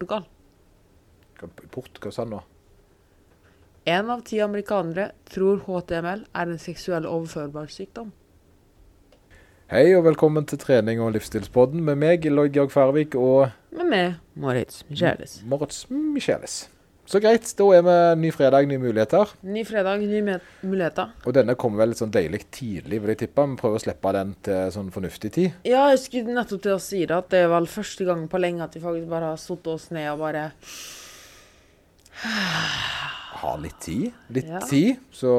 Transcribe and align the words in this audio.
Portugal. 0.00 0.24
Port, 1.70 1.98
hva 2.00 2.10
sa 2.12 2.24
han 2.24 2.32
nå? 2.32 2.40
Én 3.88 4.08
av 4.12 4.22
ti 4.24 4.38
amerikanere 4.40 5.10
tror 5.28 5.60
HTML 5.66 6.22
er 6.24 6.52
en 6.52 6.60
seksuell 6.60 7.08
overførbar 7.08 7.68
sykdom. 7.72 8.08
Hei 9.70 9.92
og 9.94 10.06
velkommen 10.08 10.48
til 10.48 10.58
trening 10.60 11.02
og 11.04 11.12
livsstilspodden 11.14 11.84
med 11.84 12.00
meg, 12.00 12.24
Lloyd 12.32 12.56
Georg 12.56 12.72
Færvik 12.72 13.14
og 13.14 13.52
Med 13.76 13.92
meg, 13.92 14.16
Moritz 14.40 14.82
Michelis. 14.88 15.42
Moritz 15.44 15.84
Michelis. 15.92 16.62
Så 17.10 17.18
greit, 17.18 17.48
da 17.58 17.64
er 17.74 17.82
vi 17.82 17.94
ny 18.22 18.28
fredag, 18.30 18.68
nye 18.70 18.78
muligheter. 18.78 19.32
Ny 19.42 19.64
fredag, 19.66 19.98
nye 20.06 20.36
muligheter. 20.62 21.08
Og 21.26 21.34
denne 21.34 21.56
kommer 21.58 21.82
vel 21.82 21.90
litt 21.90 21.98
sånn 21.98 22.12
deilig 22.14 22.44
tidlig, 22.54 23.00
vil 23.02 23.10
jeg 23.10 23.18
tippe. 23.24 23.46
Vi 23.50 23.56
prøver 23.58 23.80
å 23.80 23.82
slippe 23.82 24.12
den 24.14 24.30
til 24.46 24.70
sånn 24.76 24.92
fornuftig 24.94 25.30
tid. 25.34 25.56
Ja, 25.66 25.88
jeg 25.90 25.98
skulle 26.04 26.36
nettopp 26.36 26.62
til 26.68 26.76
å 26.76 26.82
si 26.84 27.00
det, 27.02 27.16
at 27.16 27.32
det 27.34 27.40
er 27.42 27.50
vel 27.50 27.66
første 27.72 28.06
gang 28.06 28.22
på 28.30 28.38
lenge 28.38 28.62
at 28.62 28.78
vi 28.78 28.84
faktisk 28.84 29.10
bare 29.10 29.32
har 29.32 29.40
satt 29.42 29.66
oss 29.74 29.88
ned 29.96 30.06
og 30.12 30.22
bare 30.22 30.44
Ha 33.40 33.54
litt 33.56 33.78
tid. 33.80 34.10
Litt 34.36 34.46
Ja. 34.46 34.60
tid, 34.68 34.96
så 35.10 35.30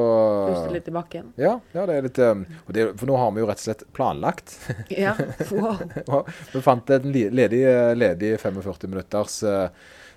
Puste 0.50 0.72
litt 0.74 0.88
i 0.88 0.94
bakken. 0.94 1.32
Ja, 1.38 1.54
ja, 1.72 1.86
det 1.86 1.94
er 1.96 2.02
litt 2.02 2.18
um, 2.18 2.44
og 2.66 2.72
det, 2.74 2.86
For 2.98 3.06
nå 3.06 3.16
har 3.20 3.30
vi 3.32 3.40
jo 3.44 3.46
rett 3.48 3.60
og 3.62 3.66
slett 3.68 3.84
planlagt. 3.94 4.56
Ja, 4.90 5.12
wow. 5.54 6.26
Vi 6.52 6.60
fant 6.64 6.90
en 6.90 7.06
ledig, 7.14 7.62
ledig 7.96 8.34
45 8.42 8.90
minutters 8.90 9.36
eh, 9.46 9.68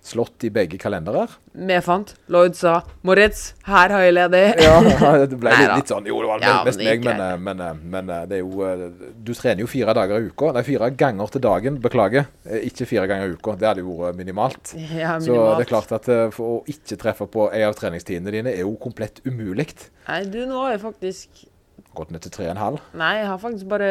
slott 0.06 0.44
i 0.46 0.52
begge 0.54 0.78
kalenderer. 0.82 1.32
Vi 1.56 1.78
fant. 1.82 2.14
Lloyd 2.32 2.56
sa 2.58 2.82
'Moritz, 3.04 3.54
her 3.66 3.90
har 3.90 4.04
jeg 4.06 4.14
ledig'. 4.14 4.60
Ja, 4.66 5.26
det 5.26 5.40
ble 5.40 5.54
litt, 5.56 5.72
litt 5.80 5.92
sånn 5.92 6.06
Jo, 6.10 6.20
det 6.22 6.30
var 6.30 6.44
Ja, 6.44 6.56
mest 6.68 6.82
meg, 6.82 7.04
men, 7.06 7.22
eh, 7.22 7.38
men, 7.38 7.64
eh, 7.64 7.80
men 7.96 8.10
eh, 8.10 8.26
det 8.30 8.40
er 8.40 8.44
jo 8.44 9.10
Du 9.24 9.34
trener 9.34 9.64
jo 9.64 9.70
fire 9.72 9.96
dager 9.98 10.20
i 10.20 10.30
uka. 10.30 10.52
Nei, 10.56 10.64
fire 10.68 10.92
ganger 10.92 11.34
til 11.34 11.42
dagen. 11.46 11.80
Beklager. 11.82 12.30
Ikke 12.62 12.88
fire 12.90 13.08
ganger 13.10 13.32
i 13.32 13.38
uka. 13.40 13.56
Det 13.60 13.70
hadde 13.70 13.86
jo 13.86 13.98
vært 14.04 14.20
minimalt. 14.20 14.76
Ja, 14.96 15.18
minimalt. 15.18 15.26
Så 15.26 15.58
det 15.58 15.66
er 15.66 15.72
klart 15.72 15.92
at 15.96 16.12
for 16.36 16.60
å 16.60 16.62
ikke 16.70 17.00
treffe 17.02 17.28
på 17.32 17.50
en 17.52 17.68
av 17.68 17.76
treningstidene 17.80 18.32
dine 18.32 18.54
er 18.54 18.64
jo 18.64 18.76
komplett 18.82 19.20
umulig. 19.26 19.68
Nei, 20.08 20.22
du, 20.30 20.44
nå 20.46 20.62
har 20.62 20.76
jeg 20.76 20.84
faktisk 20.86 21.46
Gått 21.96 22.12
ned 22.12 22.22
til 22.26 22.32
tre 22.36 22.46
og 22.50 22.52
en 22.56 22.60
halv. 22.62 22.80
Nei, 22.94 23.14
jeg 23.22 23.28
har 23.32 23.38
faktisk 23.40 23.68
bare 23.72 23.90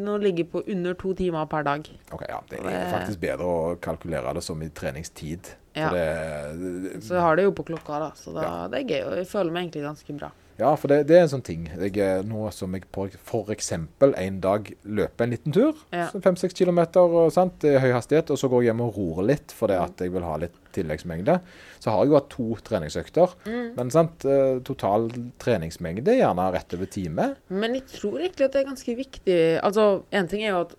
Nå 0.00 0.16
ligger 0.22 0.44
på 0.54 0.62
under 0.72 0.94
to 0.94 1.12
timer 1.18 1.46
per 1.52 1.62
dag. 1.66 1.86
Ok, 2.12 2.24
ja, 2.28 2.40
Det 2.48 2.60
er 2.64 2.90
faktisk 2.94 3.20
bedre 3.20 3.44
å 3.44 3.76
kalkulere 3.80 4.32
det 4.34 4.42
som 4.46 4.62
i 4.62 4.68
treningstid. 4.68 5.52
Ja. 5.76 5.90
Det, 5.92 7.02
Så 7.04 7.14
jeg 7.14 7.20
har 7.22 7.36
det 7.36 7.44
jo 7.44 7.52
på 7.52 7.64
klokka, 7.68 7.98
da. 8.00 8.10
Så 8.16 8.32
da, 8.34 8.42
Ja. 8.42 8.68
det 8.68 8.80
er 8.80 8.88
gøy. 8.88 9.06
Og 9.10 9.16
jeg 9.18 9.26
føler 9.28 9.52
meg 9.52 9.66
egentlig 9.68 9.84
ganske 9.84 10.18
bra. 10.18 10.30
Ja, 10.58 10.74
for 10.74 10.88
det, 10.88 11.06
det 11.06 11.16
er 11.18 11.22
en 11.26 11.28
sånn 11.28 11.42
ting. 11.44 11.66
Jeg, 11.68 11.98
er- 11.98 12.22
nå 12.24 12.50
som 12.50 12.72
jeg 12.72 12.84
f.eks. 12.90 13.72
en 13.72 14.40
dag 14.40 14.72
løper 14.86 15.24
en 15.24 15.30
liten 15.30 15.52
tur, 15.52 15.74
Ja. 15.92 16.06
fem-seks 16.08 16.54
kilometer 16.54 17.28
sant, 17.30 17.62
i 17.64 17.76
høy 17.76 17.92
hastighet, 17.92 18.30
og 18.30 18.38
så 18.38 18.48
går 18.48 18.62
jeg 18.64 18.72
hjem 18.74 18.80
og 18.80 18.96
ror 18.96 19.22
litt 19.22 19.48
fordi 19.52 19.74
at 19.78 19.96
jeg 19.98 20.12
vil 20.12 20.22
ha 20.22 20.36
litt 20.38 20.54
tilleggsmengde, 20.76 21.38
så 21.82 21.90
har 21.94 22.04
jeg 22.04 22.12
jo 22.12 22.18
hatt 22.20 22.30
to 22.32 22.46
treningsøkter. 22.68 23.34
Mm. 23.48 23.68
Men 23.76 23.90
sant, 23.94 24.24
eh, 24.28 24.58
total 24.66 25.08
treningsmengde 25.42 26.12
er 26.14 26.20
gjerne 26.22 26.48
rett 26.54 26.76
over 26.78 26.86
time. 26.92 27.30
Men 27.48 27.74
jeg 27.80 27.86
tror 27.96 28.20
egentlig 28.20 28.46
at 28.50 28.52
det 28.56 28.62
er 28.64 28.70
ganske 28.70 28.96
viktig 29.02 29.38
Altså, 29.64 29.86
én 30.12 30.28
ting 30.30 30.44
er 30.46 30.52
jo 30.54 30.64
at 30.66 30.76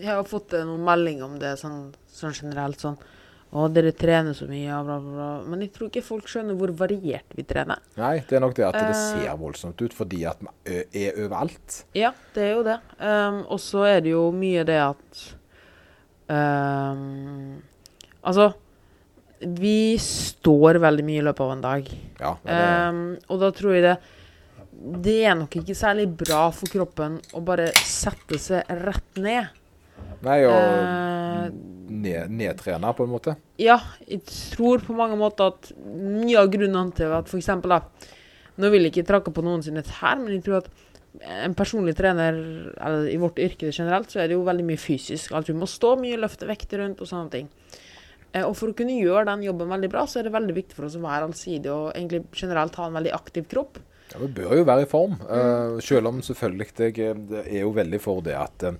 jeg 0.00 0.08
har 0.08 0.24
fått 0.24 0.54
eh, 0.56 0.64
noen 0.64 0.86
meldinger 0.86 1.26
om 1.28 1.34
det 1.42 1.56
sånn, 1.60 1.90
sånn 2.08 2.32
generelt 2.38 2.80
sånn 2.80 2.96
Å, 3.52 3.66
dere 3.68 3.90
trener 3.92 4.32
så 4.32 4.46
mye, 4.48 4.78
bla, 4.86 4.94
bla, 4.96 5.10
bla. 5.12 5.26
Men 5.52 5.60
jeg 5.60 5.74
tror 5.74 5.90
ikke 5.90 6.00
folk 6.06 6.30
skjønner 6.32 6.56
hvor 6.56 6.70
variert 6.72 7.34
vi 7.36 7.44
trener. 7.44 7.82
Nei, 8.00 8.14
det 8.24 8.38
er 8.38 8.40
nok 8.40 8.54
det 8.56 8.64
at 8.64 8.78
det 8.78 8.94
Eh. 8.94 9.02
ser 9.10 9.36
voldsomt 9.36 9.82
ut 9.84 9.92
fordi 9.92 10.22
at 10.24 10.40
vi 10.40 11.02
er 11.04 11.18
overalt. 11.26 11.82
Ja, 11.92 12.14
det 12.32 12.46
er 12.46 12.54
jo 12.54 12.62
det. 12.64 12.78
Um, 12.96 13.42
og 13.52 13.60
så 13.60 13.84
er 13.90 14.00
det 14.06 14.14
jo 14.14 14.22
mye 14.32 14.64
det 14.64 14.78
at 14.80 15.20
um, 16.32 17.60
Altså, 18.24 18.52
vi 19.42 19.98
står 19.98 20.78
veldig 20.82 21.04
mye 21.06 21.20
i 21.20 21.24
løpet 21.26 21.44
av 21.44 21.52
en 21.54 21.64
dag. 21.64 21.88
Ja, 22.20 22.34
det, 22.44 22.58
Um, 22.92 23.02
og 23.28 23.40
da 23.42 23.50
tror 23.54 23.74
jeg 23.76 23.82
det 23.86 23.96
Det 25.04 25.16
er 25.28 25.34
nok 25.38 25.54
ikke 25.60 25.76
særlig 25.76 26.08
bra 26.08 26.46
for 26.50 26.70
kroppen 26.70 27.20
å 27.36 27.42
bare 27.44 27.68
sette 27.86 28.38
seg 28.40 28.66
rett 28.82 29.20
ned. 29.20 29.50
nei, 30.22 30.38
og 30.46 30.54
uh, 30.56 31.50
ned, 31.92 32.30
nedtrene 32.30 32.92
på 32.96 33.04
en 33.04 33.12
måte. 33.12 33.36
ja, 33.58 33.78
jeg 34.08 34.22
tror 34.26 34.82
på 34.82 34.96
mange 34.96 35.18
måter 35.20 35.52
at 35.52 35.70
mye 35.76 36.38
av 36.40 36.50
grunnen 36.50 36.92
til 36.96 37.12
at 37.12 37.28
f.eks. 37.28 37.52
da 37.62 37.82
Nå 38.60 38.68
vil 38.68 38.84
jeg 38.84 38.92
ikke 38.92 39.08
trakke 39.08 39.32
på 39.32 39.42
noen 39.44 39.62
sine 39.64 39.80
her, 39.80 40.18
men 40.20 40.34
jeg 40.34 40.42
tror 40.44 40.58
at 40.60 40.66
en 41.20 41.54
personlig 41.56 41.94
trener, 41.96 42.36
eller 42.80 43.08
i 43.08 43.16
vårt 43.20 43.40
yrke 43.40 43.70
generelt, 43.72 44.10
så 44.10 44.20
er 44.20 44.28
det 44.28 44.36
jo 44.36 44.44
veldig 44.44 44.64
mye 44.64 44.80
fysisk. 44.80 45.32
At 45.36 45.48
vi 45.48 45.56
må 45.56 45.68
stå 45.68 45.94
mye, 46.00 46.20
løfte 46.20 46.48
vekter 46.48 46.82
rundt 46.82 47.00
og 47.00 47.08
sånne 47.08 47.32
ting. 47.32 47.48
Eh, 48.32 48.44
Og 48.48 48.56
for 48.56 48.72
å 48.72 48.76
kunne 48.76 48.96
gjøre 48.96 49.26
den 49.28 49.46
jobben 49.48 49.68
veldig 49.72 49.90
bra, 49.92 50.06
så 50.08 50.20
er 50.20 50.28
det 50.28 50.34
veldig 50.34 50.56
viktig 50.56 50.76
for 50.78 50.88
oss 50.88 50.96
å 50.96 51.04
være 51.04 51.28
allsidige 51.28 51.72
og 51.72 51.94
egentlig 51.94 52.24
generelt 52.32 52.76
ha 52.80 52.88
en 52.88 52.98
veldig 53.00 53.14
aktiv 53.16 53.48
kropp. 53.50 53.78
Ja, 54.12 54.18
Vi 54.20 54.28
bør 54.40 54.56
jo 54.58 54.64
være 54.68 54.82
i 54.82 54.90
form, 54.90 55.16
Mm. 55.18 55.30
eh, 55.76 55.80
selv 55.80 56.06
om 56.08 56.20
selvfølgelig 56.20 56.72
jeg 56.76 56.98
eh, 56.98 57.56
er 57.58 57.60
jo 57.62 57.72
veldig 57.72 58.00
for 58.00 58.20
det 58.22 58.36
at 58.36 58.74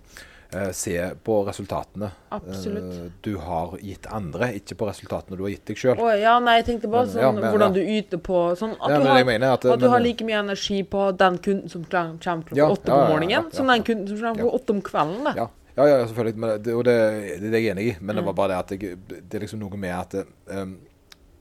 se 0.77 0.99
på 1.25 1.47
resultatene 1.47 2.11
Absolutt. 2.31 3.23
du 3.23 3.39
har 3.39 3.79
gitt 3.81 4.05
andre, 4.13 4.51
ikke 4.59 4.77
på 4.77 4.85
resultatene 4.87 5.39
du 5.39 5.45
har 5.45 5.49
gitt 5.55 5.65
deg 5.65 5.77
sjøl. 5.81 5.97
Oh, 5.97 6.11
ja, 6.13 6.34
nei, 6.45 6.59
jeg 6.61 6.67
tenkte 6.67 6.91
bare 6.93 7.09
sånn 7.09 7.23
ja, 7.25 7.31
men, 7.33 7.47
hvordan 7.49 7.73
ja. 7.73 7.79
du 7.79 7.81
yter 7.81 8.19
på 8.21 8.43
sånn 8.61 8.75
at, 8.77 8.91
Ja, 8.91 8.99
du, 9.01 9.09
har, 9.09 9.53
at, 9.55 9.65
at 9.65 9.81
du 9.81 9.89
har 9.89 10.01
like 10.05 10.27
mye 10.29 10.43
energi 10.43 10.83
på 10.84 11.07
den 11.17 11.39
kunden 11.39 11.73
som 11.73 11.84
kommer 11.89 12.45
klokka 12.45 12.69
åtte 12.69 12.84
på 12.84 13.01
ja, 13.01 13.09
morgenen, 13.09 13.49
som 13.57 13.67
den 13.73 13.83
kunden 13.83 14.09
som 14.13 14.19
kommer 14.21 14.43
klokka 14.43 14.61
åtte 14.61 14.77
om 14.77 14.83
kvelden. 14.83 15.25
Da. 15.25 15.34
Ja, 15.41 15.49
ja, 15.75 15.87
ja, 15.88 16.06
selvfølgelig. 16.06 16.38
Men 16.38 16.62
det, 16.62 16.75
og 16.77 16.84
det, 16.84 16.97
det 17.43 17.53
er 17.53 17.59
jeg 17.59 17.72
enig 17.72 17.87
i. 17.88 17.93
Men 18.00 18.16
Mm. 18.16 18.21
det 18.21 18.27
var 18.27 18.38
bare 18.41 18.53
det 18.53 18.59
at 18.59 18.75
jeg, 18.77 18.99
det 19.09 19.38
er 19.38 19.44
liksom 19.47 19.62
noe 19.62 19.78
med 19.81 19.94
at 19.97 20.16
um, 20.53 20.75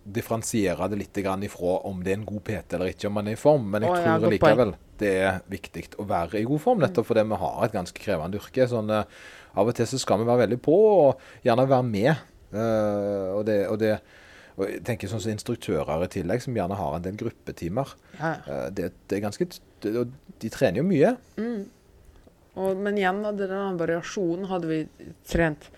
differensiere 0.05 0.87
det 0.89 0.97
litt 0.97 1.19
grann 1.23 1.43
ifra 1.45 1.75
om 1.89 1.99
det 2.03 2.13
er 2.13 2.19
en 2.19 2.25
god 2.25 2.43
PT 2.47 2.77
eller 2.77 2.93
ikke, 2.93 3.09
om 3.09 3.19
man 3.19 3.27
er 3.27 3.37
i 3.37 3.41
form. 3.41 3.67
Men 3.73 3.85
jeg 3.85 3.91
oh, 3.91 3.99
ja, 3.99 4.15
tror 4.17 4.33
likevel 4.35 4.73
det 5.01 5.11
er 5.25 5.41
viktig 5.49 5.83
å 6.01 6.05
være 6.09 6.39
i 6.39 6.47
god 6.47 6.61
form, 6.61 6.81
nettopp 6.83 7.07
fordi 7.09 7.25
vi 7.27 7.41
har 7.43 7.61
et 7.65 7.75
ganske 7.75 8.03
krevende 8.03 8.39
yrke. 8.39 8.67
Sånn, 8.69 8.89
uh, 8.89 9.03
av 9.51 9.67
og 9.67 9.75
til 9.75 9.89
så 9.89 9.99
skal 9.99 10.21
vi 10.21 10.29
være 10.29 10.45
veldig 10.45 10.61
på, 10.63 10.79
og 11.05 11.45
gjerne 11.45 11.67
være 11.69 11.87
med. 11.89 12.25
Uh, 12.51 13.37
og 13.37 13.45
det, 13.47 13.61
og 13.71 13.79
det 13.81 13.95
og 14.59 14.65
jeg 14.67 14.81
tenker 14.85 15.09
sånn 15.09 15.21
som 15.23 15.31
instruktører 15.31 16.03
i 16.05 16.09
tillegg, 16.11 16.41
som 16.43 16.57
gjerne 16.57 16.75
har 16.77 16.95
en 16.97 17.03
del 17.05 17.15
gruppetimer. 17.17 17.93
Ja. 18.19 18.33
Uh, 18.45 18.65
det, 18.75 18.91
det 19.09 19.17
er 19.17 19.23
ganske 19.23 19.47
det, 19.47 19.93
og 19.95 20.11
De 20.41 20.49
trener 20.53 20.81
jo 20.81 20.87
mye. 20.87 21.13
Og, 22.59 22.75
men 22.83 22.97
igjen, 22.99 23.21
da, 23.23 23.31
denne 23.31 23.61
variasjonen 23.79 24.49
hadde 24.51 24.67
vi 24.67 24.81
trent 25.31 25.69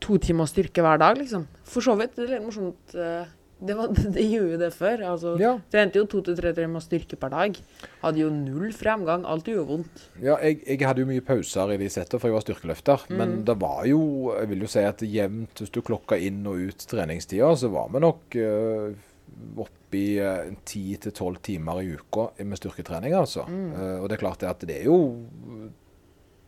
to 0.00 0.16
timer 0.22 0.46
styrke 0.48 0.82
hver 0.84 1.00
dag, 1.02 1.18
liksom. 1.18 1.44
For 1.68 1.82
så 1.84 1.96
vidt. 1.98 2.14
Det 2.16 2.24
er 2.28 2.34
litt 2.36 2.46
morsomt. 2.46 2.94
eh, 2.94 3.36
Det, 3.60 3.74
var, 3.76 3.90
det 4.16 4.22
gjorde 4.24 4.54
jo 4.54 4.58
det 4.62 4.70
før. 4.72 5.02
Altså, 5.10 5.34
Ja. 5.36 5.50
Trente 5.68 5.98
jo 6.00 6.06
to 6.08 6.22
til 6.24 6.36
tre 6.38 6.54
timer 6.56 6.80
styrke 6.80 7.18
per 7.20 7.28
dag. 7.34 7.58
Hadde 8.00 8.22
jo 8.22 8.30
null 8.32 8.70
fremgang. 8.72 9.26
Alt 9.28 9.50
gjorde 9.52 9.66
vondt. 9.68 10.06
Ja, 10.22 10.38
jeg, 10.40 10.62
jeg 10.64 10.80
hadde 10.88 11.02
jo 11.04 11.10
mye 11.10 11.20
pauser 11.26 11.74
i 11.74 11.76
de 11.82 11.90
settene, 11.92 12.22
for 12.22 12.30
jeg 12.30 12.38
var 12.38 12.46
styrkeløfter. 12.46 13.04
Men 13.20 13.42
det 13.44 13.58
var 13.60 13.84
jo, 13.90 14.00
jeg 14.38 14.48
vil 14.54 14.64
jo 14.64 14.70
si 14.72 14.80
at 14.86 15.04
jevnt, 15.04 15.60
hvis 15.60 15.74
du 15.76 15.82
klokka 15.84 16.16
inn 16.16 16.40
og 16.48 16.56
ut 16.70 16.86
treningstida, 16.94 17.52
så 17.60 17.68
var 17.74 17.90
vi 17.92 18.00
nok 18.06 18.38
uh, 18.40 18.96
oppe 19.56 19.98
i 19.98 20.06
ti 20.64 20.84
til 21.02 21.12
tolv 21.16 21.40
timer 21.42 21.80
i 21.82 21.92
uka 21.96 22.28
med 22.44 22.58
styrketrening, 22.60 23.14
altså. 23.18 23.46
Eh, 23.48 23.98
og 24.00 24.08
det 24.08 24.18
er 24.18 24.24
klart 24.24 24.40
det 24.44 24.50
at 24.52 24.66
det 24.68 24.80
er 24.82 24.88
jo 24.90 25.00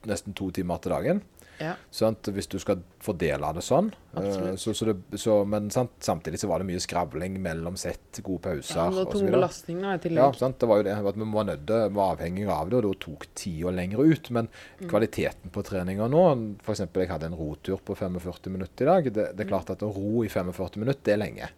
nesten 0.09 0.35
to 0.35 0.51
timer 0.55 0.81
til 0.83 0.91
dagen. 0.97 1.21
Ja. 1.63 1.75
Sant? 1.95 2.27
Hvis 2.35 2.49
du 2.51 2.57
skal 2.59 2.81
fordele 3.05 3.47
det 3.55 3.63
sånn. 3.63 3.93
Uh, 4.17 4.57
så, 4.59 4.73
så 4.75 4.89
det, 4.89 4.95
så, 5.21 5.37
men 5.47 5.69
sant? 5.71 5.93
samtidig 6.03 6.41
så 6.41 6.49
var 6.51 6.59
det 6.59 6.67
mye 6.73 6.81
skravling 6.83 7.37
mellom 7.45 7.77
sett, 7.79 8.19
gode 8.25 8.41
pauser 8.49 8.81
Ja, 8.81 8.87
og 9.05 9.13
tung 9.13 9.29
belastning 9.31 9.79
da, 9.85 9.93
i 9.93 9.95
Ja, 9.95 10.01
tillegg. 10.03 10.39
sant? 10.41 10.59
det 10.59 10.67
var 10.67 10.81
jo 10.81 10.87
det. 10.89 10.97
At 11.13 11.21
vi 11.21 11.29
var 11.37 11.47
nødde, 11.53 11.79
var 11.95 12.17
avhengig 12.17 12.49
av 12.51 12.73
det, 12.73 12.81
og 12.81 12.89
da 12.89 12.99
tok 13.05 13.29
tida 13.39 13.71
lenger 13.77 14.03
ut. 14.03 14.31
Men 14.35 14.49
Mm. 14.81 14.89
kvaliteten 14.91 15.53
på 15.55 15.63
treninga 15.63 16.09
nå 16.11 16.25
F.eks. 16.65 16.83
jeg 16.89 17.09
hadde 17.13 17.29
en 17.31 17.39
rotur 17.39 17.79
på 17.79 17.95
45 17.95 18.51
minutter 18.51 18.83
i 18.83 18.91
dag. 18.91 19.13
Det, 19.13 19.29
det 19.37 19.45
er 19.47 19.53
klart 19.53 19.71
at 19.71 19.85
å 19.87 19.93
ro 19.95 20.25
i 20.25 20.29
45 20.33 20.81
minutter, 20.83 21.05
det 21.05 21.15
er 21.15 21.23
lenge. 21.23 21.53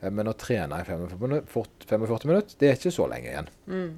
Eh, 0.00 0.12
Men 0.12 0.30
å 0.30 0.36
trene 0.38 0.82
i 0.82 0.86
45 0.86 2.28
minutter, 2.28 2.54
det 2.60 2.70
er 2.70 2.78
ikke 2.78 2.94
så 2.94 3.08
lenge 3.10 3.32
igjen. 3.32 3.50
Mm. 3.66 3.90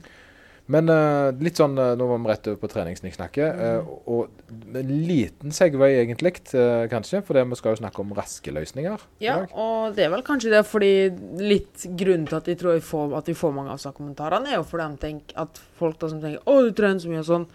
Men 0.68 0.90
uh, 0.92 1.30
litt 1.40 1.56
sånn 1.56 1.78
eh, 1.80 1.94
Nå 1.96 2.06
var 2.10 2.18
vi 2.20 2.28
rett 2.28 2.48
over 2.50 2.58
på 2.60 2.68
treningssnikksnakket. 2.74 3.56
Mm. 3.56 3.86
Uh, 3.88 4.10
og 4.12 4.76
en 4.76 4.90
liten 5.08 5.54
segway, 5.54 5.96
egentlig, 6.02 6.34
uh, 6.52 6.84
kanskje. 6.92 7.22
For 7.24 7.40
vi 7.40 7.58
skal 7.58 7.72
jo 7.72 7.80
snakke 7.80 8.04
om 8.04 8.12
raske 8.16 8.52
løsninger. 8.52 9.06
Ja, 9.24 9.38
og 9.48 9.96
det 9.96 10.04
er 10.04 10.12
vel 10.12 10.26
kanskje 10.26 10.52
det 10.52 10.62
fordi 10.68 10.92
litt 11.40 11.88
grunnen 11.88 12.28
til 12.28 12.40
at 12.40 12.52
jeg 12.52 12.60
tror 12.60 12.76
jeg 12.76 12.84
får, 12.84 13.16
at 13.22 13.32
vi 13.32 13.38
får 13.38 13.56
mange 13.56 13.72
av 13.72 13.96
kommentarene, 13.96 14.52
er 14.52 14.60
jo 14.60 14.68
fordi 14.68 14.90
de 14.92 15.02
tenker 15.06 15.40
at 15.46 15.62
folk 15.80 15.96
da 16.02 16.12
som 16.12 16.20
tenker 16.20 16.44
'Å, 16.44 16.60
du 16.68 16.76
trener 16.76 17.00
så 17.00 17.08
mye', 17.08 17.24
og 17.24 17.30
sånn, 17.32 17.48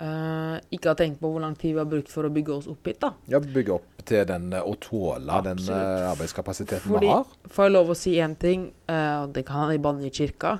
eh, 0.00 0.56
ikke 0.74 0.90
har 0.92 0.98
tenkt 0.98 1.20
på 1.20 1.30
hvor 1.32 1.42
lang 1.42 1.56
tid 1.58 1.74
vi 1.74 1.80
har 1.82 1.88
brukt 1.90 2.10
for 2.12 2.28
å 2.28 2.32
bygge 2.32 2.54
oss 2.56 2.68
opp 2.70 2.86
hit, 2.90 3.00
da. 3.02 3.12
Ja, 3.30 3.40
Bygge 3.42 3.74
opp 3.78 4.04
til 4.08 4.24
den 4.28 4.52
eh, 4.56 4.62
å 4.64 4.74
tåle 4.80 5.40
den 5.46 5.60
eh, 5.68 6.08
arbeidskapasiteten 6.12 6.86
Fordi, 6.88 7.06
vi 7.06 7.12
har. 7.12 7.26
får 7.54 7.68
jeg 7.68 7.74
lov 7.76 7.90
å 7.92 7.98
si 7.98 8.14
én 8.22 8.36
ting, 8.40 8.68
eh, 8.88 9.14
og 9.24 9.34
det 9.36 9.44
kan 9.48 9.70
jeg 9.72 9.82
banne 9.84 10.06
i 10.08 10.12
kirka, 10.14 10.58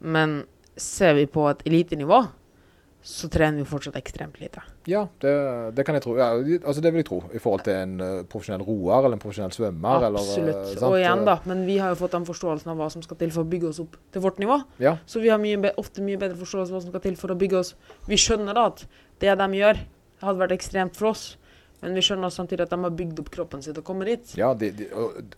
men 0.00 0.40
ser 0.78 1.14
vi 1.18 1.26
på 1.26 1.48
et 1.50 1.62
elitenivå, 1.66 2.20
så 3.08 3.28
trener 3.32 3.62
vi 3.62 3.64
fortsatt 3.64 3.94
ekstremt 3.96 4.36
lite. 4.36 4.60
Ja, 4.84 5.06
det, 5.22 5.30
det 5.72 5.84
kan 5.88 5.96
jeg 5.96 6.02
tro. 6.04 6.12
Ja, 6.18 6.26
altså 6.58 6.82
det 6.84 6.90
vil 6.92 7.00
jeg 7.00 7.06
tro, 7.08 7.22
i 7.32 7.40
forhold 7.40 7.62
til 7.64 7.72
en 7.72 7.94
uh, 8.04 8.08
profesjonell 8.28 8.66
roer 8.66 9.06
eller 9.06 9.16
en 9.16 9.22
profesjonell 9.22 9.54
svømmer. 9.54 10.04
Absolutt. 10.10 10.42
Eller, 10.42 10.74
uh, 10.76 10.84
og 10.90 10.96
igjen, 10.98 11.22
da, 11.24 11.38
men 11.48 11.62
vi 11.64 11.78
har 11.80 11.94
jo 11.94 11.98
fått 12.02 12.18
den 12.18 12.26
forståelsen 12.28 12.68
av 12.74 12.76
hva 12.76 12.90
som 12.92 13.04
skal 13.06 13.16
til 13.22 13.32
for 13.32 13.46
å 13.46 13.48
bygge 13.48 13.70
oss 13.70 13.80
opp 13.80 13.96
til 14.12 14.24
vårt 14.26 14.42
nivå. 14.42 14.58
Ja. 14.84 14.98
Så 15.08 15.22
vi 15.24 15.32
har 15.32 15.40
mye, 15.40 15.72
ofte 15.80 16.04
mye 16.04 16.20
bedre 16.20 16.36
forståelse 16.36 16.68
av 16.68 16.76
hva 16.76 16.82
som 16.84 16.92
skal 16.92 17.04
til 17.06 17.16
for 17.16 17.32
å 17.32 17.38
bygge 17.40 17.62
oss. 17.62 17.72
Vi 18.10 18.20
skjønner 18.20 18.60
da 18.60 18.66
at 18.74 18.84
det 19.24 19.38
de 19.40 19.48
gjør, 19.62 19.80
hadde 20.26 20.42
vært 20.44 20.56
ekstremt 20.58 21.00
for 21.00 21.14
oss. 21.14 21.24
Men 21.78 21.94
vi 21.94 22.02
skjønner 22.02 22.32
samtidig 22.34 22.64
at 22.64 22.72
de 22.72 22.78
har 22.82 22.94
bygd 22.98 23.20
opp 23.22 23.28
kroppen 23.34 23.62
sin 23.62 23.74
til 23.76 23.84
å 23.84 23.86
komme 23.86 24.06
dit. 24.08 24.32
Ja, 24.38 24.50
de, 24.58 24.72
de, 24.74 24.88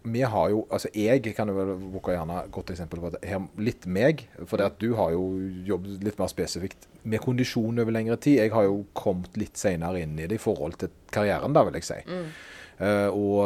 vi 0.08 0.22
har 0.24 0.52
jo 0.52 0.62
Altså, 0.72 0.88
jeg 0.96 1.34
kan 1.36 1.50
jo 1.50 1.56
vel 1.58 1.72
bruke 1.92 2.14
gjerne 2.14 2.38
et 2.44 2.52
godt 2.54 2.72
eksempel 2.72 3.02
på 3.02 3.10
det. 3.14 3.20
Her, 3.28 3.42
litt 3.60 3.84
meg. 3.84 4.24
For 4.46 4.60
det 4.60 4.70
at 4.70 4.78
du 4.80 4.94
har 4.96 5.12
jo 5.12 5.24
jobbet 5.68 6.06
litt 6.06 6.20
mer 6.20 6.30
spesifikt 6.32 6.88
med 7.02 7.20
kondisjon 7.24 7.82
over 7.82 7.92
lengre 7.92 8.16
tid. 8.20 8.40
Jeg 8.40 8.54
har 8.54 8.68
jo 8.68 8.84
kommet 8.96 9.36
litt 9.40 9.60
senere 9.60 10.00
inn 10.04 10.16
i 10.16 10.28
det 10.30 10.40
i 10.40 10.42
forhold 10.42 10.78
til 10.80 10.92
karrieren, 11.12 11.52
da, 11.56 11.66
vil 11.66 11.76
jeg 11.80 11.88
si. 11.90 12.00
Mm. 12.08 12.32
Uh, 12.80 13.12
og, 13.12 13.40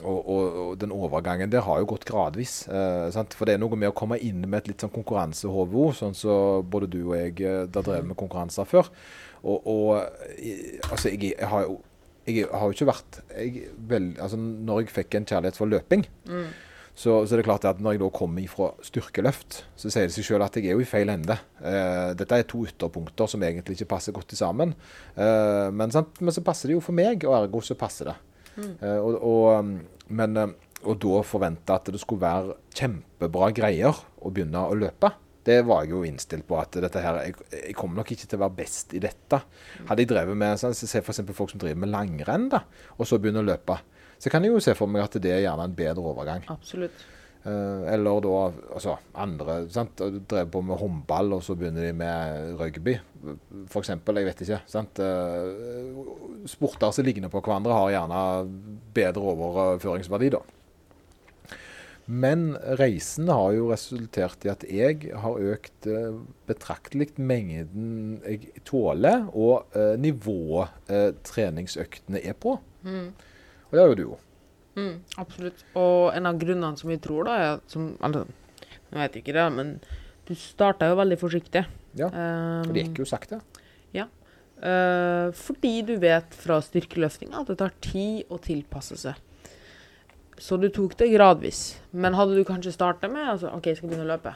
og, 0.00 0.20
og, 0.32 0.44
og, 0.62 0.70
den 0.80 0.92
overgangen 0.96 1.50
der 1.52 1.66
har 1.66 1.82
jo 1.82 1.90
gått 1.90 2.06
gradvis. 2.08 2.62
Uh, 2.70 3.12
For 3.36 3.44
det 3.44 3.58
er 3.58 3.60
noe 3.60 3.76
med 3.76 3.92
å 3.92 3.96
komme 3.96 4.16
inn 4.16 4.40
med 4.46 4.62
et 4.62 4.70
litt 4.70 4.84
sånn 4.84 4.94
konkurransehove, 4.94 5.90
sånn 5.98 6.16
som 6.16 6.30
så 6.30 6.62
både 6.64 6.88
du 6.94 7.02
og 7.02 7.18
jeg 7.18 7.36
uh, 7.44 7.66
har 7.66 7.84
drevet 7.84 8.08
med 8.08 8.16
konkurranser 8.16 8.68
før. 8.68 8.88
Og, 9.46 10.00
altså, 10.88 11.10
jeg, 11.12 11.34
jeg 11.36 11.50
har 11.52 11.66
jo 11.68 11.76
jeg 12.26 12.46
har 12.50 12.66
jo 12.66 12.74
ikke 12.74 12.88
vært 12.88 13.18
jeg, 13.30 13.66
vel, 13.90 14.08
altså 14.22 14.38
Når 14.40 14.82
jeg 14.82 14.94
fikk 14.94 15.18
en 15.18 15.28
kjærlighet 15.28 15.58
for 15.58 15.70
løping, 15.70 16.04
mm. 16.26 16.46
så, 16.92 17.20
så, 17.22 17.34
er 17.34 17.40
det 17.40 17.46
klart 17.46 17.66
at 17.68 17.80
når 17.82 17.96
jeg 17.96 18.02
da 18.02 18.10
kommer 18.14 18.50
fra 18.50 18.70
styrkeløft, 18.84 19.60
så 19.78 19.92
sier 19.92 20.08
det 20.08 20.16
seg 20.16 20.26
selv 20.26 20.46
at 20.48 20.58
jeg 20.58 20.70
er 20.70 20.78
jo 20.78 20.84
i 20.84 20.88
feil 20.88 21.12
ende. 21.12 21.38
Uh, 21.60 22.12
dette 22.18 22.40
er 22.40 22.48
to 22.50 22.64
ytterpunkter 22.66 23.30
som 23.30 23.44
egentlig 23.46 23.78
ikke 23.78 23.92
passer 23.94 24.16
godt 24.16 24.34
sammen. 24.38 24.74
Uh, 25.14 25.68
men, 25.70 25.92
men, 25.92 26.34
så 26.34 26.44
passer 26.46 26.72
det 26.72 26.78
jo 26.78 26.84
for 26.84 26.96
meg, 26.98 27.26
og 27.28 27.36
ergo 27.38 27.62
så 27.64 27.78
passer 27.78 28.10
det. 28.10 28.16
Mm. 28.56 28.72
Uh, 28.80 28.98
og, 28.98 29.20
og, 29.30 30.10
men, 30.18 30.42
og 30.82 30.98
da 31.02 31.22
forvente 31.26 31.78
at 31.78 31.92
det 31.92 32.02
skulle 32.02 32.26
være 32.26 32.58
kjempebra 32.74 33.52
greier 33.54 34.02
å 34.18 34.34
begynne 34.34 34.66
å 34.66 34.78
løpe 34.78 35.14
det 35.46 35.60
var 35.66 35.84
jeg 35.84 35.94
jo 35.94 36.04
innstilt 36.06 36.46
på. 36.48 36.58
at 36.58 36.78
dette 36.82 37.02
her, 37.02 37.20
jeg, 37.28 37.36
jeg, 37.54 37.74
kommer 37.78 38.02
nok 38.02 38.12
ikke 38.12 38.26
til 38.26 38.38
å 38.38 38.44
være 38.44 38.58
best 38.58 38.94
i 38.98 39.02
dette. 39.02 39.42
Hadde 39.88 40.02
jeg 40.02 40.10
drevet 40.10 40.38
med 40.38 40.60
sånn, 40.60 40.74
Se 40.76 41.02
f.eks. 41.02 41.22
folk 41.36 41.52
som 41.52 41.62
driver 41.62 41.82
med 41.84 41.92
langrenn, 41.92 42.48
da, 42.52 42.64
og 42.96 43.06
så 43.08 43.20
begynner 43.22 43.46
å 43.46 43.50
løpe. 43.52 43.78
Så 44.18 44.32
kan 44.32 44.44
jeg 44.44 44.54
jo 44.54 44.62
se 44.64 44.74
for 44.76 44.90
meg 44.90 45.04
at 45.04 45.18
det 45.22 45.34
er 45.34 45.44
gjerne 45.44 45.68
en 45.68 45.76
bedre 45.76 46.02
overgang. 46.14 46.46
Absolutt. 46.52 47.04
Uh, 47.46 47.86
eller 47.92 48.24
da 48.24 48.30
altså 48.74 48.96
andre 49.22 49.60
sant? 49.70 50.00
Drev 50.26 50.48
på 50.50 50.64
med 50.66 50.80
håndball, 50.80 51.36
og 51.36 51.44
så 51.46 51.54
begynner 51.54 51.86
de 51.86 51.92
med 51.94 52.56
rugby, 52.58 52.96
f.eks. 53.68 53.92
Jeg 53.92 54.26
vet 54.26 54.42
ikke. 54.42 54.60
sant? 54.66 54.98
Uh, 54.98 56.42
sporter 56.50 56.90
som 56.90 57.06
ligner 57.06 57.30
på 57.30 57.44
hverandre, 57.44 57.76
har 57.76 57.94
gjerne 57.94 58.24
bedre 58.96 59.34
overføringsverdi, 59.36 60.32
da. 60.34 60.42
Men 62.06 62.52
reisen 62.78 63.26
har 63.32 63.50
jo 63.56 63.70
resultert 63.72 64.44
i 64.46 64.50
at 64.52 64.62
jeg 64.70 65.10
har 65.18 65.46
økt 65.54 65.88
eh, 65.90 66.14
betraktelig 66.46 67.08
mengden 67.18 68.20
jeg 68.22 68.62
tåler, 68.68 69.26
og 69.34 69.74
eh, 69.74 69.96
nivået 69.98 70.92
eh, 70.92 71.10
treningsøktene 71.26 72.22
er 72.22 72.38
på. 72.38 72.54
Mm. 72.86 73.10
Og 73.66 73.74
det 73.74 73.82
har 73.82 73.90
jo 73.90 73.98
du 73.98 74.04
jo. 74.04 74.18
Mm, 74.76 74.94
absolutt. 75.18 75.64
Og 75.80 76.12
en 76.14 76.30
av 76.30 76.38
grunnene 76.38 76.78
som 76.78 76.92
vi 76.92 77.00
tror, 77.02 77.26
da, 77.26 77.36
er 77.40 77.62
som 77.72 77.94
altså, 78.04 78.26
Jeg 78.92 78.98
vet 79.00 79.18
ikke 79.18 79.34
det, 79.34 79.46
men 79.56 79.74
du 80.28 80.34
starta 80.38 80.90
jo 80.90 80.98
veldig 81.00 81.18
forsiktig. 81.18 81.66
Ja, 81.96 82.10
Um, 82.12 82.70
det 82.74 82.82
gikk 82.84 83.00
jo 83.00 83.06
sakte. 83.08 83.40
Ja. 83.96 84.04
Uh, 84.60 85.32
fordi 85.36 85.80
du 85.88 85.96
vet 86.00 86.34
fra 86.36 86.60
styrkeløftinga 86.64 87.40
at 87.40 87.50
det 87.50 87.56
tar 87.60 87.74
tid 87.82 88.28
å 88.28 88.38
tilpasse 88.42 88.98
seg. 89.00 89.18
Så 90.38 90.58
du 90.60 90.68
tok 90.72 90.96
det 91.00 91.08
gradvis. 91.14 91.76
Men 91.96 92.16
hadde 92.16 92.36
du 92.36 92.44
kanskje 92.44 92.74
starta 92.74 93.08
med 93.08 93.24
altså, 93.36 93.52
OK, 93.56 93.70
jeg 93.70 93.78
skal 93.78 93.90
begynne 93.90 94.06
å 94.06 94.14
løpe. 94.14 94.34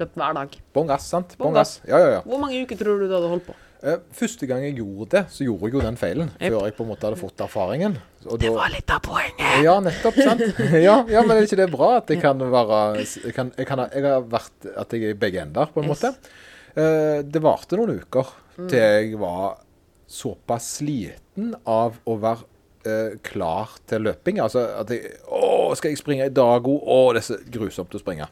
Løpe 0.00 0.18
hver 0.18 0.38
dag. 0.38 0.56
Bånn 0.74 0.88
gass, 0.90 1.10
sant? 1.12 1.36
Bånn 1.38 1.54
gass. 1.54 1.76
Ja, 1.86 2.00
ja, 2.02 2.08
ja. 2.16 2.24
Hvor 2.26 2.40
mange 2.42 2.58
uker 2.62 2.78
tror 2.80 2.98
du 2.98 3.06
du 3.06 3.14
hadde 3.14 3.30
holdt 3.30 3.46
på? 3.50 3.56
Uh, 3.82 3.96
første 4.14 4.46
gang 4.46 4.62
jeg 4.62 4.76
gjorde 4.78 5.08
det, 5.10 5.22
så 5.34 5.42
gjorde 5.42 5.66
jeg 5.66 5.74
jo 5.74 5.80
den 5.82 5.96
feilen. 5.98 6.28
Yep. 6.36 6.54
Før 6.54 6.66
jeg 6.68 6.74
på 6.76 6.84
en 6.84 6.90
måte 6.92 7.06
hadde 7.08 7.18
fått 7.18 7.42
erfaringen. 7.42 7.96
Og 8.28 8.38
det 8.38 8.50
da, 8.50 8.54
var 8.54 8.70
litt 8.70 8.94
av 8.94 9.02
poenget. 9.02 9.56
Ja, 9.64 9.74
nettopp. 9.82 10.20
sant? 10.22 10.44
ja, 10.86 10.96
ja, 11.10 11.24
men 11.26 11.34
er 11.34 11.48
ikke 11.48 11.58
det 11.58 11.66
bra 11.72 11.96
at 11.96 12.12
jeg 12.14 12.22
kan 12.22 12.38
være 12.38 12.78
Jeg, 13.00 13.34
kan, 13.34 13.50
jeg, 13.58 13.66
kan, 13.66 13.82
jeg 13.90 14.06
har 14.06 14.22
vært 14.30 14.70
at 14.70 14.94
jeg 14.94 15.08
er 15.08 15.16
i 15.16 15.18
begge 15.18 15.42
ender, 15.42 15.74
på 15.74 15.82
en 15.82 15.90
yes. 15.90 15.96
måte. 15.96 16.38
Uh, 16.78 17.18
det 17.26 17.42
varte 17.42 17.78
noen 17.78 17.98
uker 17.98 18.30
mm. 18.54 18.70
til 18.70 18.78
jeg 18.78 19.18
var 19.20 19.58
såpass 20.12 20.76
sliten 20.78 21.54
av 21.66 21.98
å 22.06 22.16
være 22.22 22.51
uh, 22.86 23.14
klar 23.26 23.76
til 23.90 24.06
løping. 24.06 24.40
Altså 24.42 24.64
at 24.80 24.92
jeg 24.92 25.14
Å, 25.28 25.72
skal 25.78 25.92
jeg 25.92 26.00
springe 26.00 26.28
i 26.28 26.34
dag 26.34 26.66
òg? 26.68 26.82
Å, 26.82 27.00
det 27.14 27.22
er 27.22 27.28
så 27.30 27.38
grusomt 27.54 27.94
å 27.96 28.02
springe. 28.02 28.28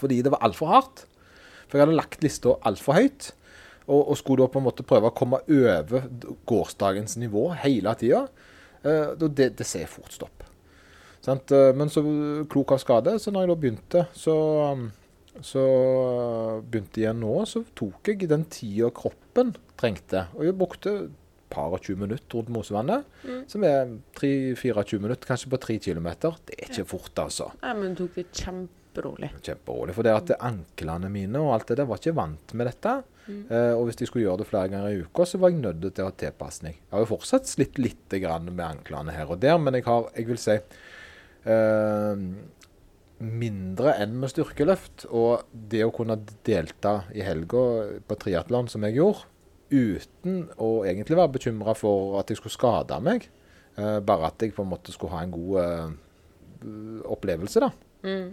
Fordi 0.00 0.20
det 0.24 0.32
var 0.34 0.44
altfor 0.46 0.72
hardt. 0.72 1.04
For 1.68 1.78
jeg 1.78 1.86
hadde 1.86 1.98
lagt 1.98 2.24
lista 2.24 2.56
altfor 2.66 2.98
høyt. 2.98 3.30
Og, 3.84 4.00
og, 4.00 4.16
skulle 4.16 4.44
da 4.44 4.52
på 4.52 4.60
en 4.60 4.66
måte 4.66 4.86
prøve 4.86 5.10
å 5.10 5.16
komme 5.16 5.42
over 5.44 6.08
gårsdagens 6.48 7.18
nivå 7.20 7.50
hele 7.60 7.92
tida. 8.00 8.22
Eh, 8.80 9.12
det, 9.20 9.50
det 9.58 9.66
ser 9.68 9.90
fort 9.92 10.12
stopp. 10.14 10.44
Sant? 11.24 11.52
Uh, 11.52 11.70
men 11.76 11.92
så 11.92 12.00
klok 12.52 12.72
av 12.76 12.80
skade, 12.80 13.18
så 13.20 13.32
når 13.32 13.44
jeg 13.44 13.50
da 13.50 13.56
begynte, 13.60 14.04
så 14.16 14.36
så 15.42 15.64
begynte 16.62 17.02
jeg 17.02 17.16
nå, 17.18 17.32
så 17.48 17.64
tok 17.74 18.06
jeg 18.12 18.28
den 18.30 18.44
tida 18.46 18.90
kroppen 18.94 19.54
trengte. 19.80 20.28
Og 20.38 20.46
jeg 20.46 20.56
brukte 20.58 20.92
par 21.54 21.74
og 21.74 21.82
20 21.82 22.02
minutter 22.04 22.38
rundt 22.38 22.52
Mosevannet. 22.54 23.10
Mm. 23.24 23.42
Som 23.50 23.66
er 23.68 23.92
3-24 24.18 25.02
minutter, 25.02 25.30
kanskje 25.30 25.52
på 25.52 25.60
3 25.62 25.78
km. 25.88 26.10
Det 26.48 26.58
er 26.58 26.70
ikke 26.70 26.88
fort, 26.96 27.14
altså. 27.22 27.50
Nei, 27.62 27.74
men 27.80 27.96
tok 27.98 28.18
det 28.18 28.28
kjemperolig. 28.32 29.32
Kjemperolig. 29.40 29.96
For 29.96 30.06
det 30.06 30.14
at 30.18 30.36
anklene 30.38 31.10
mine 31.12 31.42
og 31.42 31.54
alt 31.56 31.70
det 31.70 31.80
der 31.82 31.90
var 31.90 32.02
ikke 32.02 32.16
vant 32.18 32.56
med 32.58 32.70
dette. 32.70 32.96
Mm. 33.24 33.44
Eh, 33.48 33.72
og 33.72 33.86
hvis 33.88 34.02
jeg 34.02 34.10
skulle 34.10 34.26
gjøre 34.26 34.42
det 34.42 34.48
flere 34.50 34.70
ganger 34.72 34.92
i 34.92 35.04
uka, 35.04 35.26
så 35.28 35.40
var 35.40 35.52
jeg 35.52 35.62
nødt 35.62 35.86
til 35.86 36.04
å 36.04 36.10
ha 36.10 36.16
tilpasning. 36.24 36.76
Jeg 36.76 36.92
har 36.92 37.04
jo 37.04 37.12
fortsatt 37.14 37.48
slitt 37.48 37.80
litt 37.80 38.18
med 38.18 38.66
anklene 38.66 39.14
her 39.14 39.32
og 39.32 39.40
der, 39.40 39.56
men 39.58 39.78
jeg 39.78 39.86
har, 39.88 40.10
jeg 40.16 40.28
vil 40.28 40.40
si 40.40 40.58
eh, 40.58 42.24
mindre 43.24 43.94
enn 44.02 44.18
med 44.20 44.32
styrkeløft. 44.32 45.06
Og 45.10 45.46
det 45.52 45.84
å 45.86 45.92
kunne 45.94 46.18
delta 46.46 47.02
i 47.14 47.24
helga 47.24 47.64
på 48.06 48.18
triatlon, 48.20 48.68
som 48.68 48.84
jeg 48.86 49.00
gjorde, 49.00 49.30
uten 49.74 50.44
å 50.62 50.70
egentlig 50.86 51.18
være 51.18 51.34
bekymra 51.36 51.74
for 51.78 52.18
at 52.20 52.30
jeg 52.30 52.40
skulle 52.40 52.54
skade 52.54 52.98
meg. 53.04 53.28
Uh, 53.74 53.98
bare 54.06 54.30
at 54.30 54.42
jeg 54.42 54.54
på 54.54 54.62
en 54.62 54.70
måte 54.70 54.94
skulle 54.94 55.16
ha 55.16 55.24
en 55.24 55.34
god 55.34 55.56
uh, 55.58 57.02
opplevelse, 57.10 57.64
da. 57.64 57.72
Mm. 58.06 58.30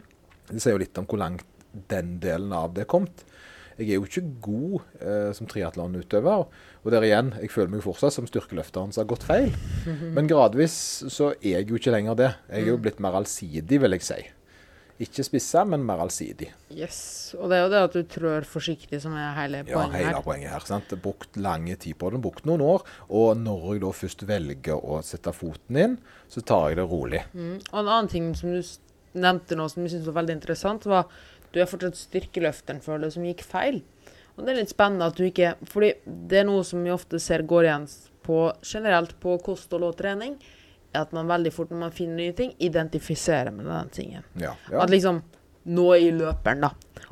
Det 0.51 0.61
sier 0.61 0.75
jo 0.75 0.83
litt 0.83 0.99
om 0.99 1.07
hvor 1.09 1.21
langt 1.21 1.47
den 1.91 2.17
delen 2.21 2.51
av 2.53 2.75
det 2.75 2.85
er 2.85 2.91
kommet. 2.91 3.23
Jeg 3.79 3.87
er 3.87 3.97
jo 3.97 4.05
ikke 4.05 4.25
god 4.43 4.75
uh, 5.01 5.31
som 5.33 5.47
triatlonutøver. 5.49 6.43
Og 6.81 6.93
der 6.93 7.07
igjen, 7.07 7.31
jeg 7.41 7.53
føler 7.53 7.71
meg 7.73 7.85
fortsatt 7.85 8.13
som 8.13 8.27
styrkeløfteren 8.29 8.93
som 8.93 9.03
har 9.03 9.09
gått 9.09 9.25
feil. 9.25 9.55
Men 10.15 10.29
gradvis 10.29 10.75
så 11.09 11.31
er 11.39 11.61
jeg 11.61 11.71
jo 11.71 11.79
ikke 11.79 11.95
lenger 11.95 12.19
det. 12.19 12.29
Jeg 12.51 12.67
er 12.67 12.71
jo 12.73 12.77
mm. 12.77 12.85
blitt 12.85 13.01
mer 13.03 13.17
allsidig, 13.21 13.81
vil 13.81 13.97
jeg 13.97 14.05
si. 14.05 14.21
Ikke 15.01 15.23
spissa, 15.25 15.63
men 15.65 15.81
mer 15.85 16.03
allsidig. 16.03 16.51
Yes. 16.69 16.99
Og 17.39 17.49
det 17.49 17.57
er 17.57 17.63
jo 17.63 17.69
det 17.73 17.81
at 17.87 17.95
du 17.95 18.01
trør 18.11 18.45
forsiktig 18.45 18.99
som 19.01 19.15
er 19.17 19.31
hele 19.39 19.63
poenget 19.65 19.95
her. 19.95 20.03
Ja, 20.03 20.11
hele 20.11 20.23
poenget 20.25 20.53
her. 20.53 20.65
sant? 20.67 20.93
Brukt 21.01 21.39
lange 21.41 21.77
tid 21.81 21.97
på 21.97 22.11
den, 22.13 22.21
brukt 22.21 22.45
noen 22.45 22.61
år. 22.65 22.85
Og 23.09 23.33
når 23.39 23.65
jeg 23.71 23.83
da 23.85 23.91
først 23.97 24.25
velger 24.29 24.77
å 24.77 25.01
sette 25.05 25.33
foten 25.33 25.79
inn, 25.81 25.97
så 26.29 26.45
tar 26.45 26.69
jeg 26.69 26.81
det 26.81 26.87
rolig. 26.91 27.23
Mm. 27.33 27.57
Og 27.71 27.79
en 27.81 27.91
annen 27.95 28.11
ting 28.11 28.29
som 28.37 28.53
du 28.53 28.61
nevnte 29.17 29.57
nå 29.57 29.67
som 29.71 29.83
jeg 29.83 29.95
syntes 29.95 30.11
var 30.11 30.19
veldig 30.21 30.37
interessant, 30.37 30.85
var 30.85 31.09
du 31.51 31.59
er 31.59 31.67
fortsatt 31.67 31.97
styrkeløfteren 31.99 32.79
for 32.83 33.01
det 33.01 33.11
som 33.15 33.25
gikk 33.25 33.43
feil. 33.43 33.81
Og 34.37 34.45
det 34.45 34.53
er 34.53 34.61
litt 34.61 34.71
spennende 34.71 35.09
at 35.09 35.17
du 35.17 35.25
ikke 35.27 35.55
fordi 35.67 35.95
det 36.05 36.43
er 36.43 36.47
noe 36.47 36.63
som 36.67 36.85
vi 36.85 36.93
ofte 36.93 37.19
ser 37.19 37.43
går 37.47 37.67
igjen 37.67 37.89
på 38.23 38.43
generelt 38.63 39.17
på 39.19 39.35
kosthold 39.43 39.89
og 39.89 39.97
trening 39.99 40.37
at 40.97 41.13
man 41.15 41.29
veldig 41.29 41.51
fort, 41.55 41.69
når 41.71 41.79
man 41.85 41.93
finner 41.95 42.19
nye 42.19 42.33
ting, 42.35 42.51
identifiserer 42.59 43.51
med 43.55 43.69
den 43.69 43.93
tingen. 43.95 44.25
Ja, 44.35 44.55
ja. 44.71 44.81
At 44.83 44.91
liksom 44.93 45.23
Nå 45.61 45.91
er 45.93 46.01
i 46.01 46.09
løperen, 46.09 46.63
da. 46.63 46.71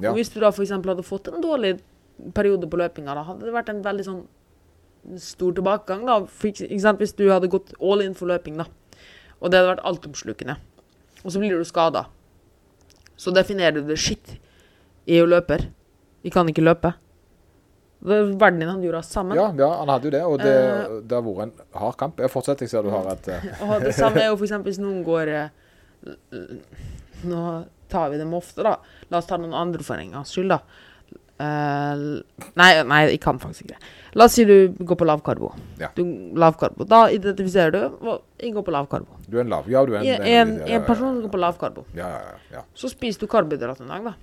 Og 0.10 0.16
hvis 0.18 0.32
du 0.34 0.40
da 0.42 0.50
f.eks. 0.50 0.72
hadde 0.74 1.04
fått 1.06 1.28
en 1.30 1.44
dårlig 1.44 1.76
periode 2.34 2.66
på 2.66 2.80
løpinga, 2.82 3.14
da 3.14 3.22
hadde 3.28 3.46
det 3.46 3.54
vært 3.54 3.70
en 3.70 3.84
veldig 3.86 4.06
sånn 4.08 4.24
stor 5.22 5.54
tilbakegang, 5.54 6.02
da. 6.08 6.16
For, 6.26 6.50
eksempel? 6.50 7.06
Hvis 7.06 7.14
du 7.14 7.28
hadde 7.30 7.52
gått 7.54 7.76
all 7.78 8.02
in 8.02 8.18
for 8.18 8.32
løping, 8.32 8.58
da. 8.58 8.66
Og 9.38 9.52
det 9.52 9.60
hadde 9.60 9.76
vært 9.76 9.86
altomslukende. 9.86 10.58
Og 11.22 11.30
så 11.36 11.44
blir 11.44 11.62
du 11.62 11.68
skada. 11.68 12.08
Så 13.20 13.30
definerer 13.36 13.78
du 13.78 13.84
det 13.86 14.00
shit. 14.02 14.40
Jeg 15.06 15.20
er 15.20 15.28
jo 15.28 15.30
løper. 15.30 15.70
Vi 16.26 16.34
kan 16.34 16.50
ikke 16.50 16.66
løpe. 16.66 16.96
Verden 18.00 18.60
din 18.62 18.70
hadde 18.70 18.88
gjort 18.88 19.06
sammen. 19.06 19.36
Ja, 19.36 19.50
ja, 19.58 19.70
han 19.82 19.90
hadde 19.92 20.08
jo 20.08 20.12
det. 20.14 20.24
Og 20.24 20.38
det, 20.40 20.56
uh, 20.56 21.00
det 21.04 21.18
har 21.18 21.26
vært 21.26 21.42
en 21.50 21.82
hard 21.82 21.98
kamp. 22.00 22.22
Jeg 22.24 22.32
fortsetter, 22.32 22.68
jeg 22.68 22.72
ser 22.72 22.86
du 22.86 22.94
har 22.94 23.10
et 23.12 23.28
uh. 23.28 23.50
og 23.68 23.84
Det 23.84 23.96
samme 23.98 24.24
er 24.24 24.32
jo 24.32 24.38
f.eks. 24.40 24.56
hvis 24.68 24.80
noen 24.80 25.02
går 25.08 25.34
uh, 25.36 25.50
Nå 27.28 27.42
tar 27.92 28.14
vi 28.14 28.22
dem 28.22 28.32
ofte, 28.38 28.64
da. 28.64 28.78
La 29.12 29.20
oss 29.20 29.28
ta 29.28 29.40
noen 29.42 29.58
andre 29.58 29.84
for 29.84 30.00
en 30.00 30.16
gangs 30.16 30.32
skyld, 30.32 30.54
da. 30.56 30.62
Uh, 31.40 32.20
nei, 32.60 32.70
nei, 32.84 33.04
jeg 33.14 33.22
kan 33.24 33.38
faktisk 33.40 33.66
ikke 33.66 33.76
det. 33.76 33.92
La 34.20 34.28
oss 34.28 34.36
si 34.36 34.44
du 34.48 34.72
går 34.80 35.00
på 35.00 35.08
lavkarbo. 35.08 35.52
Ja. 35.80 35.92
Du, 35.96 36.04
lavkarbo. 36.40 36.88
Da 36.88 37.06
identifiserer 37.16 37.76
du 37.76 38.10
Jeg 38.40 38.54
går 38.56 38.66
på 38.68 38.74
lavkarbo. 38.76 39.20
Du 39.28 39.38
er 39.38 39.46
en 39.46 39.52
lav... 39.52 39.68
Ja, 39.72 39.84
du 39.88 39.96
er 39.96 40.04
en, 40.04 40.24
En, 40.24 40.56
en, 40.60 40.68
en 40.80 40.88
person 40.88 41.14
som 41.14 41.22
går 41.26 41.36
på 41.36 41.40
lavkarbo. 41.44 41.86
Ja, 41.96 42.10
ja, 42.16 42.20
ja, 42.32 42.60
ja. 42.60 42.68
Så 42.76 42.92
spiser 42.92 43.24
du 43.24 43.32
karbohydrat 43.32 43.80
en 43.84 43.92
dag, 43.92 44.12
da. 44.12 44.16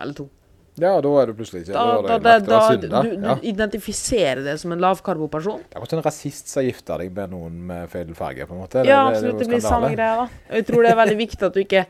Eller 0.00 0.16
to. 0.16 0.28
Ja, 0.76 0.92
da 1.00 1.12
er 1.22 1.30
du 1.30 1.36
plutselig 1.38 1.62
ikke 1.64 1.72
Da, 1.72 1.84
Da, 2.04 2.16
da, 2.20 2.32
da, 2.44 2.58
du, 2.76 2.88
du 2.88 3.22
Ja. 3.24 3.36
identifiserer 3.40 4.42
det 4.44 4.58
som 4.60 4.74
en 4.74 4.82
lavkarboperson. 4.84 5.62
Det 5.64 5.76
er 5.76 5.80
akkurat 5.80 5.96
en 5.96 6.04
rasist 6.04 6.52
som 6.52 6.66
gifter 6.66 7.00
deg 7.00 7.14
med 7.16 7.32
noen 7.32 7.62
med 7.70 7.88
feil 7.92 8.12
farge, 8.14 8.44
på 8.44 8.52
en 8.52 8.60
måte. 8.60 8.84
Ja, 8.84 9.06
det, 9.08 9.16
absolutt. 9.16 9.38
det, 9.40 9.48
blir 9.54 9.64
samme 9.64 9.92
greia, 9.94 10.26
da. 10.26 10.28
Jeg 10.58 10.66
tror 10.68 10.84
det 10.84 10.92
er 10.92 11.00
veldig 11.00 11.18
viktig 11.22 11.48
at 11.48 11.56
du 11.56 11.62
ikke 11.64 11.86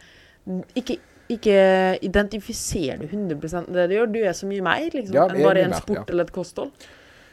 ikke, 0.78 0.98
ikke 1.34 1.56
identifiserer 2.06 3.02
du 3.02 3.08
100 3.10 3.66
det 3.74 3.88
du 3.90 3.96
gjør. 3.96 4.12
Du 4.14 4.20
er 4.22 4.32
så 4.38 4.46
mye 4.46 4.62
mer 4.62 4.86
liksom, 4.94 5.16
Ja, 5.16 5.26
enn 5.26 5.42
bare 5.42 5.66
en 5.66 5.74
mer, 5.74 5.82
sport 5.82 6.04
ja. 6.04 6.06
eller 6.12 6.28
et 6.28 6.32
kosthold. 6.32 6.70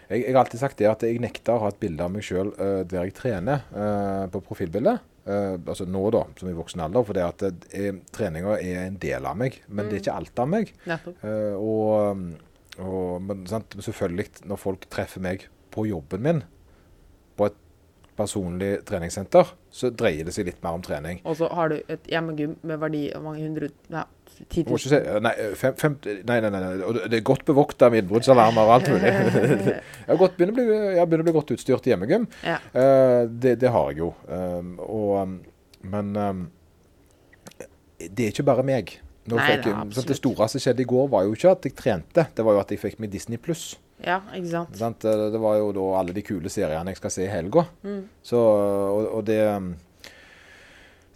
Jeg, 0.09 0.25
jeg 0.25 0.33
har 0.33 0.41
alltid 0.41 0.59
sagt 0.59 0.81
det 0.81 0.89
at 0.89 1.05
jeg 1.05 1.21
nekter 1.21 1.53
å 1.53 1.67
ha 1.67 1.69
et 1.69 1.79
bilde 1.81 2.01
av 2.01 2.11
meg 2.11 2.25
sjøl 2.25 2.49
der 2.57 3.05
jeg 3.05 3.13
trener 3.13 3.61
uh, 3.75 4.25
på 4.33 4.41
profilbildet. 4.49 5.05
Eh, 5.23 5.53
altså 5.55 5.85
nå, 5.87 6.01
da, 6.11 6.25
som 6.39 6.49
i 6.51 6.55
voksen 6.57 6.83
alder. 6.83 7.05
For 7.07 7.17
det 7.17 7.25
at 7.25 7.45
uh, 7.47 7.99
treninga 8.15 8.57
er 8.59 8.87
en 8.87 8.99
del 9.01 9.27
av 9.29 9.39
meg, 9.39 9.61
men 9.67 9.87
det 9.87 9.99
er 9.99 10.03
ikke 10.03 10.17
alt 10.19 10.43
av 10.43 10.49
meg. 10.51 10.73
Eh, 10.87 11.55
og, 11.55 12.25
og 12.83 13.23
men, 13.23 13.45
sant, 13.49 13.77
selvfølgelig, 13.79 14.45
når 14.49 14.61
folk 14.61 14.89
treffer 14.93 15.23
meg 15.23 15.47
på 15.73 15.87
jobben 15.89 16.25
min, 16.25 16.43
personlig 18.17 18.83
treningssenter, 18.85 19.53
så 19.73 19.89
dreier 19.89 20.25
det 20.27 20.33
seg 20.35 20.45
litt 20.49 20.59
mer 20.63 20.75
om 20.77 20.81
trening. 20.85 21.19
Og 21.25 21.37
så 21.39 21.47
har 21.51 21.71
du 21.73 21.79
et 21.89 22.09
hjemmegym 22.11 22.55
med 22.63 22.79
verdi 22.81 23.07
av 23.15 23.23
mange 23.25 23.41
hundre 23.41 23.69
Nei, 23.93 24.03
10 24.49 24.63
Jeg 24.63 24.65
000. 24.65 24.77
ikke 24.77 24.91
si, 24.91 24.99
nei, 25.25 25.33
fem, 25.59 25.75
fem, 25.77 25.95
nei, 26.25 26.39
nei, 26.41 26.49
nei, 26.49 26.59
nei. 26.63 26.73
og 26.85 26.93
det- 26.97 27.09
det 27.13 27.17
er 27.19 27.25
godt 27.29 27.45
bevokta 27.45 27.89
med 27.93 28.03
innbruddsalarmer 28.03 28.61
og 28.69 28.73
alt 28.75 28.89
mulig. 28.89 29.13
jeg 30.07 30.17
gått, 30.23 30.37
begynner, 30.37 30.53
å 30.53 30.57
bli, 30.57 30.65
jeg 30.97 31.07
begynner 31.07 31.25
å 31.25 31.29
bli 31.29 31.35
godt 31.39 31.53
utstyrt 31.57 31.87
i 31.87 31.93
hjemmegym. 31.93 32.27
Ja. 32.43 32.57
Uh, 32.73 33.29
det, 33.29 33.57
det 33.61 33.69
har 33.73 33.91
jeg 33.91 33.99
jo. 34.03 34.11
Um, 34.27 34.75
og, 34.79 35.15
um, 35.21 35.39
men 35.93 36.13
um, 36.17 36.43
det 37.99 38.25
er 38.27 38.33
ikke 38.33 38.45
bare 38.47 38.65
meg. 38.65 38.97
Nei, 39.23 39.37
folk, 39.39 39.63
det, 39.63 39.71
sant, 39.71 39.85
absolutt. 39.87 40.07
det 40.11 40.17
store 40.19 40.47
som 40.51 40.59
skjedde 40.65 40.83
i 40.83 40.87
går, 40.89 41.05
var 41.13 41.23
jo 41.27 41.35
ikke 41.37 41.51
at 41.55 41.65
jeg 41.69 41.75
trente, 41.79 42.25
det 42.35 42.43
var 42.43 42.57
jo 42.57 42.59
at 42.65 42.73
jeg 42.75 42.81
fikk 42.81 42.97
meg 42.99 43.11
Disney 43.13 43.39
pluss. 43.39 43.77
Ja, 44.03 44.19
ikke 44.35 44.51
sant. 44.51 44.75
Sant? 44.77 45.01
Det 45.07 45.39
var 45.41 45.57
jo 45.61 45.71
da 45.75 45.87
alle 46.01 46.13
de 46.15 46.21
kule 46.25 46.51
seriene 46.51 46.91
jeg 46.93 46.99
skal 47.01 47.11
se 47.15 47.25
i 47.25 47.31
helga. 47.31 47.65
Mm. 47.87 48.03
Så, 48.23 48.37
og, 48.37 49.07
og 49.19 49.25
det 49.27 49.39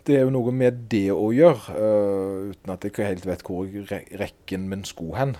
Det 0.08 0.16
er 0.16 0.22
jo 0.24 0.32
noe 0.32 0.54
med 0.56 0.86
det 0.88 1.10
å 1.12 1.26
gjøre, 1.36 1.74
uh, 1.76 2.52
uten 2.54 2.72
at 2.72 2.86
jeg 2.86 2.94
ikke 2.94 3.08
helt 3.10 3.26
vet 3.28 3.42
hvor 3.44 3.66
re- 3.90 4.06
rekken 4.22 4.70
min 4.72 4.86
sko 4.88 5.10
hen. 5.18 5.34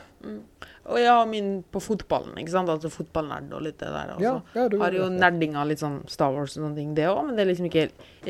Og 0.88 0.98
jeg 1.00 1.08
har 1.08 1.24
min 1.28 1.62
på 1.72 1.80
fotballen, 1.84 2.36
ikke 2.42 2.52
sant. 2.52 2.68
Altså 2.74 2.92
fotballnerd 2.92 3.54
og 3.56 3.64
litt 3.64 3.78
det 3.80 3.88
der. 3.94 4.12
også. 4.18 4.24
Ja, 4.26 4.34
ja, 4.60 4.66
du 4.72 4.76
har 4.82 4.92
jo 4.96 5.08
nerdinga 5.12 5.64
litt 5.68 5.80
sånn 5.80 6.02
Star 6.12 6.36
Wars 6.36 6.58
og 6.58 6.66
sånne 6.66 6.76
ting, 6.82 6.92
det 7.00 7.08
òg. 7.08 7.22
Men 7.30 7.40
det 7.40 7.46
er 7.46 7.50
liksom 7.54 7.70
ikke, 7.72 7.86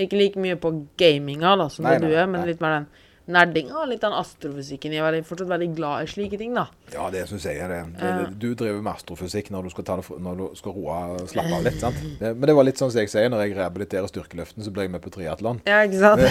ikke 0.05 0.19
like 0.21 0.41
mye 0.45 0.59
på 0.61 0.71
gaminga 1.01 1.55
da, 1.57 1.67
som 1.73 1.85
Nei, 1.89 1.95
det 1.97 2.05
du 2.05 2.13
nei, 2.13 2.21
er. 2.21 2.29
Men 2.29 2.41
nei. 2.43 2.47
litt 2.51 2.61
mer 2.61 2.75
den 2.79 2.87
nerdinga 3.31 3.75
og 3.81 3.89
litt 3.91 4.03
den 4.03 4.15
astrofysikken. 4.15 4.95
Jeg 4.95 5.03
er 5.03 5.27
fortsatt 5.27 5.49
veldig 5.49 5.69
glad 5.75 6.05
i 6.05 6.09
slike 6.11 6.39
ting, 6.39 6.55
da. 6.55 6.67
Ja, 6.93 7.09
det 7.13 7.25
syns 7.29 7.45
jeg 7.47 7.59
er 7.63 7.71
det. 7.73 7.81
det, 7.99 8.11
det 8.21 8.27
du 8.39 8.47
driver 8.57 8.79
med 8.79 8.93
astrofysikk 8.93 9.51
når 9.53 9.67
du 9.67 9.73
skal, 9.75 9.87
ta 9.87 9.99
det, 9.99 10.19
når 10.23 10.39
du 10.39 10.45
skal 10.59 10.75
roe 10.77 10.97
og 11.17 11.29
slappe 11.31 11.59
av 11.59 11.67
litt. 11.67 11.79
sant? 11.81 12.01
Det, 12.21 12.33
men 12.33 12.49
det 12.49 12.57
var 12.57 12.67
litt 12.67 12.79
sånn 12.79 12.91
som 12.93 13.03
jeg 13.03 13.11
sier, 13.13 13.29
når 13.33 13.45
jeg 13.45 13.57
rehabiliterer 13.59 14.11
styrkeløften, 14.11 14.65
så 14.65 14.73
blir 14.73 14.87
jeg 14.87 14.95
med 14.95 15.03
på 15.03 15.13
triatlon. 15.13 15.61
Ja, 15.67 15.83
ikke 15.87 16.01
sant? 16.01 16.23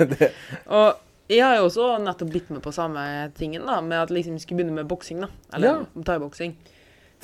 og 0.78 0.88
jeg 1.28 1.44
har 1.44 1.58
jo 1.58 1.66
også 1.68 1.90
nettopp 2.00 2.32
blitt 2.32 2.52
med 2.52 2.62
på 2.64 2.72
samme 2.72 3.02
tingen, 3.36 3.66
da, 3.68 3.80
med 3.84 4.00
at 4.04 4.12
liksom 4.12 4.36
vi 4.36 4.44
skulle 4.44 4.62
begynne 4.62 4.78
med 4.78 4.88
boksing, 4.88 5.24
da. 5.24 5.32
Eller 5.56 5.84
thaiboksing. 5.96 6.56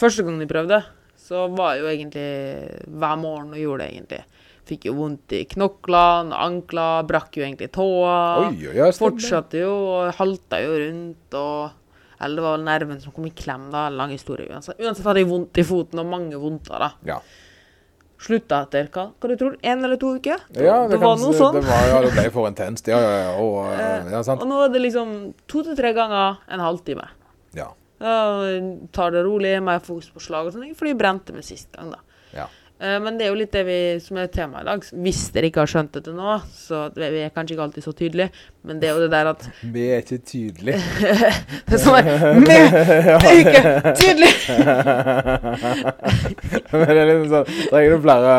Første 0.00 0.24
gangen 0.26 0.42
jeg 0.44 0.50
prøvde, 0.50 0.80
så 1.24 1.46
var 1.52 1.76
jeg 1.76 1.84
jo 1.84 1.92
egentlig 1.92 2.28
hver 3.00 3.20
morgen 3.20 3.54
og 3.54 3.60
gjorde 3.60 3.84
det, 3.84 3.92
egentlig. 3.94 4.24
Fikk 4.64 4.86
jo 4.88 4.94
vondt 4.96 5.34
i 5.36 5.42
knoklene, 5.50 6.32
ankler, 6.32 7.04
brakk 7.08 7.36
jo 7.36 7.44
egentlig 7.44 7.68
tåa. 7.74 8.18
Oi, 8.46 8.68
oi, 8.70 8.76
oi. 8.80 8.90
Fortsatte 8.96 9.60
jo, 9.60 9.72
og 9.92 10.14
halta 10.16 10.60
jo 10.64 10.76
rundt, 10.80 11.36
og 11.40 11.80
Eller 12.24 12.38
det 12.38 12.44
var 12.44 12.54
vel 12.54 12.64
nerven 12.64 13.00
som 13.02 13.12
kom 13.12 13.26
i 13.28 13.32
klem, 13.36 13.66
da. 13.72 13.88
Lang 13.92 14.14
historie. 14.14 14.46
Uansett, 14.48 14.78
uansett 14.80 15.04
hadde 15.04 15.20
jeg 15.20 15.28
vondt 15.28 15.58
i 15.60 15.64
foten, 15.66 16.00
og 16.00 16.08
mange 16.08 16.38
vondter, 16.40 16.80
da. 16.80 16.92
Ja. 17.04 17.18
Slutta 18.24 18.62
etter 18.64 18.86
hva, 18.94 19.08
hva 19.20 19.28
du 19.28 19.34
tror 19.36 19.56
En 19.60 19.84
eller 19.84 19.98
to 20.00 20.14
uker? 20.16 20.46
ja, 20.54 20.76
det, 20.86 20.94
det 20.94 21.00
var 21.02 21.18
noe 21.20 21.34
sånn. 21.36 21.58
Det, 21.58 21.64
var, 21.66 21.82
ja, 21.90 22.00
det 22.06 22.12
ble 22.14 22.24
for 22.32 22.48
intenst. 22.48 22.88
Ja, 22.88 23.02
ja, 23.02 23.14
ja. 23.26 23.32
Og, 23.42 23.58
uh, 23.68 24.12
ja, 24.14 24.22
sant? 24.24 24.40
Og 24.40 24.48
nå 24.48 24.62
er 24.64 24.72
det 24.72 24.80
liksom 24.86 25.14
to 25.50 25.64
til 25.66 25.76
tre 25.76 25.92
ganger 25.96 26.40
en 26.48 26.64
halvtime. 26.64 27.10
Ja. 27.58 27.68
Da 28.00 28.14
tar 28.96 29.12
det 29.14 29.26
rolig, 29.26 29.52
mer 29.64 29.82
fokus 29.84 30.08
på 30.14 30.22
slag 30.22 30.48
og 30.48 30.56
sånn, 30.56 30.72
fordi 30.78 30.94
jeg 30.94 31.00
brente 31.00 31.36
meg 31.36 31.44
sist 31.46 31.68
gang, 31.74 31.92
da. 31.94 32.00
ja. 32.36 32.48
Eh, 32.80 32.98
Men 33.00 33.18
det 33.18 33.26
er 33.26 33.30
jo 33.32 33.38
litt 33.38 33.52
det 33.54 33.62
vi, 33.68 33.78
som 34.02 34.18
er 34.18 34.26
temaet 34.34 34.64
i 34.64 34.70
dag. 34.70 34.88
Hvis 35.04 35.28
dere 35.34 35.46
ikke 35.50 35.62
har 35.62 35.70
skjønt 35.70 35.92
det 35.94 36.04
til 36.08 36.16
nå, 36.18 36.40
så 36.58 36.88
vi 36.96 37.22
er 37.22 37.30
kanskje 37.34 37.54
ikke 37.56 37.66
alltid 37.68 37.86
så 37.86 37.92
tydelige, 37.96 38.30
men 38.64 38.80
det 38.80 38.88
er 38.88 38.96
jo 38.96 39.04
det 39.04 39.10
der 39.12 39.30
at 39.30 39.46
Vi 39.74 39.84
er 39.92 40.02
ikke 40.02 40.18
tydelige. 40.24 40.80
Det 41.64 41.78
er 41.78 41.80
sånn 41.80 41.96
der 41.96 42.40
Vi 42.40 42.56
er 42.58 43.38
ikke 43.40 43.62
tydelige! 43.98 44.34
Men 46.74 46.84
det 46.88 46.96
er 46.98 47.08
liksom 47.08 47.28
sånn, 47.30 47.46
det 47.70 47.78
er 47.78 47.84
jo 47.86 47.98
flere 48.04 48.34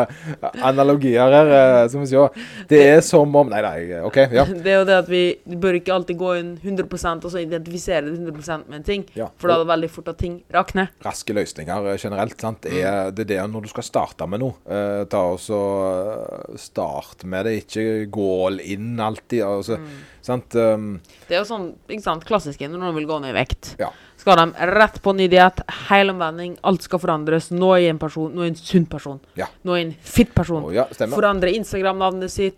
analogier 0.66 1.32
her. 1.32 1.88
som 1.88 1.96
Så 1.96 2.00
må 2.00 2.06
vi 2.06 2.10
se. 2.12 2.66
Det 2.70 2.80
er 2.86 3.00
som 3.04 3.34
om 3.40 3.50
Nei, 3.50 3.60
nei, 3.64 4.00
OK. 4.04 4.18
Ja. 4.34 4.44
Det 4.50 4.72
er 4.72 4.78
jo 4.80 4.86
det 4.88 4.96
at 4.98 5.08
vi 5.10 5.22
vi 5.46 5.56
bør 5.62 5.78
ikke 5.78 5.94
alltid 5.94 6.18
gå 6.20 6.32
inn 6.40 6.50
100 6.62 6.86
og 7.24 7.30
så 7.32 7.40
identifisere 7.40 8.04
det 8.08 8.16
100 8.18 8.66
med 8.68 8.80
en 8.80 8.86
ting. 8.86 9.04
Ja. 9.16 9.28
For 9.38 9.48
da 9.50 9.56
er 9.56 9.64
det 9.64 9.70
veldig 9.70 9.90
fort 9.94 10.10
at 10.12 10.18
ting 10.20 10.40
rakner. 10.52 10.90
raske 11.04 11.34
løsninger 11.36 11.90
eh, 11.92 11.98
generelt. 12.02 12.36
Sant? 12.40 12.62
Det, 12.66 12.82
er, 12.82 13.10
det 13.14 13.28
det 13.30 13.38
når 13.50 13.66
du 13.66 13.70
skal 13.72 13.86
starte 13.86 14.26
med 14.28 14.35
noe. 14.42 14.56
Eh, 14.68 15.02
ta 15.10 15.22
og 15.32 15.38
så 15.42 15.60
eh, 15.90 16.56
Start 16.60 17.24
med 17.28 17.46
det, 17.48 17.54
ikke 17.64 17.86
gå 18.12 18.26
all 18.46 18.60
in 18.64 18.94
alltid. 19.02 19.42
Altså, 19.46 19.78
sant? 20.24 20.54
Um, 20.56 21.00
Det 21.28 21.36
er 21.36 21.42
jo 21.42 21.48
sånn 21.48 21.68
ikke 21.88 22.04
sant, 22.04 22.26
klassisk 22.28 22.60
når 22.66 22.78
noen 22.80 22.96
vil 23.00 23.08
gå 23.08 23.20
ned 23.22 23.34
i 23.34 23.38
vekt. 23.40 23.74
ja. 23.82 23.92
Skal 24.26 24.40
de 24.40 24.64
rett 24.74 24.96
på 25.04 25.12
ny 25.14 25.28
diett, 25.30 25.60
helomvending, 25.86 26.56
alt 26.66 26.82
skal 26.82 26.98
forandres. 26.98 27.52
Nå 27.54 27.68
er 27.76 27.84
jeg 27.84 27.92
en 27.94 28.00
person, 28.02 28.32
nå 28.34 28.42
er 28.42 28.48
jeg 28.48 28.54
en 28.56 28.58
sunn 28.58 28.86
person. 28.90 29.20
Ja. 29.38 29.46
Nå 29.62 29.76
er 29.76 29.78
jeg 29.78 29.86
en 29.86 29.92
fit 30.02 30.32
person. 30.34 30.64
Oh, 30.66 30.72
ja. 30.74 30.82
Forandre 31.12 31.52
Instagram-navnet 31.54 32.32
sitt. 32.34 32.56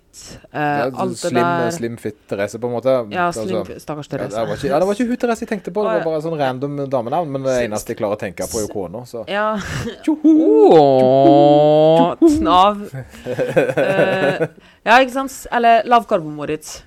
Eh, 0.49 0.57
Ja, 0.57 0.87
alt 0.89 1.13
det 1.13 1.19
slim, 1.21 1.37
der. 1.45 1.69
slim 1.77 1.99
fit 2.01 2.17
Therese, 2.27 2.57
på 2.57 2.71
en 2.71 2.73
måte. 2.73 2.95
Ja, 3.13 3.27
Altså, 3.27 3.45
slim, 3.45 3.61
Therese. 3.69 3.85
ja, 3.85 4.17
det, 4.17 4.33
var 4.49 4.57
ikke, 4.57 4.71
ja, 4.73 4.79
det 4.81 4.87
var 4.89 4.95
ikke 4.97 5.09
hun 5.11 5.21
Therese 5.21 5.45
jeg 5.45 5.51
tenkte 5.53 5.75
på, 5.77 5.85
det 5.85 5.93
var 5.99 6.07
bare 6.09 6.23
sånn 6.25 6.39
random 6.41 6.81
damenavn. 6.89 7.29
Men 7.37 7.45
det 7.45 7.59
eneste 7.67 7.93
jeg 7.93 8.01
klarer 8.01 8.17
å 8.17 8.23
tenke 8.25 8.49
på, 8.49 8.63
er 8.63 8.65
jo 8.65 8.73
kona. 8.73 9.05
Så. 9.05 9.27
Ja. 9.29 9.51
Tjoho! 10.09 12.17
Snav. 12.39 12.81
Eh, 13.29 14.41
ja, 14.89 14.97
ikke 15.05 15.13
sant? 15.13 15.37
Eller 15.53 15.85
lavkarbo-Moritz. 15.85 16.79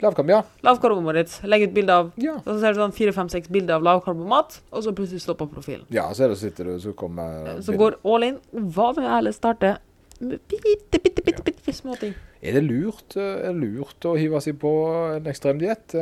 Lavkam, 0.00 0.30
ja. 0.32 0.40
Lavkarbomat 0.64 1.18
ditt. 1.18 1.36
Legg 1.44 1.66
ut 1.68 1.74
bilde 1.76 1.96
av 2.02 2.10
ja. 2.20 2.38
Og 2.40 2.48
så 2.48 2.56
ser 2.62 2.74
du 2.74 2.80
sånn 2.80 2.96
fire-fem-seks 2.96 3.52
bilder 3.52 3.76
av 3.76 3.84
lavkarbomat, 3.84 4.56
og 4.72 4.86
så 4.86 4.94
plutselig 4.96 5.20
stopper 5.26 5.50
profilen. 5.52 5.84
Ja, 5.92 6.06
så 6.16 6.24
er 6.24 6.32
det, 6.32 6.40
sitter 6.40 6.70
du, 6.70 6.74
så 6.80 6.94
kommer 6.96 7.60
Så 7.64 7.76
går 7.76 7.98
all 8.08 8.26
in. 8.30 8.40
Hva 8.50 8.90
med 8.96 9.04
jeg 9.04 9.12
heller 9.18 9.36
starte 9.36 9.76
med 10.20 10.40
bitte, 10.48 11.00
bitte, 11.00 11.24
bitte, 11.24 11.44
bitte 11.44 11.76
små 11.76 11.96
ting? 12.00 12.16
Er 12.40 12.56
det 12.56 12.64
lurt, 12.64 13.16
eh, 13.16 13.44
er 13.44 13.52
det 13.52 13.60
lurt 13.60 14.08
å 14.08 14.16
hive 14.16 14.40
seg 14.40 14.56
på 14.60 14.74
en 15.18 15.28
ekstrem 15.28 15.60
diett? 15.60 15.96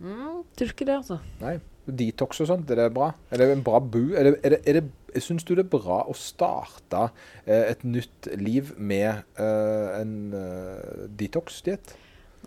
Mm, 0.00 0.42
tror 0.54 0.74
ikke 0.74 0.86
det, 0.86 0.98
altså. 1.02 1.20
Nei. 1.42 1.58
Detox 1.84 2.40
og 2.40 2.48
sånt, 2.48 2.70
er 2.72 2.80
det 2.80 2.92
bra? 2.96 3.10
Er 3.28 3.42
det 3.42 3.50
en 3.52 3.64
bra 3.64 3.78
bu? 3.78 4.14
Er 4.16 4.30
det, 4.30 4.38
er 4.40 4.54
det, 4.54 4.60
er 4.64 4.78
det, 4.80 5.20
Syns 5.22 5.44
du 5.46 5.52
det 5.54 5.66
er 5.66 5.70
bra 5.70 6.00
å 6.10 6.14
starte 6.18 7.04
eh, 7.44 7.68
et 7.68 7.84
nytt 7.86 8.26
liv 8.40 8.72
med 8.78 9.20
eh, 9.38 9.90
en 10.00 10.14
uh, 10.34 11.04
detox-diett? 11.06 11.92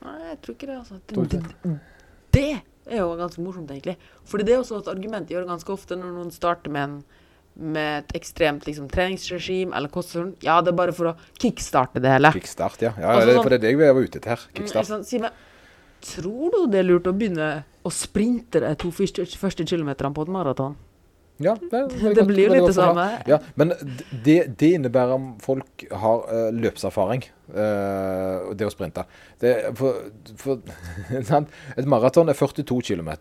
Nei, 0.04 0.18
jeg 0.32 0.40
tror 0.44 0.56
ikke 0.58 0.68
det, 0.70 0.78
altså. 0.78 1.00
Det, 1.08 1.76
det, 2.38 2.48
det 2.88 2.96
er 2.96 3.02
jo 3.02 3.14
ganske 3.20 3.44
morsomt, 3.44 3.72
egentlig. 3.74 3.98
Fordi 4.30 4.46
det 4.48 4.54
er 4.56 4.62
også 4.62 4.82
et 4.82 4.92
argument 4.92 5.30
jeg 5.30 5.40
gjør 5.40 5.50
ganske 5.50 5.74
ofte 5.74 5.98
når 6.00 6.14
noen 6.16 6.32
starter 6.36 6.74
med, 6.74 6.84
en, 6.88 7.26
med 7.76 8.04
et 8.04 8.16
ekstremt 8.20 8.68
liksom, 8.70 8.88
treningsregime 8.94 9.76
eller 9.76 9.92
kosthold. 9.94 10.36
Ja, 10.46 10.60
det 10.62 10.74
er 10.74 10.80
bare 10.80 10.96
for 10.96 11.12
å 11.12 11.16
kickstarte 11.42 12.04
det 12.04 12.14
hele. 12.14 12.32
Kickstart, 12.38 12.86
ja. 12.86 12.94
ja 13.00 13.16
Altså 13.16 13.28
det, 13.32 13.38
sånn- 13.40 13.48
for 13.48 13.56
det 13.56 13.60
er 13.60 13.66
det 13.66 13.76
jeg 13.76 13.98
var 14.00 14.02
ute 14.04 14.22
etter 14.22 14.36
her. 14.36 14.48
Mm, 14.48 14.56
Kickstart. 14.62 14.90
Sånn. 14.92 15.06
Si 15.08 15.22
meg, 15.24 15.46
tror 16.14 16.54
du 16.54 16.60
det 16.72 16.84
er 16.84 16.88
lurt 16.88 17.10
å 17.10 17.16
begynne 17.18 17.50
å 17.88 17.94
sprinte 17.94 18.62
de 18.64 18.74
to 18.80 18.92
første, 18.94 19.26
første 19.40 19.66
kilometerne 19.68 20.14
på 20.14 20.28
et 20.28 20.34
maraton? 20.38 20.78
Ja, 21.38 21.54
det, 21.62 21.82
det, 21.94 22.14
Det 22.18 22.24
blir 22.26 22.50
litt 22.50 22.66
det 22.66 22.74
samme. 22.78 23.06
Ja, 23.30 23.38
men 23.56 23.74
det, 24.26 24.38
det 24.58 24.72
innebærer 24.80 25.14
om 25.18 25.28
folk 25.44 25.84
har 25.92 26.24
uh, 26.32 26.48
løpserfaring, 26.56 27.28
uh, 27.54 28.54
det 28.58 28.66
å 28.66 28.74
sprinte. 28.74 29.04
Det, 29.42 29.54
for, 29.78 30.08
for. 30.42 30.64
Et 31.78 31.86
maraton 31.90 32.30
er 32.32 32.38
42 32.38 32.82
km. 32.90 33.12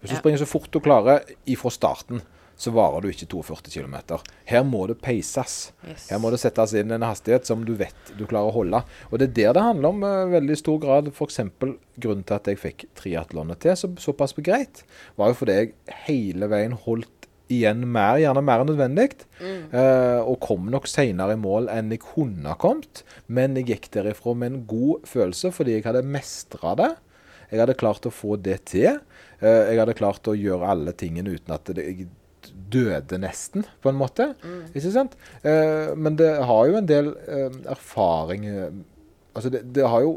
Hvis 0.00 0.08
du 0.10 0.16
Ja. 0.16 0.22
springer 0.22 0.40
så 0.40 0.48
fort 0.48 0.70
du 0.72 0.80
klarer 0.80 1.26
ifra 1.44 1.72
starten, 1.74 2.22
så 2.56 2.72
varer 2.72 3.04
du 3.04 3.10
ikke 3.10 3.26
42 3.28 3.68
km. 3.68 3.96
Her 4.48 4.62
må 4.64 4.86
det 4.88 4.96
peises. 5.04 5.72
Yes. 5.84 6.06
Her 6.08 6.20
må 6.22 6.30
det 6.32 6.40
settes 6.40 6.72
inn 6.80 6.94
en 6.96 7.04
hastighet 7.04 7.44
som 7.44 7.66
du 7.68 7.74
vet 7.76 8.12
du 8.16 8.24
klarer 8.24 8.48
å 8.48 8.54
holde. 8.54 8.80
Og 9.10 9.20
det 9.20 9.28
er 9.28 9.34
der 9.36 9.58
det 9.58 9.64
handler 9.66 9.92
om 9.92 10.06
uh, 10.06 10.22
veldig 10.32 10.56
stor 10.56 10.80
grad. 10.80 11.10
F.eks. 11.12 11.42
grunnen 12.00 12.24
til 12.24 12.38
at 12.38 12.48
jeg 12.48 12.62
fikk 12.62 12.86
triatlonet 12.96 13.60
til 13.60 13.76
så, 13.76 13.92
såpass 14.00 14.32
greit, 14.40 14.86
var 15.20 15.34
jo 15.34 15.38
fordi 15.42 15.58
jeg 15.58 15.74
hele 16.08 16.48
veien 16.48 16.78
holdt 16.86 17.12
igjen 17.52 17.84
mer, 17.92 18.18
gjerne 18.20 18.42
mer 18.44 18.62
enn 18.62 18.70
nødvendig. 18.72 19.08
Mm. 19.38 19.62
Uh, 19.72 20.20
og 20.26 20.38
kom 20.44 20.68
nok 20.72 20.88
senere 20.90 21.36
i 21.36 21.40
mål 21.40 21.70
enn 21.72 21.92
jeg 21.94 22.02
kunne 22.04 22.50
ha 22.50 22.58
kommet. 22.60 23.04
Men 23.26 23.56
jeg 23.58 23.68
gikk 23.70 23.90
derifra 23.98 24.34
med 24.38 24.52
en 24.52 24.62
god 24.68 25.06
følelse 25.08 25.52
fordi 25.54 25.78
jeg 25.78 25.86
hadde 25.86 26.06
mestra 26.06 26.74
det. 26.78 26.92
Jeg 27.52 27.62
hadde 27.62 27.78
klart 27.78 28.08
å 28.08 28.14
få 28.14 28.38
det 28.42 28.60
til. 28.72 29.00
Uh, 29.42 29.66
jeg 29.70 29.80
hadde 29.82 29.98
klart 29.98 30.30
å 30.30 30.36
gjøre 30.36 30.72
alle 30.74 30.96
tingene 30.98 31.36
uten 31.36 31.56
at 31.56 31.74
det, 31.76 31.86
jeg 31.86 32.08
døde 32.70 33.18
nesten, 33.18 33.66
på 33.82 33.90
en 33.90 33.98
måte. 33.98 34.30
Mm. 34.42 34.60
Ikke 34.72 34.94
sant? 34.94 35.16
Uh, 35.44 35.94
men 35.98 36.18
det 36.18 36.32
har 36.50 36.70
jo 36.70 36.80
en 36.80 36.92
del 36.92 37.14
erfaring 37.66 38.50
Altså, 39.36 39.50
det, 39.52 39.66
det 39.76 39.84
har 39.84 40.00
jo 40.00 40.14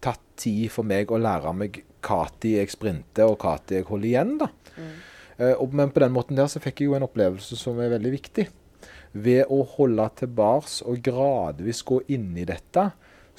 tatt 0.00 0.22
tid 0.40 0.70
for 0.72 0.88
meg 0.88 1.10
å 1.12 1.18
lære 1.20 1.50
meg 1.52 1.82
når 2.00 2.30
jeg 2.48 2.72
sprinter, 2.72 3.28
og 3.28 3.42
når 3.44 3.74
jeg 3.74 3.84
holder 3.84 4.08
igjen, 4.08 4.30
da. 4.40 4.46
Mm. 4.78 4.94
Uh, 5.40 5.54
og, 5.56 5.72
men 5.76 5.92
på 5.94 6.02
den 6.04 6.12
måten 6.14 6.38
der 6.38 6.50
så 6.52 6.62
fikk 6.62 6.82
jeg 6.82 6.90
jo 6.90 6.98
en 6.98 7.06
opplevelse 7.06 7.56
som 7.58 7.80
er 7.80 7.94
veldig 7.94 8.12
viktig. 8.12 8.46
Ved 9.12 9.50
å 9.50 9.62
holde 9.76 10.06
til 10.20 10.30
bars 10.36 10.80
og 10.86 11.00
gradvis 11.02 11.82
gå 11.86 12.02
inn 12.12 12.30
i 12.38 12.46
dette, 12.46 12.90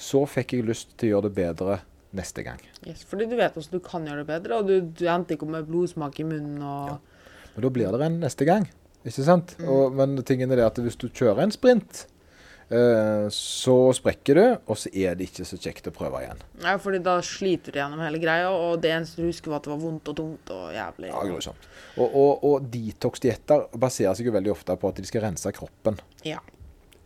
så 0.02 0.26
fikk 0.28 0.58
jeg 0.58 0.68
lyst 0.68 0.98
til 0.98 1.12
å 1.12 1.16
gjøre 1.16 1.30
det 1.30 1.38
bedre 1.38 1.80
neste 2.18 2.44
gang. 2.44 2.60
Yes, 2.84 3.06
fordi 3.08 3.30
du 3.30 3.38
vet 3.40 3.56
hvordan 3.56 3.78
du 3.78 3.86
kan 3.86 4.06
gjøre 4.08 4.26
det 4.26 4.30
bedre, 4.34 4.60
og 4.60 4.68
du, 4.68 4.76
du 4.84 5.06
endte 5.08 5.36
ikke 5.36 5.48
opp 5.48 5.54
med 5.56 5.70
blodsmak 5.70 6.20
i 6.20 6.28
munnen 6.28 6.60
og 6.66 6.94
Ja. 6.96 7.00
Men 7.52 7.66
da 7.66 7.70
blir 7.76 7.92
det 7.92 8.06
en 8.06 8.22
neste 8.22 8.46
gang. 8.48 8.66
Ikke 9.04 9.26
sant? 9.26 9.56
Mm. 9.60 9.70
Og, 9.74 9.96
men 9.98 10.20
tingen 10.28 10.54
er 10.54 10.62
det 10.62 10.68
at 10.70 10.78
hvis 10.80 11.00
du 11.00 11.10
kjører 11.10 11.44
en 11.44 11.52
sprint, 11.52 12.06
eh, 12.06 12.11
så 13.36 13.76
sprekker 13.98 14.38
du, 14.38 14.44
og 14.72 14.78
så 14.80 14.92
er 14.96 15.18
det 15.20 15.28
ikke 15.28 15.44
så 15.48 15.58
kjekt 15.60 15.90
å 15.90 15.94
prøve 15.96 16.22
igjen. 16.24 16.44
Ja, 16.64 16.78
fordi 16.80 17.02
da 17.04 17.18
sliter 17.26 17.76
du 17.76 17.82
gjennom 17.82 18.00
hele 18.06 18.22
greia, 18.22 18.50
og 18.56 18.80
det 18.84 18.94
eneste 18.96 19.20
du 19.20 19.28
husker, 19.28 19.52
var 19.52 19.60
at 19.60 19.68
det 19.68 19.74
var 19.74 19.82
vondt 19.82 20.12
og 20.14 20.20
tungt 20.22 20.54
og 20.56 20.70
jævlig. 20.76 21.10
Ja, 21.12 21.24
grusomt. 21.28 21.70
Og, 21.98 22.08
og, 22.08 22.46
og 22.48 22.70
detox-dietter 22.72 23.68
baserer 23.76 24.16
seg 24.16 24.32
jo 24.32 24.36
veldig 24.38 24.54
ofte 24.54 24.78
på 24.80 24.92
at 24.92 25.02
de 25.02 25.10
skal 25.10 25.26
rense 25.28 25.52
kroppen. 25.58 26.00
Ja. 26.28 26.40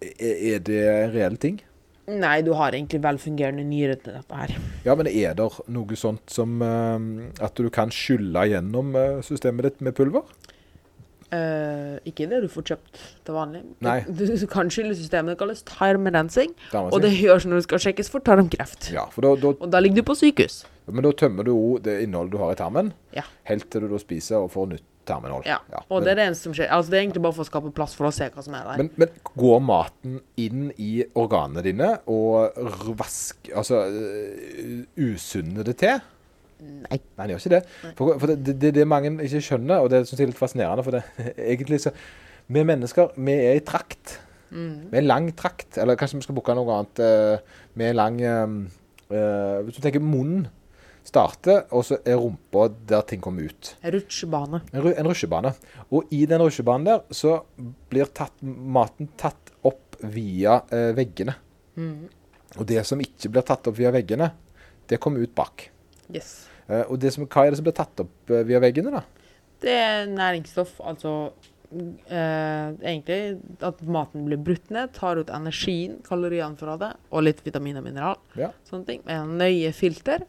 Er, 0.06 0.36
er 0.56 0.68
det 0.68 0.84
en 0.92 1.16
reell 1.16 1.40
ting? 1.42 1.64
Nei, 2.06 2.36
du 2.46 2.52
har 2.54 2.76
egentlig 2.78 3.00
velfungerende 3.02 3.64
nyrer 3.66 3.98
til 3.98 4.14
dette 4.14 4.38
her. 4.38 4.52
Ja, 4.86 4.94
men 4.94 5.10
er 5.10 5.34
det 5.38 5.48
noe 5.74 5.98
sånt 5.98 6.30
som 6.30 6.60
uh, 6.62 7.00
at 7.42 7.58
du 7.58 7.72
kan 7.74 7.94
skylle 7.94 8.46
gjennom 8.52 8.94
eh, 9.00 9.24
systemet 9.26 9.72
ditt 9.72 9.82
med 9.88 9.98
pulver? 9.98 10.28
Eh, 11.36 11.98
ikke 12.10 12.27
det 12.32 12.39
du 12.46 12.48
får 12.51 12.65
kjøpt 12.72 13.01
til 13.27 13.36
vanlig. 13.36 13.62
Nei. 13.86 13.98
Du, 14.15 14.24
du 14.30 14.46
kan 14.51 14.70
skylle 14.72 14.96
systemet, 14.98 15.34
det 15.36 15.39
kalles 15.42 15.63
tarmrensing, 15.68 16.54
og 16.74 16.98
det 17.04 17.12
gjøres 17.18 17.48
når 17.50 17.62
du 17.62 17.68
skal 17.68 17.84
sjekkes 17.89 18.12
for 18.13 18.24
tarmkreft. 18.25 18.89
Ja, 18.96 19.08
for 19.12 19.25
da, 19.25 19.34
da, 19.42 19.54
Og 19.60 19.70
da 19.74 19.82
ligger 19.84 20.01
du 20.04 20.10
på 20.12 20.15
sykehus. 20.20 20.63
men 20.88 21.01
da 21.04 21.12
tømmer 21.18 21.44
du 21.48 21.51
jo 21.51 21.77
det 21.82 22.00
innholdet 22.06 22.36
du 22.36 22.38
har 22.44 22.54
i 22.54 22.60
tarmen, 22.60 22.94
Ja. 23.18 23.24
helt 23.50 23.70
til 23.74 23.82
du 23.82 23.88
da 23.92 23.98
spiser 24.01 24.38
og 24.46 24.51
får 24.54 24.68
nytt 24.75 24.86
tarminnhold. 25.06 25.46
Ja, 25.46 25.60
og 25.89 26.01
det 26.06 26.12
er 26.13 26.18
det 26.18 26.24
eneste 26.30 26.48
som 26.48 26.54
skjer. 26.58 26.70
Altså, 26.74 26.89
det 26.94 26.98
er 26.98 27.04
egentlig 27.04 27.22
bare 27.22 27.36
for 27.38 27.46
å 27.46 27.50
skape 27.50 27.72
plass 27.77 27.94
for 27.98 28.08
å 28.10 28.13
se 28.13 28.25
hva 28.34 28.42
som 28.46 28.56
er 28.58 28.63
der. 28.65 28.77
Men, 28.82 28.89
men 28.98 29.10
går 29.38 29.60
maten 29.62 30.15
inn 30.42 30.72
i 30.82 31.04
organene 31.13 31.62
dine 31.65 31.92
og 32.10 32.58
vask, 32.98 33.51
altså, 33.54 33.84
øh, 33.86 34.86
usunner 34.98 35.65
det 35.68 35.77
til? 35.84 36.01
Nei. 36.60 36.98
Nei, 36.98 37.00
han 37.20 37.32
gjør 37.34 37.42
ikke 37.42 37.54
det. 37.56 37.64
For, 37.98 38.20
for 38.22 38.32
det, 38.32 38.38
det, 38.48 38.56
det 38.62 38.70
er 38.72 38.78
det 38.80 38.88
mange 38.88 39.12
ikke 39.26 39.42
skjønner, 39.44 39.84
og 39.84 39.90
det 39.92 40.04
syns 40.08 40.20
jeg 40.22 40.28
er 40.28 40.32
litt 40.32 40.40
fascinerende. 40.40 40.86
For 40.88 40.96
det, 40.96 41.04
egentlig 41.54 41.82
så 41.84 41.92
Vi 42.48 42.62
mennesker, 42.64 43.16
vi 43.18 43.34
er 43.34 43.58
i 43.58 43.64
trakt. 43.66 44.20
Mm. 44.54 44.92
Vi 44.92 44.98
er 45.00 45.06
lang 45.08 45.32
trakt. 45.36 45.80
Eller 45.82 45.98
kanskje 46.00 46.20
vi 46.20 46.28
skal 46.28 46.38
booke 46.38 46.54
noe 46.56 46.76
annet. 46.78 47.02
eh, 47.02 47.58
Vi 47.76 47.88
er 47.88 47.98
lang 47.98 48.22
eh, 48.22 49.64
Hvis 49.66 49.76
du 49.80 49.82
tenker 49.84 50.04
munnen 50.04 50.46
starter, 51.06 51.68
og 51.70 51.84
så 51.86 52.00
er 52.02 52.18
rumpa 52.18 52.64
der 52.90 53.04
ting 53.06 53.22
kommer 53.22 53.46
ut. 53.46 53.76
Rutsjebane. 53.94 54.64
En, 54.74 54.88
en 54.90 55.06
rutsjebane. 55.10 55.52
Og 55.94 56.08
i 56.18 56.24
den 56.26 56.42
rutsjebanen 56.42 56.88
der 56.88 57.04
så 57.14 57.36
blir 57.92 58.10
tatt, 58.10 58.34
maten 58.42 59.12
tatt 59.20 59.52
opp 59.66 60.00
via 60.02 60.60
eh, 60.74 60.92
veggene. 60.98 61.36
Mm. 61.78 62.08
Og 62.58 62.66
det 62.70 62.82
som 62.90 63.02
ikke 63.04 63.30
blir 63.36 63.46
tatt 63.46 63.70
opp 63.70 63.78
via 63.78 63.92
veggene, 63.94 64.32
det 64.90 64.98
kommer 65.02 65.22
ut 65.22 65.36
bak. 65.38 65.68
Yes. 66.14 66.48
Eh, 66.68 66.84
og 66.84 67.00
det 67.02 67.14
som, 67.16 67.26
hva 67.26 67.46
er 67.46 67.54
det 67.54 67.60
som 67.60 67.68
blir 67.68 67.78
tatt 67.78 68.06
opp 68.06 68.32
eh, 68.34 68.46
via 68.48 68.62
veggene, 68.64 68.94
da? 68.94 69.03
Det 69.64 69.74
er 69.74 70.08
næringsstoff, 70.12 70.77
altså 70.84 71.16
eh, 71.72 72.70
egentlig 72.86 73.20
at 73.66 73.82
maten 73.88 74.25
blir 74.27 74.42
brutt 74.42 74.72
ned, 74.74 74.94
tar 74.96 75.22
ut 75.22 75.32
energien, 75.34 76.00
kaloriene 76.06 76.60
fra 76.60 76.77
det, 76.82 76.92
og 77.12 77.25
litt 77.25 77.42
vitamin 77.46 77.79
og 77.82 77.86
mineral. 77.88 78.20
Ja. 78.40 78.51
Sånne 78.70 78.90
ting. 78.90 79.03
Med 79.08 79.22
en 79.22 79.36
nøye 79.42 79.74
filter. 79.75 80.25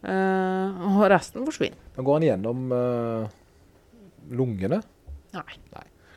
Eh, 0.00 0.86
og 0.90 1.04
resten 1.12 1.44
forsvinner. 1.44 1.80
Men 1.96 2.08
går 2.08 2.20
den 2.20 2.30
gjennom 2.30 2.74
eh, 2.76 3.38
lungene. 4.40 4.80
Nei. 5.36 5.60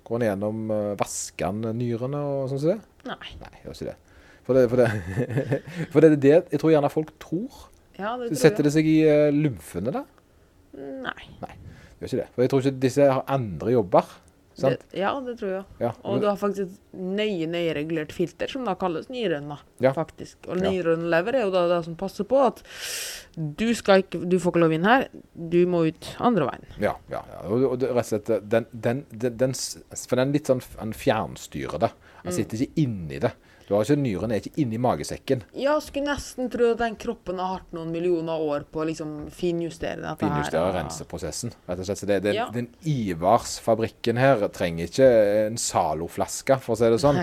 Går 0.04 0.20
den 0.20 0.28
gjennom 0.28 0.72
uh, 0.72 0.96
Vasker 1.00 1.60
den 1.64 1.78
nyrene 1.80 2.20
og 2.28 2.50
sånn 2.52 2.60
som 2.60 2.74
det? 2.74 2.80
Nei. 3.08 3.36
Nei, 3.40 3.52
gjør 3.64 3.78
ikke 3.78 3.92
det. 3.92 4.00
For 4.44 4.58
det, 4.58 4.64
for 4.72 4.82
det, 4.82 4.88
for 5.94 6.04
det 6.04 6.10
er 6.10 6.18
det 6.26 6.34
jeg 6.36 6.60
tror 6.60 6.74
gjerne 6.74 6.92
folk 6.92 7.14
tror. 7.24 7.62
Ja, 8.00 8.16
det 8.18 8.34
setter 8.42 8.64
det 8.68 8.74
seg 8.74 8.88
i 8.90 8.98
uh, 9.06 9.30
lymfene, 9.34 9.94
da? 9.94 10.04
Nei. 10.74 11.30
Nei, 11.44 11.56
det 12.00 12.04
Gjør 12.04 12.10
ikke 12.10 12.22
det. 12.24 12.30
For 12.36 12.42
jeg 12.46 12.50
tror 12.54 12.64
ikke 12.66 12.80
disse 12.88 13.10
har 13.12 13.26
andre 13.32 13.72
jobber. 13.76 14.08
Sant? 14.54 14.84
Det, 14.92 15.00
ja, 15.02 15.10
det 15.26 15.34
tror 15.40 15.50
jeg. 15.50 15.64
Ja. 15.82 15.90
Og 16.06 16.20
du 16.22 16.28
har 16.30 16.36
faktisk 16.38 16.76
nøye, 16.94 17.48
nøye 17.50 17.72
regulert 17.74 18.12
filter, 18.14 18.50
som 18.52 18.66
da 18.68 18.76
kalles 18.78 19.08
nyren, 19.10 19.48
da, 19.50 19.58
Ja. 19.82 19.94
faktisk. 19.98 20.38
Og 20.46 20.60
nyrenlever 20.62 21.10
lever 21.10 21.38
er 21.40 21.46
jo 21.48 21.54
da 21.56 21.64
det 21.72 21.80
som 21.88 21.96
passer 21.98 22.28
på 22.30 22.38
at 22.46 22.62
du 23.34 23.66
skal 23.74 24.04
ikke, 24.04 24.22
du 24.30 24.38
får 24.38 24.54
ikke 24.54 24.62
lov 24.62 24.76
inn 24.76 24.86
her, 24.86 25.08
du 25.34 25.58
må 25.66 25.88
ut 25.90 26.10
andre 26.22 26.46
veien. 26.52 26.68
Ja, 26.86 26.94
ja, 27.10 27.24
ja. 27.34 27.40
Og, 27.50 27.66
og 27.72 27.80
det, 27.82 27.90
rett 27.98 28.06
og 28.06 28.12
slett 28.12 28.50
den, 28.54 28.68
den, 28.74 29.02
den, 29.10 29.38
den, 29.42 29.54
For 30.06 30.22
den 30.22 30.36
litt 30.38 30.52
sånn 30.54 30.62
fjernstyrer 30.62 31.80
det. 31.88 31.92
Han 32.24 32.32
Mm. 32.32 32.38
sitter 32.38 32.62
ikke 32.68 32.84
inni 32.86 33.20
det. 33.26 33.34
Du 33.68 33.74
har 33.76 33.86
ikke 33.86 34.00
Nyren 34.02 34.34
er 34.34 34.42
ikke 34.42 34.62
inni 34.62 34.80
magesekken. 34.82 35.44
Ja, 35.58 35.76
skulle 35.84 36.12
nesten 36.12 36.50
tro 36.52 36.74
at 36.74 36.82
den 36.82 36.98
kroppen 37.00 37.40
har 37.40 37.60
hatt 37.60 37.76
noen 37.76 37.94
millioner 37.94 38.42
år 38.44 38.66
på 38.70 38.82
å 38.84 38.88
liksom 38.90 39.14
finjustere 39.34 40.02
dette 40.02 40.26
Finjustere 40.26 40.66
her. 40.66 40.78
renseprosessen. 40.82 41.54
Rett 41.68 41.84
og 41.84 41.88
slett. 41.88 42.02
Så 42.02 42.10
det, 42.10 42.20
det, 42.26 42.36
Ja. 42.36 42.50
Den 42.54 42.68
Ivars-fabrikken 42.90 44.20
her 44.20 44.48
trenger 44.54 44.90
ikke 44.90 45.10
en 45.48 45.60
Zalo-flaske, 45.62 46.60
for 46.64 46.76
å 46.76 46.80
si 46.80 46.90
det 46.92 47.00
sånn. 47.04 47.22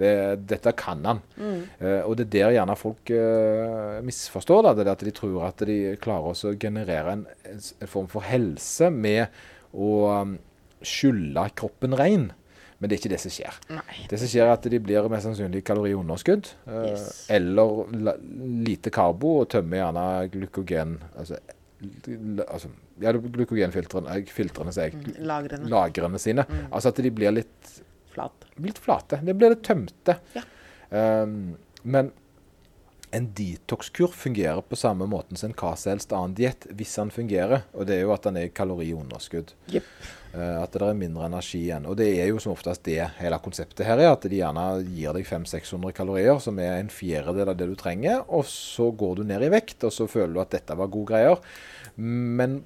Det, 0.00 0.14
dette 0.50 0.72
kan 0.78 1.04
han. 1.06 1.20
Mm. 1.36 1.60
Uh, 1.80 2.00
og 2.08 2.16
det 2.18 2.26
er 2.26 2.32
der 2.32 2.56
gjerne 2.56 2.78
folk 2.78 3.10
uh, 3.14 4.00
misforstår 4.04 4.64
da, 4.66 4.72
Det 4.78 4.88
at 4.90 5.04
de 5.06 5.12
tror 5.14 5.44
at 5.48 5.66
de 5.68 5.78
klarer 6.02 6.32
å 6.32 6.54
generere 6.60 7.18
en, 7.18 7.26
en, 7.50 7.60
form 7.90 8.08
for 8.10 8.24
helse 8.26 8.90
med 8.90 9.28
å 9.74 9.90
um, 10.22 10.38
skylle 10.84 11.48
kroppen 11.58 11.96
ren. 11.98 12.30
Men 12.80 12.90
det 12.90 12.96
er 12.96 13.00
ikke 13.02 13.12
det 13.14 13.20
som 13.22 13.32
skjer. 13.32 13.58
Nei. 13.70 13.96
Det 14.10 14.18
som 14.20 14.28
skjer 14.28 14.44
er 14.48 14.52
at 14.56 14.66
de 14.72 14.78
blir 14.82 15.06
mest 15.12 15.24
sannsynlig 15.28 15.62
kaloriunderskudd. 15.64 16.48
eh, 16.66 16.80
Yes. 16.90 17.04
Eller 17.30 17.84
la, 18.08 18.14
lite 18.66 18.90
karbo 18.94 19.40
og 19.42 19.48
tømmer 19.54 19.78
gjerne 19.80 20.06
glykogen 20.34 20.96
Altså, 21.16 21.38
altså 22.48 22.68
ja, 23.02 23.12
glykogenfiltrene 23.12 24.18
eh, 24.18 24.28
filtrene, 24.30 24.72
sier 24.74 24.90
jeg. 24.92 25.14
Lagrene. 25.26 25.68
Lagrene 25.70 26.20
sine. 26.22 26.44
Altså 26.70 26.92
at 26.92 27.00
de 27.02 27.10
blir 27.14 27.34
litt 27.34 27.72
Flat. 28.14 28.44
litt 28.62 28.78
flate. 28.78 29.18
Det 29.26 29.34
blir 29.34 29.50
litt 29.54 29.64
tømte. 29.66 30.14
Ja. 30.36 30.44
Um, 30.94 31.56
men 31.82 32.12
en 33.14 33.30
detox-kur 33.34 34.08
fungerer 34.08 34.60
på 34.66 34.76
samme 34.76 35.06
måten 35.06 35.38
som 35.38 35.52
en 35.52 35.56
hva 35.56 35.72
som 35.78 35.92
helst 35.92 36.12
annen 36.14 36.34
diett, 36.34 36.66
hvis 36.74 36.94
den 36.98 37.12
fungerer. 37.14 37.62
Og 37.76 37.86
det 37.86 37.98
er 37.98 38.04
jo 38.04 38.12
at 38.14 38.26
den 38.26 38.38
er 38.40 38.48
i 38.48 38.52
kaloriunderskudd. 38.54 39.54
Yep. 39.70 39.88
Uh, 40.34 40.58
at 40.64 40.74
det 40.74 40.82
er 40.82 40.98
mindre 40.98 41.28
energi 41.28 41.60
igjen. 41.68 41.86
Og 41.86 41.98
det 42.00 42.08
er 42.18 42.32
jo 42.32 42.40
som 42.42 42.56
oftest 42.56 42.82
det 42.88 42.98
hele 43.20 43.38
konseptet 43.44 43.86
her 43.86 44.02
er. 44.02 44.10
At 44.16 44.26
de 44.26 44.40
gjerne 44.40 44.66
gir 44.88 45.14
deg 45.14 45.28
500-600 45.28 45.94
kalorier, 45.94 46.40
som 46.42 46.58
er 46.58 46.80
en 46.80 46.90
fjerdedel 46.92 47.52
av 47.52 47.58
det 47.60 47.68
du 47.70 47.76
trenger. 47.78 48.24
Og 48.26 48.48
så 48.50 48.90
går 48.90 49.20
du 49.20 49.26
ned 49.28 49.46
i 49.46 49.52
vekt, 49.54 49.86
og 49.86 49.94
så 49.94 50.08
føler 50.10 50.34
du 50.34 50.42
at 50.42 50.56
dette 50.56 50.78
var 50.78 50.90
gode 50.90 51.12
greier. 51.12 51.60
Men 51.94 52.62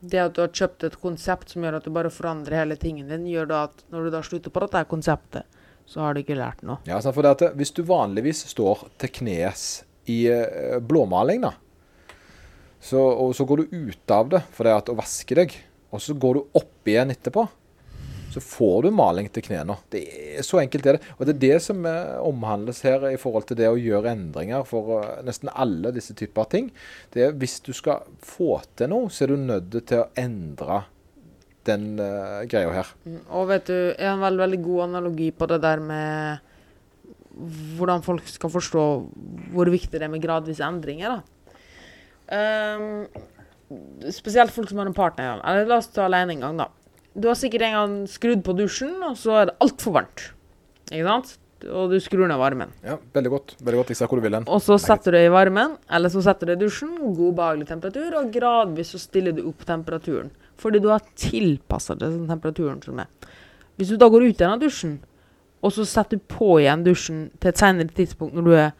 Det 0.00 0.20
at 0.22 0.36
du 0.36 0.40
har 0.44 0.54
kjøpt 0.54 0.88
et 0.88 0.96
konsept 1.02 1.52
som 1.52 1.64
gjør 1.64 1.78
at 1.80 1.84
du 1.84 1.92
bare 1.92 2.12
forandrer 2.12 2.62
hele 2.62 2.76
tingen 2.80 3.12
din, 3.12 3.28
gjør 3.28 3.52
da 3.52 3.62
at 3.68 3.84
når 3.92 4.06
du 4.06 4.14
da 4.14 4.24
slutter 4.24 4.52
på 4.52 4.64
dette 4.64 4.84
konseptet, 4.88 5.55
så 5.86 6.02
har 6.02 6.14
du 6.14 6.22
ikke 6.22 6.38
lært 6.38 6.64
noe. 6.66 6.80
Ja, 6.88 6.98
for 7.00 7.22
det 7.22 7.36
at 7.36 7.58
Hvis 7.58 7.74
du 7.74 7.84
vanligvis 7.86 8.44
står 8.50 8.88
til 8.98 9.12
knes 9.20 9.66
i 10.10 10.24
eh, 10.30 10.78
blåmaling, 10.82 11.46
da, 11.46 11.54
så, 12.80 13.00
og 13.00 13.34
så 13.34 13.46
går 13.46 13.62
du 13.64 13.78
ut 13.88 14.12
av 14.14 14.28
det 14.34 14.42
for 14.54 14.66
det 14.66 14.74
at 14.76 14.90
å 14.92 14.98
vaske 14.98 15.38
deg, 15.38 15.54
og 15.94 16.02
så 16.02 16.14
går 16.18 16.38
du 16.38 16.58
opp 16.60 16.90
igjen 16.90 17.14
etterpå, 17.14 17.46
så 18.36 18.42
får 18.42 18.82
du 18.84 18.90
maling 18.92 19.30
til 19.32 19.46
knærne. 19.46 19.78
Det 19.88 20.02
er 20.36 20.42
Så 20.44 20.58
enkelt 20.60 20.84
er 20.86 20.98
det. 20.98 21.06
Og 21.16 21.24
det 21.24 21.32
er 21.32 21.38
det 21.40 21.60
som 21.64 21.86
eh, 21.88 22.18
omhandles 22.20 22.82
her 22.84 23.06
i 23.08 23.16
forhold 23.16 23.46
til 23.48 23.56
det 23.56 23.70
å 23.70 23.78
gjøre 23.80 24.12
endringer 24.12 24.66
for 24.68 24.98
eh, 24.98 25.22
nesten 25.24 25.48
alle 25.54 25.94
disse 25.96 26.12
typer 26.18 26.50
ting. 26.52 26.68
Det 27.14 27.24
er 27.24 27.38
Hvis 27.40 27.62
du 27.64 27.72
skal 27.72 28.04
få 28.20 28.58
til 28.76 28.92
noe, 28.92 29.08
så 29.08 29.24
er 29.24 29.32
du 29.32 29.40
nødt 29.40 29.78
til 29.88 30.02
å 30.02 30.10
endre 30.20 30.82
den 31.66 31.86
uh, 32.00 32.42
greia 32.50 32.72
her. 32.74 32.90
Mm, 33.06 33.20
Og 33.30 33.48
vet 33.50 33.66
du, 33.70 33.74
jeg 33.92 34.06
har 34.06 34.16
en 34.16 34.24
veldig, 34.24 34.42
veldig 34.44 34.60
god 34.64 34.82
analogi 34.88 35.30
på 35.36 35.48
det 35.50 35.60
der 35.64 35.82
med 35.84 36.52
hvordan 37.76 38.00
folk 38.04 38.24
skal 38.32 38.48
forstå 38.48 38.82
hvor 39.52 39.68
viktig 39.68 39.92
det 39.98 40.06
er 40.06 40.12
med 40.12 40.22
gradvise 40.24 40.64
endringer. 40.64 41.18
Ehm, 42.32 43.06
spesielt 44.14 44.54
folk 44.54 44.70
som 44.70 44.80
har 44.80 44.88
en 44.88 44.96
partner. 44.96 45.42
Eller 45.44 45.68
la 45.68 45.76
oss 45.82 45.90
ta 45.92 46.06
alene 46.06 46.32
en 46.36 46.46
gang, 46.46 46.56
da. 46.62 46.68
Du 47.16 47.28
har 47.28 47.36
sikkert 47.38 47.66
en 47.68 47.76
gang 47.76 47.96
skrudd 48.08 48.42
på 48.44 48.54
dusjen, 48.56 48.94
og 49.04 49.16
så 49.20 49.36
er 49.42 49.50
det 49.50 49.58
altfor 49.64 49.98
varmt. 49.98 50.30
Ikke 50.90 51.06
sant? 51.08 51.36
Og 51.72 51.90
du 51.90 51.96
skrur 52.04 52.28
ned 52.28 52.36
varmen. 52.38 52.72
Ja, 52.84 52.98
Veldig 53.16 53.30
godt. 53.32 53.54
veldig 53.64 53.78
godt. 53.80 53.92
Jeg 53.92 53.96
ser 53.96 54.10
hvor 54.10 54.20
du 54.20 54.26
vil 54.26 54.36
hen. 54.36 54.44
Og 54.52 54.60
så 54.62 54.76
setter 54.80 55.12
du 55.14 55.16
det 55.16 55.26
i 55.26 55.32
varmen, 55.32 55.76
eller 55.90 56.12
så 56.12 56.20
setter 56.22 56.46
du 56.46 56.52
det 56.54 56.58
i 56.60 56.64
dusjen. 56.66 56.92
God, 57.16 57.34
behagelig 57.38 57.68
temperatur, 57.70 58.16
og 58.20 58.32
gradvis 58.34 58.92
så 58.92 59.00
stiller 59.00 59.32
du 59.36 59.46
opp 59.48 59.64
temperaturen. 59.66 60.28
Fordi 60.60 60.80
du 60.82 60.88
har 60.92 61.04
tilpassa 61.18 61.96
deg 61.98 62.14
den 62.14 62.30
temperaturen 62.30 62.80
som 62.84 63.02
er. 63.02 63.10
Hvis 63.76 63.92
du 63.92 63.98
da 64.00 64.08
går 64.08 64.28
ut 64.28 64.40
igjen 64.40 64.54
av 64.54 64.62
dusjen, 64.62 64.96
og 65.64 65.72
så 65.74 65.84
setter 65.88 66.18
du 66.18 66.28
på 66.30 66.56
igjen 66.60 66.84
dusjen 66.86 67.26
til 67.40 67.50
et 67.50 67.60
senere 67.60 67.92
tidspunkt 67.96 68.36
når 68.36 68.46
du, 68.46 68.52
er, 68.56 68.72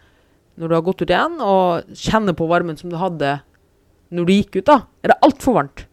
når 0.57 0.71
du 0.71 0.77
har 0.77 0.87
gått 0.87 1.03
ut 1.03 1.12
igjen, 1.12 1.37
og 1.43 1.99
kjenner 1.99 2.37
på 2.37 2.49
varmen 2.49 2.79
som 2.81 2.93
du 2.93 2.97
hadde 3.01 3.39
når 4.15 4.27
du 4.29 4.33
gikk 4.37 4.61
ut, 4.61 4.69
da, 4.69 4.79
er 5.03 5.12
det 5.12 5.21
altfor 5.27 5.57
varmt. 5.59 5.85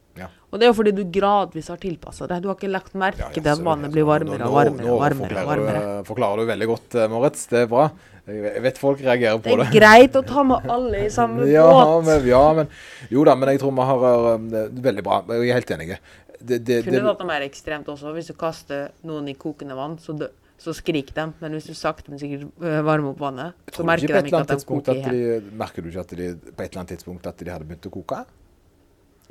Og 0.54 0.60
det 0.62 0.68
er 0.68 0.70
jo 0.70 0.76
fordi 0.78 0.92
du 0.94 1.02
gradvis 1.10 1.68
har 1.74 1.80
tilpassa 1.82 2.28
deg. 2.30 2.44
Du 2.44 2.52
har 2.52 2.58
ikke 2.60 2.70
lagt 2.70 2.94
merke 2.94 3.32
til 3.34 3.48
at 3.50 3.62
vannet 3.66 3.90
blir 3.94 4.06
varmere 4.06 4.38
nå- 4.38 4.52
og 4.52 4.58
varmere 4.60 4.86
nå 4.86 4.92
og 4.94 5.00
varmere. 5.02 5.30
forklarer 5.34 5.50
varmere. 5.50 5.80
Du, 5.82 6.10
forklarer 6.12 6.38
du 6.38 6.52
veldig 6.52 6.68
godt, 6.70 6.96
eh, 6.96 7.08
Moritz. 7.10 7.46
Det 7.50 7.62
er 7.64 7.72
bra. 7.72 7.88
Jeg 8.30 8.62
vet 8.64 8.78
folk 8.80 9.02
reagerer 9.04 9.40
på 9.42 9.50
Det 9.50 9.58
Det 9.60 9.66
er 9.66 9.74
greit 9.74 10.14
å 10.16 10.22
ta 10.24 10.44
med 10.48 10.70
alle 10.72 11.02
i 11.08 11.10
samme 11.12 11.44
Ja 11.52 11.66
båt. 11.68 12.06
men, 12.06 12.28
ja, 12.30 12.44
men 12.54 12.70
Jo 13.12 13.26
da, 13.28 13.34
men 13.36 13.50
jeg 13.50 13.60
tror 13.60 13.74
vi 13.76 13.88
har 13.90 14.06
um, 14.38 14.46
det 14.54 14.62
er 14.62 14.86
Veldig 14.86 15.04
bra. 15.04 15.18
Jeg 15.28 15.50
er 15.50 15.58
helt 15.58 15.74
enig. 15.76 15.98
Det, 16.40 16.62
det, 16.62 16.78
Kunne 16.86 17.00
det, 17.00 17.04
vært 17.08 17.26
noe 17.26 17.32
mer 17.32 17.48
ekstremt 17.48 17.90
også. 17.90 18.14
Hvis 18.14 18.30
du 18.30 18.38
kaster 18.38 18.94
noen 19.02 19.28
i 19.32 19.34
kokende 19.34 19.76
vann, 19.80 19.98
så, 19.98 20.14
dø, 20.14 20.30
så 20.60 20.76
skrik 20.78 21.16
de. 21.16 21.28
Men 21.42 21.58
hvis 21.58 21.72
du 21.72 21.74
sakte, 21.74 22.14
men 22.14 22.22
sikkert 22.22 22.46
øh, 22.62 22.80
varmer 22.86 23.16
opp 23.16 23.26
vannet, 23.26 23.58
så 23.74 23.88
merker 23.88 24.14
de 24.14 24.30
ikke 24.30 24.46
at 24.46 24.54
de 24.54 24.70
koker 24.70 25.02
i 25.02 25.18
hjel. 25.18 25.52
Merker 25.58 25.82
du 25.82 25.90
ikke 25.90 26.06
at 26.06 26.14
de 26.14 26.32
på 26.46 26.62
et 26.62 26.70
eller 26.70 26.84
annet 26.84 26.94
tidspunkt 26.94 27.26
at 27.32 27.42
de 27.42 27.50
hadde 27.50 27.66
begynt 27.66 27.90
å 27.90 27.96
koke? 27.98 28.22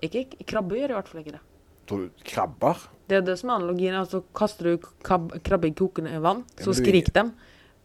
Ikke 0.02 0.26
krabbe 0.48 0.76
gjør 0.80 0.92
i 0.92 0.98
hvert 0.98 1.08
fall 1.10 1.22
ikke 1.22 1.36
det. 1.36 1.42
Tror 1.88 2.04
du 2.04 2.26
krabber? 2.26 2.82
Det 3.10 3.18
er 3.18 3.24
det 3.26 3.38
som 3.38 3.50
er 3.50 3.60
analogien. 3.60 3.94
Altså 3.98 4.22
kaster 4.34 4.72
du 4.72 4.86
krab, 5.04 5.32
krabbe 5.46 5.70
i 5.70 5.74
kokende 5.78 6.18
vann, 6.22 6.44
så 6.62 6.74
skrik 6.74 7.12
dem. 7.14 7.32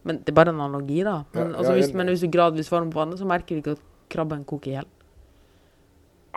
Men 0.07 0.21
det 0.23 0.31
er 0.31 0.37
bare 0.37 0.53
en 0.53 0.61
analogi, 0.61 1.01
da. 1.03 1.23
Men, 1.33 1.51
Ja, 1.51 1.57
altså, 1.59 1.73
hvis, 1.75 1.93
men 1.93 2.07
hvis 2.07 2.21
du 2.23 2.29
gradvis 2.31 2.69
varmer 2.71 2.93
på 2.93 3.01
vannet, 3.01 3.19
så 3.19 3.25
merker 3.27 3.57
du 3.57 3.61
ikke 3.61 3.75
at 3.75 3.83
krabben 4.13 4.45
koker 4.47 4.71
i 4.71 4.75
hjel. 4.77 4.87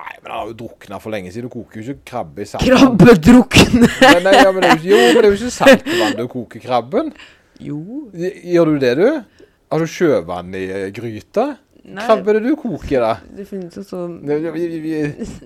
Nei, 0.01 0.15
men 0.23 0.31
han 0.33 0.39
har 0.41 0.49
jo 0.49 0.57
drukna 0.65 0.99
for 1.03 1.13
lenge 1.13 1.31
siden. 1.33 1.49
Du 1.51 1.55
koker 1.55 1.81
jo 1.81 1.93
ikke 1.93 2.07
krabbe 2.09 2.43
i 2.43 2.49
saltvann. 2.49 2.97
Krabbe 2.97 3.15
drukne! 3.21 3.91
nei, 4.25 4.35
ja, 4.37 4.51
men 4.51 4.65
det 4.65 4.71
er 4.73 4.81
jo, 4.81 4.97
jo, 4.97 5.01
men 5.13 5.21
det 5.21 5.29
er 5.29 5.29
jo 5.29 5.39
ikke 5.39 5.55
saltvann 5.55 6.17
du 6.19 6.25
koker 6.33 6.65
krabben. 6.65 7.13
Jo. 7.61 7.81
Gjør 8.17 8.73
du 8.73 8.79
det, 8.83 8.95
du? 8.97 9.47
Har 9.71 9.85
du 9.85 9.87
sjøvann 9.87 10.57
i 10.57 10.65
gryta? 10.97 11.45
Krabbe 11.81 12.35
er 12.35 12.41
du 12.45 12.51
koke 12.61 13.01
da? 13.01 13.15
det 13.37 13.47
finnes 13.49 13.77
jo 13.79 13.83
sånn 13.87 14.19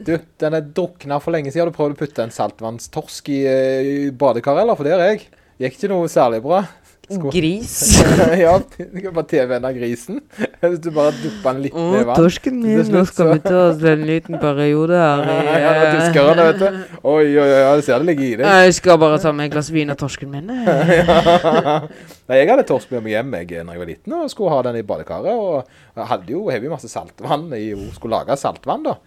Du, 0.07 0.15
den 0.43 0.57
er 0.59 0.67
drukna 0.77 1.21
for 1.23 1.35
lenge 1.35 1.53
siden. 1.53 1.67
Har 1.67 1.71
du 1.71 1.77
prøvd 1.77 1.95
å 1.95 2.01
putte 2.01 2.25
en 2.27 2.35
saltvannstorsk 2.35 3.31
i, 3.31 3.41
eh, 3.47 3.91
i 3.91 3.97
eller? 4.11 4.75
For 4.75 4.85
det 4.87 4.97
har 4.97 5.05
jeg. 5.07 5.29
Gikk 5.63 5.79
ikke 5.79 5.93
noe 5.93 6.11
særlig 6.11 6.43
bra. 6.43 6.65
Gris. 7.09 7.73
ja, 8.45 8.55
du 8.59 9.01
kan 9.03 9.15
bare 9.15 9.59
av 9.59 9.75
grisen. 9.77 10.21
Hvis 10.63 10.81
du 10.81 10.89
bare 10.95 11.13
dupper 11.19 11.53
den 11.53 11.61
litt 11.67 11.77
ned 11.77 11.97
i 12.01 12.05
vann. 12.09 12.17
torsken 12.17 12.57
min, 12.63 12.81
nå 12.93 13.03
skal 13.09 13.31
vi 13.35 13.43
ta 13.45 13.59
oss 13.69 13.83
en 13.91 14.05
liten 14.09 14.39
periode 14.41 14.97
her. 14.99 15.25
ja, 15.29 15.59
Ja, 15.65 15.75
det 15.81 15.91
tyskerne, 15.99 16.47
vet 16.49 16.63
du. 16.63 16.97
Oi, 17.03 17.27
oi, 17.27 17.45
oi, 17.45 17.61
jeg 17.61 17.85
ser 17.89 18.01
det 18.01 18.09
ligger 18.11 18.27
i 18.27 18.33
deg. 18.41 18.49
Jeg 18.65 18.79
skal 18.81 18.99
bare 19.05 19.21
ta 19.23 19.35
med 19.37 19.51
et 19.51 19.55
glass 19.57 19.71
vin 19.75 19.93
av 19.93 20.01
torsken 20.01 20.33
min. 20.33 20.51
eh. 20.55 21.87
Nei, 22.31 22.41
jeg 22.41 22.51
hadde 22.55 22.67
torsk 22.73 22.97
med 22.97 23.05
meg 23.05 23.19
hjem 23.19 23.39
jeg, 23.41 23.53
når 23.61 23.77
jeg 23.77 23.85
var 23.85 23.93
liten 23.93 24.17
og 24.17 24.33
skulle 24.33 24.57
ha 24.57 24.65
den 24.71 24.81
i 24.81 24.87
badekaret. 24.89 25.37
Og 25.37 26.01
jeg 26.01 26.11
hadde 26.15 26.37
jo 26.37 26.49
heavy 26.49 26.73
masse 26.73 26.91
saltvann 26.91 27.51
i 27.59 27.69
skulle 27.99 28.17
lage 28.17 28.41
saltvann, 28.41 28.89
da. 28.89 28.99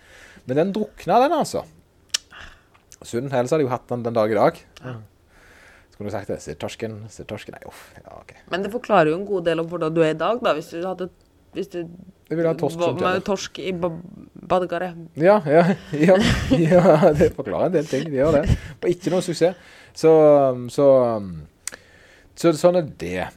Men 0.48 0.62
den 0.62 0.78
drukna, 0.78 1.20
den, 1.26 1.36
altså. 1.42 1.66
Sunn. 3.06 3.30
Helse 3.34 3.56
hadde 3.56 3.66
jo 3.66 3.74
hatt 3.74 3.90
den 3.90 4.06
den 4.06 4.18
dag 4.18 4.32
i 4.32 4.38
dag. 4.38 4.66
Skulle 5.98 6.12
du 6.12 6.14
sagt 6.14 6.30
det? 6.30 6.36
Se 6.44 6.54
torsken, 6.54 7.00
se 7.10 7.24
torsken. 7.26 7.56
Nei, 7.58 7.64
uff. 7.66 7.88
Ja, 7.98 8.20
OK. 8.20 8.36
Men 8.54 8.62
det 8.62 8.70
forklarer 8.70 9.10
jo 9.10 9.16
en 9.18 9.26
god 9.26 9.48
del 9.50 9.64
om 9.64 9.70
hvordan 9.72 9.96
du 9.96 10.04
er 10.06 10.12
i 10.14 10.20
dag, 10.20 10.38
da. 10.46 10.54
Hvis 10.54 10.70
du 10.70 10.84
hadde 10.86 11.08
hvis 11.58 11.72
du 11.74 11.80
Jeg 12.30 12.38
vil 12.38 12.46
ha 12.46 12.54
torsk 12.54 12.78
med 13.00 13.24
torsk 13.26 13.58
i 13.64 13.72
ba 13.74 13.90
badekaret. 14.48 14.96
Ja, 15.18 15.40
ja, 15.48 15.64
ja, 16.08 16.18
ja, 16.54 17.14
det 17.18 17.32
forklarer 17.34 17.72
en 17.72 17.74
del 17.74 17.88
ting. 17.90 18.06
Det 18.12 18.20
gjør 18.20 18.38
det. 18.38 18.58
Ikke 18.92 19.12
noe 19.12 19.26
suksess. 19.26 19.58
Så, 19.98 20.12
så, 20.70 20.86
så 22.38 22.52
sånn 22.54 22.78
er 22.78 22.90
det. 23.02 23.28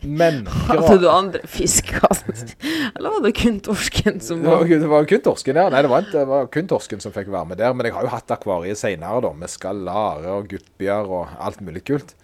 Men 0.00 0.46
Hadde 0.48 0.94
du 1.02 1.08
andre 1.12 1.42
fisk? 1.50 1.90
altså? 2.00 2.32
Eller 2.96 3.12
var 3.12 3.24
det 3.26 3.32
kun 3.36 3.58
torsken 3.60 4.22
som 4.24 4.40
Det 4.40 4.48
var, 4.54 4.64
det 4.64 4.88
var 4.88 5.08
kun 5.10 5.24
torsken, 5.26 5.58
ja. 5.60 5.66
Nei, 5.72 5.82
det 5.84 5.90
var, 5.92 6.06
ikke, 6.06 6.14
det 6.16 6.30
var 6.30 6.48
kun 6.54 6.70
torsken 6.70 7.04
som 7.04 7.12
fikk 7.12 7.28
være 7.34 7.50
med 7.52 7.60
der. 7.60 7.74
Men 7.76 7.90
jeg 7.90 7.96
har 7.98 8.06
jo 8.08 8.12
hatt 8.14 8.32
akvariet 8.32 8.80
seinere, 8.80 9.20
da. 9.26 9.34
Med 9.36 9.52
skallare 9.52 10.32
og 10.38 10.48
guppier 10.54 11.12
og 11.18 11.34
alt 11.36 11.60
mulig 11.66 11.84
kult. 11.90 12.16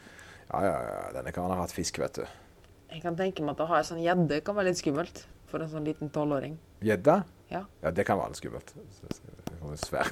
Ja, 0.49 0.65
ja, 0.65 0.73
ja. 0.81 1.05
Denne 1.19 1.35
karen 1.37 1.53
har 1.53 1.61
hatt 1.67 1.77
fisk, 1.77 2.01
vet 2.01 2.23
du. 2.23 2.25
Jeg 2.93 3.05
kan 3.05 3.17
tenke 3.17 3.45
meg 3.45 3.55
at 3.57 3.63
å 3.65 3.69
ha 3.71 3.79
ei 3.81 3.87
sånn 3.89 4.01
gjedde 4.05 4.41
kan 4.45 4.57
være 4.57 4.73
litt 4.73 4.81
skummelt 4.81 5.23
for 5.53 5.65
en 5.65 5.71
sånn 5.73 5.85
liten 5.89 6.09
tolvåring. 6.13 6.57
Gjedde? 6.85 7.21
Ja. 7.53 7.67
Ja, 7.85 7.93
det 7.93 8.05
kan 8.09 8.17
være 8.21 8.33
litt 8.33 8.41
skummelt. 8.41 8.73
Det 8.73 9.61
var 9.61 9.77
Svær. 9.81 10.09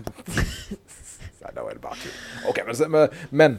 Nei, 1.40 1.50
da 1.56 1.62
er 1.64 1.76
det 1.76 1.80
bare 1.82 1.96
tull. 1.96 2.16
OK, 2.52 2.60
men, 2.68 2.80
men, 2.92 3.14
men 3.40 3.56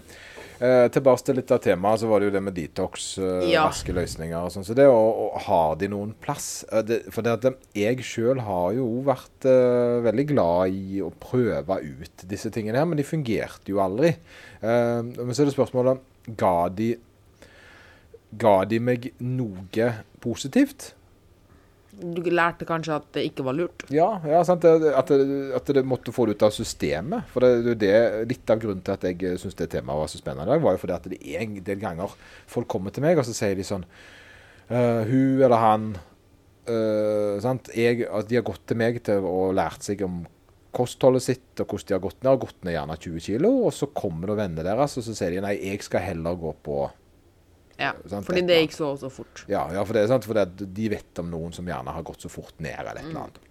eh, 0.61 0.85
tilbake 0.93 1.25
til 1.25 1.35
litt 1.39 1.51
av 1.51 1.59
temaet, 1.63 1.99
så 2.03 2.07
var 2.11 2.21
det 2.21 2.29
jo 2.29 2.33
det 2.35 2.41
med 2.45 2.55
detox, 2.55 3.17
eh, 3.17 3.49
Ja. 3.51 3.65
raske 3.67 3.91
løsninger 3.97 4.37
og 4.37 4.51
sånn. 4.53 4.63
Så 4.67 4.75
det 4.77 4.85
å, 4.87 4.95
å 4.95 5.39
Har 5.41 5.75
de 5.81 5.87
noen 5.91 6.13
plass? 6.21 6.63
Eh, 6.71 6.83
det, 6.85 6.99
for 7.11 7.25
det 7.25 7.33
at 7.39 7.45
eh, 7.49 7.57
jeg 7.81 7.97
sjøl 8.05 8.39
har 8.45 8.71
jo 8.77 8.87
vært 9.07 9.49
eh, 9.49 9.97
veldig 10.05 10.27
glad 10.31 10.69
i 10.77 11.01
å 11.01 11.11
prøve 11.19 11.79
ut 11.81 12.25
disse 12.29 12.51
tingene 12.53 12.77
her, 12.77 12.85
men 12.85 13.01
de 13.01 13.03
fungerte 13.07 13.73
jo 13.73 13.81
aldri. 13.83 14.13
Eh, 14.61 15.01
men 15.01 15.33
så 15.33 15.41
er 15.43 15.49
det 15.51 15.57
spørsmålet 15.57 15.99
Ga 16.37 16.69
de 16.69 16.93
Ga 18.37 18.63
de 18.65 18.79
meg 18.79 19.09
noe 19.19 19.87
positivt? 20.23 20.93
Du 22.01 22.21
lærte 22.33 22.65
kanskje 22.67 22.97
at 22.97 23.07
det 23.15 23.23
ikke 23.29 23.45
var 23.45 23.55
lurt. 23.57 23.85
Ja, 23.93 24.09
ja 24.27 24.41
sant? 24.47 24.65
At, 24.65 25.11
det, 25.11 25.51
at 25.57 25.71
det 25.77 25.83
måtte 25.87 26.13
få 26.15 26.25
det 26.27 26.37
ut 26.37 26.45
av 26.47 26.53
systemet. 26.55 27.29
For 27.33 27.45
det, 27.45 27.77
det, 27.81 27.93
litt 28.29 28.53
av 28.53 28.61
grunnen 28.61 28.83
til 28.85 28.95
at 28.95 29.05
jeg 29.07 29.39
syns 29.41 29.57
det 29.59 29.69
temaet 29.75 30.01
var 30.01 30.11
så 30.11 30.21
spennende 30.21 30.49
i 30.49 30.53
dag, 30.53 30.63
var 30.65 30.75
jo 30.75 30.81
fordi 30.81 30.97
at 30.97 31.09
det 31.11 31.21
er 31.21 31.45
en 31.45 31.57
del 31.67 31.81
ganger 31.81 32.17
folk 32.49 32.69
kommer 32.71 32.93
til 32.93 33.05
meg, 33.05 33.19
og 33.19 33.27
så 33.27 33.35
sier 33.37 33.57
de 33.57 33.67
sånn 33.67 33.85
uh, 33.85 35.01
Hun 35.07 35.41
eller 35.41 35.57
han 35.61 35.89
uh, 35.95 37.37
sant? 37.43 37.71
Jeg, 37.77 38.05
at 38.09 38.29
De 38.29 38.39
har 38.39 38.47
gått 38.47 38.65
til 38.69 38.79
meg 38.81 39.01
til 39.05 39.27
å 39.27 39.51
lært 39.55 39.85
seg 39.85 40.03
om 40.07 40.23
kostholdet 40.71 41.25
sitt, 41.25 41.51
og 41.59 41.67
hvordan 41.67 41.87
de 41.91 41.95
har 41.95 42.05
gått 42.05 42.21
ned. 42.21 42.31
Har 42.31 42.41
gått 42.45 42.65
ned 42.65 42.77
gjerne 42.77 42.97
20 43.03 43.25
kilo, 43.27 43.51
og 43.67 43.75
så 43.75 43.91
kommer 43.91 44.31
det 44.31 44.39
venner 44.39 44.67
deres, 44.67 44.97
og 44.97 45.05
så 45.05 45.15
sier 45.17 45.35
de 45.35 45.43
nei, 45.43 45.57
jeg 45.59 45.83
skal 45.83 46.05
heller 46.05 46.39
gå 46.39 46.53
på 46.63 46.85
Ja, 47.81 47.93
Sant, 48.11 48.27
fordi 48.27 48.43
det 48.47 48.59
gikk 48.61 48.75
så 48.77 48.91
og 48.93 48.99
så 49.01 49.09
fort. 49.13 49.45
ja, 49.49 49.63
ja, 49.73 49.85
for 49.87 49.97
det 49.97 50.05
er 50.05 50.11
sant, 50.13 50.27
for 50.27 50.37
det, 50.37 50.67
de 50.77 50.91
vet 50.93 51.21
om 51.23 51.31
noen 51.33 51.55
som 51.55 51.67
gjerne 51.67 51.95
har 51.95 52.05
gått 52.05 52.23
så 52.25 52.31
fort 52.31 52.53
ned 52.61 52.77
eller 52.77 52.99
et 53.01 53.09
eller 53.09 53.25
annet. 53.25 53.41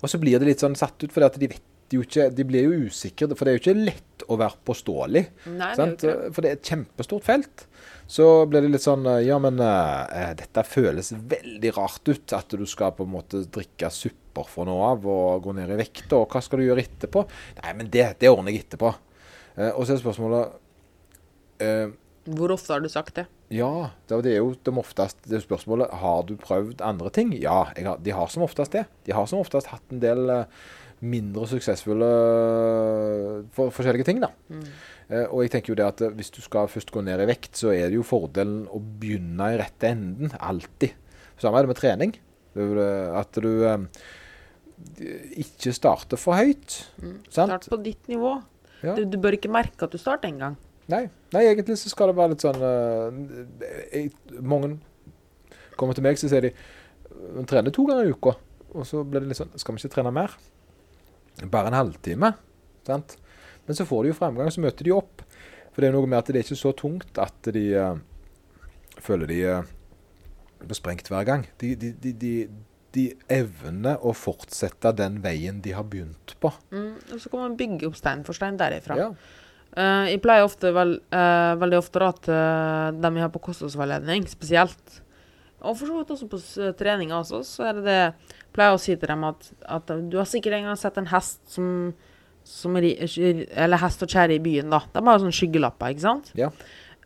Og 0.00 0.08
så 0.10 0.20
blir 0.22 0.40
det 0.40 0.48
litt 0.48 0.62
sånn 0.62 0.78
satt 0.78 1.02
ut, 1.02 1.12
for 1.12 1.26
de 1.36 1.50
vet 1.50 1.66
jo 1.90 2.04
ikke 2.04 2.28
De 2.30 2.44
blir 2.46 2.68
jo 2.68 2.86
usikre, 2.86 3.26
for 3.34 3.42
det 3.44 3.50
er 3.50 3.56
jo 3.56 3.62
ikke 3.64 3.80
lett 3.88 4.22
å 4.30 4.36
være 4.38 4.60
påståelig. 4.68 5.22
Nei, 5.56 5.70
det 5.74 5.86
det. 6.04 6.12
For 6.36 6.44
det 6.44 6.50
er 6.52 6.58
et 6.60 6.70
kjempestort 6.70 7.26
felt. 7.26 7.64
Så 8.10 8.26
blir 8.46 8.62
det 8.62 8.70
litt 8.70 8.84
sånn 8.84 9.08
eh, 9.10 9.24
Ja, 9.26 9.40
men 9.42 9.58
uh, 9.58 10.30
dette 10.38 10.62
føles 10.66 11.10
veldig 11.10 11.72
rart 11.74 12.06
ut. 12.06 12.36
At 12.36 12.54
du 12.54 12.62
skal 12.70 12.94
på 12.94 13.08
en 13.08 13.14
måte 13.16 13.42
drikke 13.42 13.90
supper 13.90 14.46
fra 14.46 14.68
nå 14.68 14.76
av 14.86 15.06
og 15.10 15.42
gå 15.48 15.56
ned 15.58 15.74
i 15.74 15.80
vekt. 15.82 16.06
Og 16.14 16.30
hva 16.30 16.42
skal 16.46 16.62
du 16.62 16.68
gjøre 16.68 16.86
etterpå? 16.86 17.24
Nei, 17.58 17.74
men 17.80 17.90
det, 17.90 18.06
det 18.22 18.30
ordner 18.30 18.54
jeg 18.54 18.68
etterpå. 18.68 18.94
Uh, 19.58 19.72
og 19.72 19.82
så 19.82 19.96
er 19.96 20.02
spørsmålet 20.04 20.60
eh, 21.66 21.90
Hvor 22.28 22.52
ofte 22.52 22.74
har 22.74 22.82
du 22.84 22.90
sagt 22.92 23.16
det? 23.16 23.26
ja, 23.50 23.90
det 24.06 24.18
er 24.30 24.36
jo 24.38 24.52
de 24.54 24.72
oftest 24.78 25.24
det 25.26 25.40
er 25.40 25.42
spørsmålet 25.42 25.90
Har 26.02 26.20
du 26.28 26.36
prøvd 26.38 26.84
andre 26.86 27.10
ting. 27.10 27.32
Ja, 27.34 27.64
har, 27.74 27.98
de 27.98 28.12
har 28.14 28.28
som 28.30 28.44
oftest 28.46 28.76
det. 28.76 28.84
De 29.08 29.14
har 29.16 29.26
som 29.26 29.40
oftest 29.42 29.72
hatt 29.72 29.82
en 29.90 30.02
del 30.02 30.30
eh, 30.30 30.44
mindre 31.00 31.48
suksessfulle 31.50 32.10
eh, 32.12 33.34
for, 33.56 33.72
forskjellige 33.74 34.06
ting. 34.06 34.20
da. 34.22 34.30
Eh, 35.10 35.26
og 35.26 35.42
jeg 35.44 35.54
tenker 35.56 35.72
jo 35.72 35.78
det 35.80 35.88
at 35.88 36.04
eh, 36.04 36.14
hvis 36.14 36.32
du 36.36 36.40
skal 36.44 36.70
først 36.70 36.92
gå 36.94 37.02
ned 37.06 37.24
i 37.24 37.28
vekt, 37.30 37.56
så 37.58 37.72
er 37.74 37.88
det 37.88 37.98
jo 37.98 38.06
fordelen 38.06 38.66
å 38.70 38.78
begynne 38.78 39.50
i 39.54 39.58
rette 39.60 39.90
enden. 39.90 40.34
Alltid. 40.38 40.94
Samme 41.40 41.58
er 41.58 41.66
det 41.66 41.72
med 41.72 41.80
trening. 41.80 42.16
Det 42.54 42.88
At 43.16 43.38
du 43.40 43.50
eh, 43.66 43.84
ikke 45.42 45.74
starter 45.74 46.20
for 46.20 46.38
høyt. 46.38 46.82
Sant? 47.32 47.50
Start 47.50 47.70
på 47.72 47.80
ditt 47.82 48.10
nivå. 48.10 48.38
Ja. 48.84 48.94
Du, 48.96 49.04
du 49.08 49.18
bør 49.20 49.36
ikke 49.36 49.52
merke 49.52 49.88
at 49.88 49.92
du 49.92 50.00
starter 50.00 50.30
engang. 50.30 50.60
Nei, 50.90 51.04
nei, 51.34 51.42
egentlig 51.46 51.78
så 51.78 51.92
skal 51.92 52.10
det 52.10 52.18
være 52.18 52.34
litt 52.34 52.44
sånn 52.44 52.60
uh, 52.62 53.08
jeg, 53.92 54.10
Mange 54.40 54.74
kommer 55.78 55.96
til 55.96 56.04
meg, 56.04 56.18
så 56.20 56.30
sier 56.30 56.48
de 56.48 56.52
«Vi 57.20 57.44
trener 57.48 57.72
to 57.74 57.84
ganger 57.88 58.08
i 58.08 58.14
uka. 58.14 58.34
Og 58.74 58.86
så 58.86 59.02
blir 59.06 59.22
det 59.22 59.32
litt 59.32 59.40
sånn 59.40 59.52
Skal 59.60 59.76
vi 59.76 59.82
ikke 59.82 59.94
trene 59.96 60.12
mer? 60.14 60.36
Bare 61.50 61.70
en 61.70 61.78
halvtime. 61.78 62.32
Sant? 62.86 63.16
Men 63.66 63.78
så 63.78 63.86
får 63.88 64.04
de 64.04 64.12
jo 64.12 64.18
fremgang, 64.18 64.50
så 64.52 64.62
møter 64.64 64.86
de 64.86 64.94
opp. 64.94 65.22
For 65.70 65.82
det 65.82 65.90
er 65.90 65.94
noe 65.94 66.08
med 66.10 66.18
at 66.18 66.30
det 66.30 66.40
er 66.40 66.46
ikke 66.46 66.58
så 66.58 66.72
tungt 66.76 67.20
at 67.22 67.50
de 67.54 67.64
uh, 67.78 67.92
føler 69.00 69.30
de 69.30 69.40
blir 70.60 70.78
sprengt 70.78 71.08
hver 71.08 71.26
gang. 71.28 71.46
De, 71.60 71.74
de, 71.78 71.92
de, 72.02 72.12
de, 72.20 72.32
de 72.96 73.04
evner 73.32 74.00
å 74.04 74.12
fortsette 74.16 74.92
den 74.98 75.20
veien 75.24 75.60
de 75.64 75.74
har 75.76 75.86
begynt 75.88 76.34
på. 76.42 76.52
Mm, 76.74 76.96
og 76.98 77.22
så 77.22 77.32
kan 77.32 77.46
man 77.46 77.56
bygge 77.60 77.88
opp 77.88 77.98
stein 77.98 78.24
for 78.26 78.36
stein 78.36 78.58
derifra. 78.60 78.98
Ja. 78.98 79.10
Eh, 79.78 80.06
jeg 80.10 80.22
pleier 80.24 80.46
ofte 80.46 80.72
vel, 80.74 80.96
uh, 81.14 81.54
veldig 81.60 81.78
ofte 81.78 82.02
da 82.02 82.10
til 82.26 82.98
dem 83.04 83.18
jeg 83.18 83.26
har 83.26 83.32
på 83.34 83.42
kostholdsveiledning, 83.44 84.26
spesielt, 84.30 85.00
og 85.60 85.76
for 85.76 85.86
så 85.86 85.98
vidt 85.98 86.12
også 86.14 86.28
på 86.30 86.40
trening 86.80 87.12
også, 87.12 87.42
så 87.44 87.68
er 87.68 87.78
det 87.78 87.84
det 87.84 87.96
jeg 87.98 88.54
pleier 88.56 88.74
å 88.74 88.80
si 88.80 88.94
til 88.96 89.12
dem 89.12 89.26
at, 89.28 89.50
at 89.68 89.92
du 90.10 90.16
har 90.18 90.28
sikkert 90.28 90.56
en 90.56 90.70
gang 90.70 90.78
sett 90.80 90.96
en 90.98 91.10
hest 91.10 91.40
som, 91.52 91.90
som 92.48 92.78
Eller 92.80 93.82
hest 93.82 94.02
og 94.02 94.10
kjerre 94.10 94.38
i 94.38 94.42
byen, 94.42 94.72
da. 94.72 94.80
De 94.90 95.02
har 95.04 95.18
jo 95.18 95.26
sånne 95.26 95.36
skyggelapper, 95.36 95.92
ikke 95.92 96.06
sant? 96.06 96.32
Ja. 96.38 96.48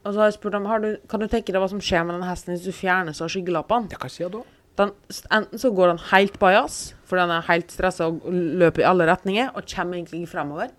Og 0.04 0.12
så 0.12 0.20
har 0.20 0.30
jeg 0.30 0.36
spurt 0.36 0.54
dem 0.54 0.68
har 0.70 0.84
du, 0.84 0.90
kan 1.10 1.22
du 1.22 1.26
tenke 1.26 1.52
deg 1.52 1.62
hva 1.62 1.70
som 1.72 1.82
skjer 1.82 2.04
med 2.06 2.18
den 2.18 2.28
hesten 2.28 2.54
hvis 2.54 2.66
du 2.68 2.76
fjerner 2.76 3.16
så 3.16 3.26
av 3.26 3.34
skyggelappene. 3.34 3.90
ja, 3.92 4.00
hva 4.00 4.12
skjer 4.12 4.30
da? 4.32 4.44
Den, 4.78 4.90
enten 5.30 5.60
så 5.62 5.70
går 5.74 5.92
den 5.92 6.02
helt 6.10 6.38
bajas, 6.42 6.78
for 7.06 7.18
den 7.20 7.30
er 7.30 7.46
helt 7.46 7.70
stressa 7.70 8.08
og 8.10 8.24
løper 8.30 8.82
i 8.82 8.88
alle 8.88 9.06
retninger, 9.10 9.52
og 9.54 9.66
kommer 9.70 9.98
egentlig 9.98 10.22
ikke 10.22 10.34
fremover. 10.34 10.72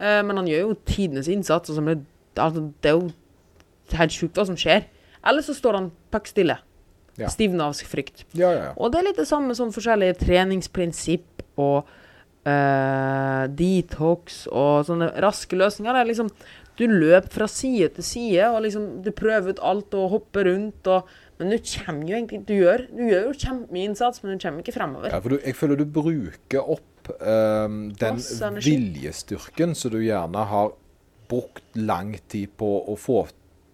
Eh, 0.00 0.20
men 0.26 0.40
han 0.40 0.48
gjør 0.50 0.68
jo 0.68 0.80
tidenes 0.88 1.30
innsats. 1.32 1.72
Og 1.72 1.88
det, 1.88 1.98
altså, 2.36 2.68
det 2.82 2.92
er 2.92 2.98
jo 2.98 3.96
helt 3.98 4.14
sjukt 4.16 4.38
hva 4.38 4.46
som 4.48 4.58
skjer. 4.58 4.86
Eller 5.22 5.44
så 5.46 5.54
står 5.56 5.78
han 5.78 5.90
pakk 6.12 6.30
stille. 6.30 6.58
Ja. 7.20 7.28
Stivner 7.32 7.68
av 7.68 7.76
frykt. 7.86 8.24
Ja, 8.32 8.48
ja, 8.48 8.68
ja. 8.70 8.72
Og 8.76 8.92
det 8.92 9.02
er 9.02 9.10
litt 9.10 9.20
det 9.20 9.28
samme 9.28 9.54
som 9.56 9.72
forskjellige 9.74 10.16
treningsprinsipp 10.22 11.42
og 11.60 11.90
uh, 12.48 13.44
detox 13.52 14.46
og 14.48 14.86
sånne 14.88 15.10
raske 15.22 15.58
løsninger. 15.58 15.92
Det 15.92 16.02
er 16.02 16.12
liksom 16.12 16.32
Du 16.80 16.86
løper 16.88 17.28
fra 17.28 17.46
side 17.52 17.90
til 17.98 18.04
side, 18.04 18.46
og 18.48 18.62
liksom 18.64 19.02
du 19.04 19.10
prøver 19.12 19.52
ut 19.52 19.60
alt 19.60 19.92
og 19.94 20.08
hopper 20.16 20.48
rundt 20.48 20.88
og 20.88 21.10
Men 21.38 21.50
du 21.50 21.58
kommer 21.58 22.08
jo 22.08 22.16
egentlig 22.16 22.46
Du 22.48 22.54
gjør, 22.54 22.86
du 22.88 23.02
gjør 23.10 23.26
jo 23.28 23.32
kjempemye 23.44 23.90
innsats, 23.90 24.22
men 24.22 24.32
du 24.32 24.42
kommer 24.42 24.64
ikke 24.64 24.72
fremover. 24.72 25.10
Ja, 25.12 25.18
for 25.18 25.34
du, 25.34 25.38
jeg 25.44 25.56
føler 25.56 25.76
du 25.76 25.84
bruker 25.84 26.64
opp 26.64 26.88
ehm, 27.10 27.78
den 27.98 28.20
viljestyrken 28.62 29.74
som 29.78 29.94
du 29.94 30.00
gjerne 30.04 30.46
har 30.52 30.74
brukt 31.32 31.64
lang 31.78 32.14
tid 32.28 32.52
på 32.60 32.70
å 32.92 32.96
få 33.00 33.24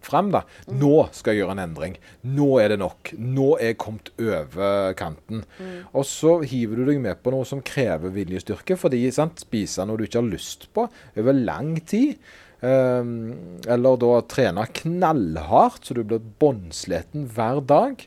frem. 0.09 0.31
da. 0.33 0.43
Mm. 0.67 0.79
Nå 0.81 0.95
skal 1.17 1.35
jeg 1.35 1.43
gjøre 1.43 1.57
en 1.57 1.65
endring. 1.65 1.97
Nå 2.39 2.49
er 2.63 2.73
det 2.73 2.81
nok. 2.83 3.13
Nå 3.19 3.49
er 3.59 3.73
jeg 3.73 3.81
kommet 3.83 4.11
over 4.17 4.93
kanten. 4.99 5.45
Mm. 5.59 5.79
Og 5.93 6.07
så 6.09 6.39
hiver 6.49 6.81
du 6.81 6.89
deg 6.93 7.01
med 7.05 7.23
på 7.23 7.35
noe 7.35 7.49
som 7.49 7.63
krever 7.65 8.15
viljestyrke. 8.15 8.79
Fordi 8.81 9.03
sant, 9.15 9.43
spise 9.45 9.87
noe 9.87 10.01
du 10.01 10.07
ikke 10.09 10.23
har 10.23 10.31
lyst 10.31 10.69
på 10.77 10.89
over 10.89 11.37
lang 11.37 11.77
tid. 11.89 12.19
Um, 12.59 13.59
eller 13.71 14.01
da 14.03 14.17
trene 14.27 14.65
knallhardt, 14.81 15.85
så 15.87 15.95
du 15.95 16.03
blir 16.03 16.25
båndsliten 16.41 17.29
hver 17.35 17.63
dag. 17.63 18.03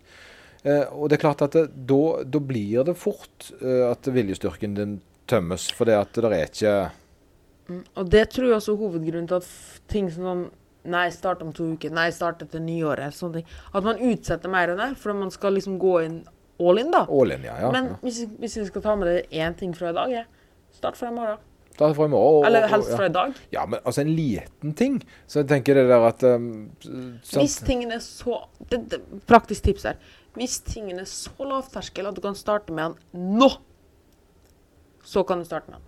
Uh, 0.65 0.85
og 0.91 1.07
det 1.09 1.17
er 1.17 1.23
klart 1.23 1.45
at 1.45 1.55
det, 1.55 1.69
da, 1.89 2.01
da 2.27 2.41
blir 2.43 2.83
det 2.85 2.97
fort 2.99 3.47
uh, 3.61 3.87
at 3.93 4.11
viljestyrken 4.11 4.75
din 4.77 4.99
tømmes, 5.31 5.69
For 5.75 5.87
det 5.89 5.95
at 5.99 6.13
det 6.19 6.31
er 6.31 6.43
ikke 6.49 6.75
Mm. 7.71 7.83
Og 7.95 8.09
det 8.11 8.23
tror 8.33 8.49
jeg 8.49 8.57
også 8.57 8.73
er 8.73 8.79
hovedgrunnen 8.81 9.27
til 9.29 9.37
at 9.37 9.47
ting 9.91 10.09
som 10.11 10.25
sånn 10.27 10.41
Nei, 10.91 11.03
start 11.13 11.43
om 11.45 11.51
to 11.53 11.67
uker. 11.75 11.91
Nei, 11.93 12.07
start 12.09 12.39
etter 12.41 12.59
nyåret. 12.59 13.13
Sånne 13.13 13.35
ting. 13.37 13.49
At 13.77 13.85
man 13.85 13.99
utsetter 14.01 14.49
mer 14.49 14.71
enn 14.73 14.79
det, 14.81 14.87
for 14.97 15.13
man 15.13 15.29
skal 15.29 15.53
liksom 15.53 15.75
gå 15.77 15.91
inn 16.07 16.15
all 16.57 16.81
in, 16.81 16.89
da. 16.89 17.03
all 17.05 17.29
in, 17.35 17.43
ja. 17.45 17.59
ja, 17.61 17.69
Men 17.71 17.91
ja. 17.91 17.97
hvis, 18.01 18.23
hvis 18.41 18.55
vi 18.57 18.65
skal 18.65 18.81
ta 18.87 18.95
med 18.97 19.11
det 19.11 19.19
én 19.29 19.53
ting 19.59 19.75
fra 19.77 19.91
i 19.91 19.93
dag, 19.93 20.09
ja. 20.15 20.23
start 20.73 20.97
fra 20.97 21.11
i 21.11 21.13
morgen. 21.13 21.37
Start 21.75 21.93
fra 21.99 22.07
i 22.09 22.11
morgen, 22.15 22.39
og- 22.41 22.47
Eller 22.49 22.65
og- 22.65 22.73
helst 22.73 22.89
ja. 22.89 22.97
fra 22.97 23.05
i 23.11 23.13
dag. 23.13 23.37
Ja, 23.53 23.65
men 23.69 23.79
altså 23.85 24.01
en 24.01 24.15
liten 24.15 24.73
ting. 24.73 24.97
Så 25.27 25.43
jeg 25.43 25.49
tenker 25.53 25.77
det 25.77 25.85
der 25.93 26.07
at 26.09 26.23
um. 26.23 26.71
Hvis 27.29 27.59
tingene 27.61 27.99
er 27.99 28.03
så 28.03 28.41
det, 28.71 28.81
det, 28.89 29.01
Praktisk 29.29 29.69
tips 29.69 29.83
her. 29.83 30.01
Hvis 30.33 30.59
tingene 30.65 31.05
er 31.05 31.11
så 31.13 31.45
lavterskel 31.45 32.09
at 32.09 32.15
du 32.17 32.21
kan 32.25 32.33
starte 32.33 32.73
med 32.73 32.95
den 33.13 33.37
nå, 33.37 33.51
så 35.03 35.23
kan 35.27 35.41
du 35.41 35.47
starte 35.47 35.71
med 35.71 35.79
den. 35.79 35.87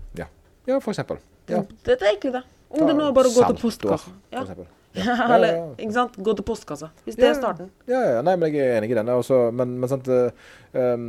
Ja, 0.68 0.78
for 0.80 0.94
eksempel. 0.94 1.20
Ja. 1.50 1.60
Det, 1.84 1.98
det 2.00 2.06
er 2.06 2.14
egentlig 2.14 2.32
det. 2.38 2.44
Om 2.74 2.88
det 2.88 2.96
nå 2.96 3.10
er 3.10 3.16
bare 3.16 3.30
å 3.30 3.36
gå 3.36 3.50
til 3.52 3.62
postkassa. 3.66 4.16
Ja. 4.34 4.48
Ja. 4.94 5.14
Eller, 5.26 5.48
ja, 5.48 5.54
ja. 5.58 5.70
ikke 5.82 5.94
sant? 5.96 6.18
Gå 6.22 6.34
til 6.38 6.46
postkassa. 6.46 6.92
Hvis 7.02 7.16
det 7.18 7.26
Ja, 7.26 7.32
er 7.32 7.38
starten. 7.40 7.70
Ja, 7.90 8.00
ja, 8.06 8.20
nei, 8.22 8.36
men 8.38 8.52
jeg 8.54 8.62
er 8.62 8.76
enig 8.78 8.92
i 8.94 8.98
den. 9.00 9.08
Også, 9.10 9.40
men, 9.50 9.72
men 9.82 9.90
sant, 9.90 10.06
um, 10.06 11.08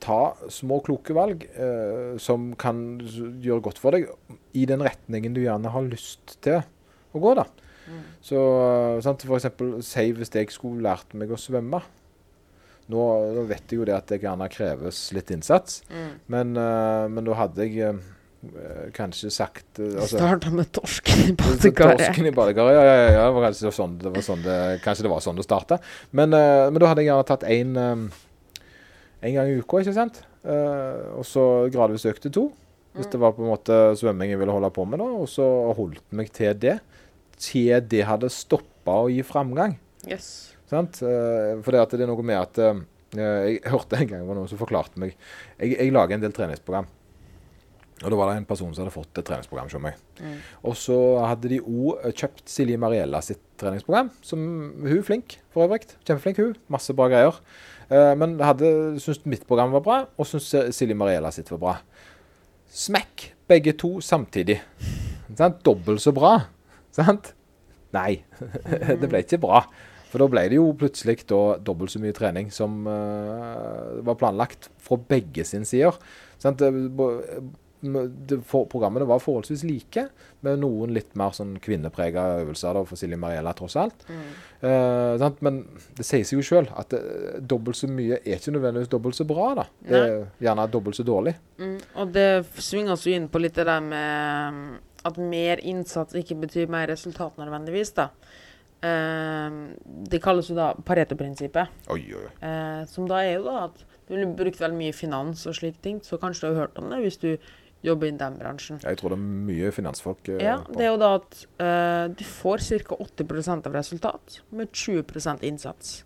ta 0.00 0.16
små, 0.48 0.78
kloke 0.86 1.12
valg 1.12 1.44
uh, 1.52 2.16
som 2.16 2.54
kan 2.56 2.80
gjøre 3.44 3.60
godt 3.66 3.82
for 3.82 3.92
deg, 3.92 4.08
i 4.56 4.64
den 4.64 4.80
retningen 4.80 5.36
du 5.36 5.42
gjerne 5.42 5.68
har 5.74 5.84
lyst 5.84 6.38
til 6.40 6.62
å 7.12 7.20
gå. 7.20 7.34
da. 7.42 7.44
Mm. 7.90 8.00
Så 8.24 8.40
eh, 8.40 9.02
sant, 9.04 9.24
for 9.26 9.36
eksempel, 9.36 9.76
si 9.84 10.06
hvis 10.16 10.32
jeg 10.32 10.52
skulle 10.54 10.84
lært 10.88 11.12
meg 11.18 11.32
å 11.32 11.38
svømme. 11.40 11.82
Nå, 12.90 13.08
nå 13.36 13.44
vet 13.50 13.66
jeg 13.70 13.80
jo 13.80 13.88
det 13.88 13.96
at 13.96 14.08
det 14.12 14.20
gjerne 14.24 14.48
kreves 14.52 15.02
litt 15.16 15.30
innsats, 15.34 15.82
Mm. 15.90 16.08
men, 16.34 16.56
uh, 16.58 17.06
men 17.10 17.26
da 17.28 17.36
hadde 17.38 17.66
jeg 17.66 17.92
uh, 17.94 18.88
kanskje 18.96 19.30
sagt 19.34 19.78
uh, 19.78 20.00
altså, 20.00 20.16
Starta 20.18 20.50
med 20.54 20.72
torsken 20.74 21.28
i 21.28 21.34
badekaret. 21.38 22.00
Torsken 22.02 22.30
i 22.30 22.34
badekaret, 22.34 22.74
ja, 22.74 22.82
ja, 22.84 22.96
ja, 22.96 23.12
ja. 23.18 23.28
Det 23.28 23.36
var 23.36 23.46
kanskje 23.48 23.72
sånn 23.76 23.98
det, 24.00 24.14
var 24.16 24.26
sånn 24.26 24.42
det, 24.46 24.58
kanskje 24.84 25.06
det 25.06 25.12
var 25.14 25.22
sånn 25.24 25.38
det 25.38 25.46
starta. 25.46 25.78
Men, 26.10 26.34
uh, 26.34 26.66
men 26.72 26.82
da 26.82 26.90
hadde 26.90 27.04
jeg 27.04 27.12
gjerne 27.12 27.30
tatt 27.30 27.46
én 27.48 27.78
en 29.20 29.34
gang 29.36 29.50
i 29.50 29.58
uka, 29.60 29.82
ikke 29.82 29.94
sant? 29.96 30.22
Eh, 30.48 31.00
og 31.18 31.26
så 31.28 31.42
gradvis 31.72 32.06
økte 32.08 32.32
to. 32.32 32.48
Hvis 32.96 33.10
det 33.12 33.20
var 33.22 33.34
på 33.36 33.44
en 33.44 33.52
måte 33.52 33.74
svømming 34.00 34.32
jeg 34.32 34.40
ville 34.40 34.54
holde 34.54 34.70
på 34.74 34.86
med, 34.88 34.98
da. 35.02 35.06
Og 35.20 35.28
så 35.30 35.44
holdt 35.76 36.02
meg 36.16 36.32
til 36.34 36.56
det. 36.58 36.78
Til 37.40 37.76
det 37.86 38.02
hadde 38.08 38.30
stoppa 38.32 38.96
å 39.04 39.10
gi 39.12 39.20
framgang. 39.26 39.76
Yes. 40.08 40.49
Sant? 40.70 41.02
Eh, 41.02 41.58
for 41.64 41.74
det, 41.74 41.82
at 41.82 41.98
det 41.98 42.06
er 42.06 42.10
noe 42.10 42.24
med 42.26 42.38
at 42.38 42.60
eh, 42.62 42.82
Jeg 43.18 43.62
hørte 43.72 43.98
en 43.98 44.06
gang 44.06 44.22
det 44.22 44.28
var 44.28 44.38
noen 44.38 44.50
som 44.50 44.60
forklarte 44.60 45.00
meg 45.02 45.16
Jeg, 45.58 45.74
jeg 45.74 45.94
lager 45.94 46.14
en 46.14 46.22
del 46.22 46.34
treningsprogram. 46.36 46.86
Og 48.00 48.08
da 48.08 48.16
var 48.16 48.30
det 48.30 48.38
en 48.38 48.46
person 48.48 48.70
som 48.72 48.84
hadde 48.84 48.94
fått 48.94 49.18
et 49.20 49.26
treningsprogram 49.28 49.66
hos 49.68 49.82
meg. 49.82 49.98
Mm. 50.22 50.36
Og 50.70 50.76
så 50.78 50.96
hadde 51.20 51.50
de 51.52 51.58
òg 51.60 52.06
kjøpt 52.16 52.46
Silje 52.48 52.78
Mariella 52.80 53.20
sitt 53.24 53.42
treningsprogram. 53.60 54.08
Som 54.24 54.40
hun 54.86 54.94
er 54.94 55.04
flink, 55.04 55.36
for 55.52 55.66
øvrig. 55.66 55.84
Kjempeflink 56.08 56.40
hun. 56.40 56.54
Masse 56.72 56.96
bra 56.96 57.10
greier. 57.12 57.42
Eh, 57.92 58.14
men 58.16 58.38
hadde 58.40 58.70
syntes 59.02 59.26
mitt 59.28 59.44
program 59.48 59.74
var 59.76 59.84
bra, 59.84 59.98
og 60.16 60.30
syntes 60.30 60.78
Silje 60.78 60.96
Mariella 60.96 61.32
sitt 61.34 61.52
var 61.52 61.60
bra. 61.60 61.74
Smekk, 62.72 63.26
begge 63.50 63.76
to 63.76 63.98
samtidig. 64.00 64.60
Sant? 65.36 65.60
Dobbelt 65.66 66.00
så 66.00 66.14
bra. 66.16 66.36
Sant? 66.94 67.34
Nei, 67.92 68.22
det 69.00 69.10
ble 69.10 69.24
ikke 69.26 69.42
bra. 69.42 69.64
For 70.10 70.22
da 70.22 70.28
ble 70.30 70.44
det 70.50 70.58
jo 70.58 70.72
plutselig 70.78 71.22
dobbelt 71.30 71.92
så 71.92 72.02
mye 72.02 72.16
trening 72.16 72.50
som 72.54 72.82
uh, 72.88 74.00
var 74.06 74.18
planlagt 74.18 74.70
fra 74.82 74.98
begge 74.98 75.46
sine 75.46 75.68
sider. 75.68 75.96
For, 77.80 78.66
programmene 78.68 79.06
var 79.08 79.22
forholdsvis 79.22 79.62
like, 79.64 80.02
med 80.44 80.60
noen 80.60 80.92
litt 80.92 81.14
mer 81.16 81.32
sånn 81.36 81.54
kvinneprega 81.62 82.26
øvelser 82.42 82.76
da, 82.76 82.82
for 82.88 83.00
Silje 83.00 83.16
Mariella, 83.20 83.54
tross 83.56 83.76
alt. 83.80 84.04
Mm. 84.10 84.26
Eh? 84.68 85.24
Men 85.46 85.62
det 85.96 86.04
sier 86.04 86.26
seg 86.28 86.40
jo 86.40 86.44
sjøl 86.44 86.68
at 86.76 86.92
det, 86.92 87.00
dobbelt 87.48 87.78
så 87.78 87.88
mye 87.88 88.18
er 88.20 88.36
ikke 88.36 88.52
nødvendigvis 88.56 88.92
dobbelt 88.92 89.16
så 89.16 89.24
bra. 89.28 89.48
da. 89.62 89.66
Det 89.86 90.02
er 90.02 90.20
gjerne 90.44 90.68
dobbelt 90.72 91.00
så 91.00 91.06
dårlig. 91.08 91.34
Mm. 91.60 91.78
Og 92.02 92.12
det 92.16 92.28
svinger 92.58 92.96
oss 92.96 93.08
jo 93.08 93.16
inn 93.16 93.30
på 93.32 93.40
litt 93.40 93.56
det 93.56 93.68
der 93.70 93.82
med 93.84 94.60
mm, 94.60 94.70
at 95.08 95.24
mer 95.32 95.64
innsats 95.64 96.16
ikke 96.20 96.36
betyr 96.44 96.72
mer 96.72 96.90
resultat 96.92 97.40
nødvendigvis, 97.40 97.94
da. 97.96 98.10
Eh, 98.82 99.56
det 100.10 100.22
kalles 100.24 100.48
jo 100.50 100.56
da 100.56 100.72
Pareto-prinsippet. 100.74 101.68
Eh, 101.90 102.84
som 102.88 103.08
da 103.10 103.22
er 103.24 103.34
jo 103.38 103.46
da 103.48 103.64
at 103.68 103.82
du 104.08 104.14
ville 104.16 104.30
brukt 104.34 104.60
veldig 104.60 104.78
mye 104.78 104.94
finans 104.96 105.46
og 105.46 105.54
slike 105.58 105.82
ting, 105.84 106.00
så 106.02 106.18
kanskje 106.18 106.48
du 106.48 106.54
har 106.54 106.66
hørt 106.66 106.78
om 106.80 106.88
det 106.90 107.02
hvis 107.04 107.20
du 107.20 107.30
jobber 107.86 108.10
i 108.10 108.16
den 108.16 108.36
bransjen. 108.40 108.80
Jeg 108.84 108.98
tror 109.00 109.14
det 109.14 109.18
er 109.18 109.24
mye 109.48 109.70
finansfolk 109.72 110.28
eh, 110.28 110.42
Ja, 110.44 110.58
på. 110.64 110.76
det 110.76 110.86
er 110.86 110.90
jo 110.92 111.00
da 111.00 111.14
at 111.20 111.38
eh, 111.64 112.04
du 112.18 112.24
får 112.28 112.64
ca. 112.84 112.98
80% 113.00 113.68
av 113.68 113.76
resultat 113.78 114.40
med 114.50 114.72
20% 114.72 115.44
innsats. 115.48 116.04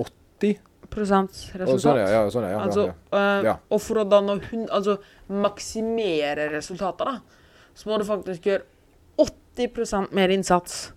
80? 0.00 0.60
resultat. 0.90 1.68
Oh, 1.68 1.78
sånn, 1.78 1.98
ja, 2.00 2.08
ja, 2.10 2.22
sånn, 2.32 2.46
ja, 2.48 2.60
Altså, 2.64 2.86
eh, 3.12 3.42
Ja. 3.46 3.58
Og 3.70 3.80
for 3.84 4.00
å 4.00 4.08
da 4.08 4.20
nå 4.24 4.40
altså, 4.70 4.96
maksimere 5.28 6.48
resultatet, 6.50 7.06
da, 7.06 7.20
så 7.74 7.90
må 7.90 7.98
du 8.00 8.04
faktisk 8.08 8.48
gjøre 8.48 8.64
80% 9.20 10.12
mer 10.16 10.32
innsats. 10.32 10.92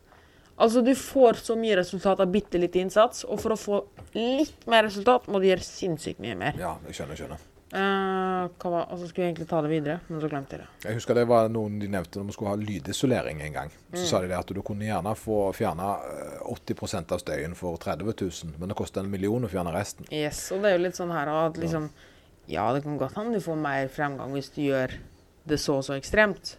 Altså, 0.57 0.83
du 0.85 0.93
får 0.95 1.41
så 1.41 1.55
mye 1.57 1.79
resultat 1.79 2.21
av 2.21 2.29
bitte 2.29 2.59
litt 2.61 2.75
innsats, 2.77 3.23
og 3.25 3.41
for 3.41 3.55
å 3.55 3.57
få 3.59 3.79
litt 4.13 4.67
mer 4.69 4.85
resultat, 4.85 5.25
må 5.31 5.41
du 5.41 5.49
gjøre 5.49 5.65
sinnssykt 5.65 6.21
mye 6.21 6.37
mer. 6.37 6.59
ja, 6.59 6.75
jeg 6.87 6.99
skjønner. 6.99 7.19
skjønner. 7.23 7.49
Uh, 7.73 8.69
var, 8.69 8.83
altså, 8.85 9.07
skulle 9.07 9.23
jeg 9.25 9.31
egentlig 9.31 9.47
ta 9.49 9.59
det 9.65 9.69
videre, 9.71 9.95
men 10.05 10.21
så 10.21 10.27
glemte 10.29 10.53
jeg 10.53 10.61
det. 10.61 10.67
Jeg 10.83 10.97
husker 10.99 11.17
det 11.17 11.23
var 11.25 11.47
noen 11.49 11.79
de 11.81 11.87
nevnte 11.89 12.19
når 12.19 12.27
vi 12.27 12.35
skulle 12.35 12.51
ha 12.51 12.59
lydisolering 12.61 13.41
en 13.41 13.55
gang. 13.55 13.71
Mm. 13.87 13.95
Så 13.97 14.03
sa 14.11 14.19
de 14.21 14.29
det 14.29 14.37
at 14.37 14.53
du 14.53 14.59
kunne 14.61 14.85
gjerne 14.85 15.15
få 15.17 15.39
fjerna 15.57 15.95
80% 16.53 17.15
av 17.17 17.23
støyen 17.23 17.57
for 17.57 17.81
30 17.81 18.13
000, 18.13 18.59
men 18.61 18.69
det 18.69 18.77
koster 18.77 19.01
en 19.01 19.09
million 19.09 19.41
å 19.41 19.49
fjerne 19.49 19.73
resten. 19.73 20.05
Yes, 20.13 20.45
og 20.53 20.61
det 20.61 20.69
er 20.69 20.77
jo 20.77 20.83
litt 20.85 21.01
sånn 21.01 21.15
her 21.15 21.33
at 21.33 21.57
liksom 21.57 21.89
Ja, 22.51 22.67
det 22.75 22.83
kan 22.83 22.99
godt 22.99 23.17
hende 23.17 23.39
du 23.39 23.41
får 23.41 23.57
mer 23.57 23.89
fremgang 23.89 24.35
hvis 24.35 24.51
du 24.53 24.65
gjør 24.67 24.93
det 25.49 25.57
så 25.63 25.79
og 25.79 25.85
så 25.87 25.97
ekstremt, 25.97 26.57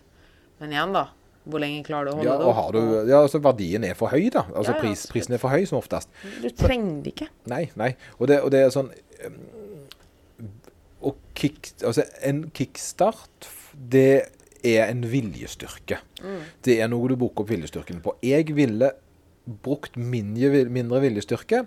men 0.59 0.75
igjen, 0.75 0.97
da. 0.97 1.13
Hvor 1.45 1.61
lenge 1.61 1.83
klarer 1.85 2.09
du 2.09 2.13
å 2.13 2.17
holde 2.17 2.29
Ja, 2.31 2.37
det 2.41 2.47
opp? 2.49 2.57
har 2.57 2.73
du, 2.73 3.11
ja, 3.11 3.19
altså 3.21 3.41
verdien 3.45 3.85
er 3.85 3.95
for 3.99 4.09
høy, 4.15 4.31
da. 4.33 4.47
Altså 4.55 4.73
Ja, 4.73 4.77
ja, 4.79 4.81
pris, 4.81 5.03
prisen 5.13 5.35
er 5.37 5.43
for 5.43 5.53
høy 5.53 5.67
som 5.69 5.77
oftest. 5.79 6.09
Du 6.41 6.49
trenger 6.57 7.03
det 7.05 7.13
ikke. 7.15 7.29
Nei, 7.53 7.67
nei. 7.77 7.91
Og 8.19 8.29
det, 8.31 8.41
og 8.47 8.51
det 8.55 8.63
er 8.65 8.73
sånn 8.73 8.89
um, 9.27 9.37
og 11.05 11.19
kick, 11.37 11.75
altså 11.85 12.07
En 12.25 12.47
kickstart, 12.57 13.49
det 13.77 14.07
er 14.65 14.89
en 14.89 15.03
viljestyrke. 15.05 15.99
Det 16.65 16.79
er 16.81 16.89
noe 16.89 17.11
du 17.13 17.19
bruker 17.21 17.45
opp 17.45 17.51
viljestyrken 17.53 18.01
på. 18.01 18.15
Jeg 18.25 18.55
ville 18.57 18.89
brukt 19.45 19.99
mindre, 20.01 20.63
mindre 20.73 21.03
viljestyrke 21.05 21.67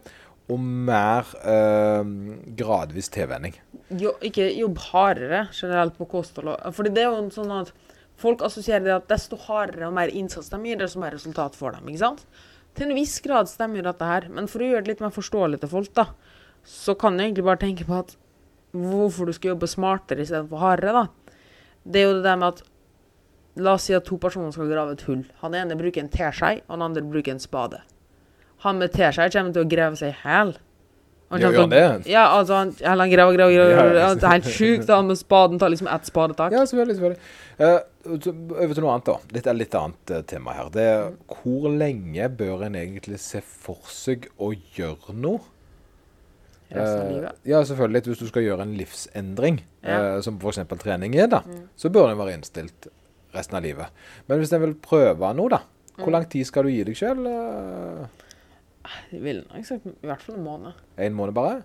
og 0.50 0.64
mer 0.64 1.28
eh, 1.46 2.10
gradvis 2.58 3.12
tilvenning. 3.14 3.54
Jo, 4.00 4.16
ikke 4.26 4.48
jobb 4.58 4.80
hardere 4.90 5.44
generelt 5.54 5.94
på 6.00 6.08
kosthold. 6.10 6.56
Fordi 6.74 6.94
det 6.96 7.04
er 7.04 7.12
jo 7.12 7.28
sånn 7.36 7.52
at 7.60 7.70
folk 8.18 8.44
assosierer 8.46 8.86
det 8.86 8.96
at 8.96 9.10
desto 9.12 9.40
hardere 9.48 9.90
og 9.90 9.96
mer 9.98 10.14
innsats 10.14 10.52
de 10.54 10.62
gir, 10.66 10.80
desto 10.80 11.02
mer 11.02 11.16
resultat 11.16 11.58
får 11.58 11.78
de. 11.78 11.84
ikke 11.88 12.04
sant? 12.04 12.24
Til 12.78 12.90
en 12.90 12.98
viss 12.98 13.18
grad 13.26 13.50
stemmer 13.50 13.86
dette 13.86 14.06
her, 14.06 14.30
men 14.30 14.50
for 14.52 14.62
å 14.62 14.72
gjøre 14.72 14.86
det 14.86 14.94
litt 14.94 15.04
mer 15.06 15.14
forståelig 15.16 15.62
til 15.62 15.72
folk, 15.72 15.94
da, 15.98 16.10
så 16.68 16.98
kan 17.00 17.18
du 17.18 17.24
egentlig 17.24 17.46
bare 17.48 17.64
tenke 17.64 17.88
på 17.88 17.98
at 17.98 18.18
hvorfor 18.78 19.30
du 19.30 19.34
skal 19.34 19.56
jobbe 19.56 19.70
smartere 19.72 20.26
istedenfor 20.26 20.62
hardere, 20.62 21.04
da. 21.04 21.38
Det 21.88 22.02
er 22.02 22.10
jo 22.10 22.18
det 22.18 22.26
der 22.28 22.42
med 22.42 22.58
at 22.58 22.66
La 23.58 23.74
oss 23.74 23.88
si 23.88 23.96
at 23.98 24.06
to 24.06 24.20
personer 24.22 24.52
skal 24.54 24.70
grave 24.70 24.94
et 24.94 25.04
hull. 25.08 25.24
Han 25.42 25.56
ene 25.58 25.78
bruker 25.80 26.04
en 26.04 26.12
teskje, 26.14 26.60
og 26.68 26.76
den 26.76 26.84
andre 26.86 27.02
bruker 27.02 27.34
en 27.34 27.42
spade. 27.42 27.80
Han 28.62 28.78
med 28.78 28.94
teskje 28.94 29.32
kommer 29.34 29.56
til 29.56 29.66
å 29.66 29.70
grave 29.72 29.98
seg 29.98 30.14
i 30.14 30.20
hæl. 30.22 30.52
Gjør 31.28 31.58
han 31.60 31.72
det? 31.74 31.82
Ja, 32.08 32.22
altså, 32.38 32.54
han, 32.62 32.70
han 32.80 33.10
graver, 33.12 33.36
graver, 33.36 33.52
graver. 33.74 33.98
Ja. 34.00 34.14
Det 34.16 34.24
er 34.24 34.36
helt 34.38 34.48
sjukt. 34.48 34.88
Han 34.94 35.10
med 35.10 35.18
spaden 35.20 35.60
tar 35.60 35.74
liksom 35.74 35.90
ett 35.92 36.06
spadetak. 36.08 36.54
Ja, 36.56 36.62
selvfølgelig. 36.70 36.96
selvfølgelig. 36.96 37.20
Uh, 37.60 38.62
over 38.62 38.74
til 38.78 38.86
noe 38.86 38.94
annet, 38.94 39.10
da. 39.10 39.16
Litt, 39.36 39.50
litt 39.60 39.76
annet 39.76 40.14
uh, 40.16 40.22
tema 40.30 40.54
her. 40.56 40.70
Det 40.72 40.86
er 40.88 41.10
hvor 41.42 41.68
lenge 41.74 42.30
bør 42.40 42.64
en 42.70 42.78
egentlig 42.80 43.20
se 43.20 43.42
for 43.44 43.82
seg 43.92 44.30
å 44.40 44.54
gjøre 44.78 45.16
noe? 45.20 45.42
Resten 46.72 47.02
av 47.02 47.08
Eh, 47.08 47.12
livet. 47.16 47.36
ja, 47.48 47.60
selvfølgelig. 47.64 48.04
Hvis 48.08 48.20
du 48.24 48.28
skal 48.28 48.44
gjøre 48.48 48.62
en 48.68 48.76
livsendring, 48.80 49.60
Ja. 49.84 50.00
uh, 50.18 50.22
som 50.24 50.40
f.eks. 50.40 50.64
trening 50.80 51.16
er, 51.16 51.28
da, 51.32 51.42
så 51.80 51.92
bør 51.92 52.08
den 52.12 52.18
være 52.20 52.38
innstilt 52.38 52.88
resten 53.36 53.56
av 53.60 53.64
livet. 53.68 53.92
Men 54.28 54.40
hvis 54.40 54.52
en 54.56 54.64
vil 54.64 54.76
prøve 54.76 55.34
noe, 55.36 55.50
da, 55.52 55.60
hvor 55.98 56.12
lang 56.16 56.28
tid 56.32 56.48
skal 56.48 56.64
du 56.68 56.70
gi 56.72 56.84
deg 56.88 56.96
sjøl? 56.96 57.24
Jeg 59.12 59.24
ville 59.24 59.48
nok 59.48 59.66
sagt 59.68 59.88
i 59.90 60.08
hvert 60.08 60.24
fall 60.24 60.38
en 60.38 60.46
måned. 60.46 60.86
En 60.98 61.18
måned 61.18 61.36
bare? 61.38 61.64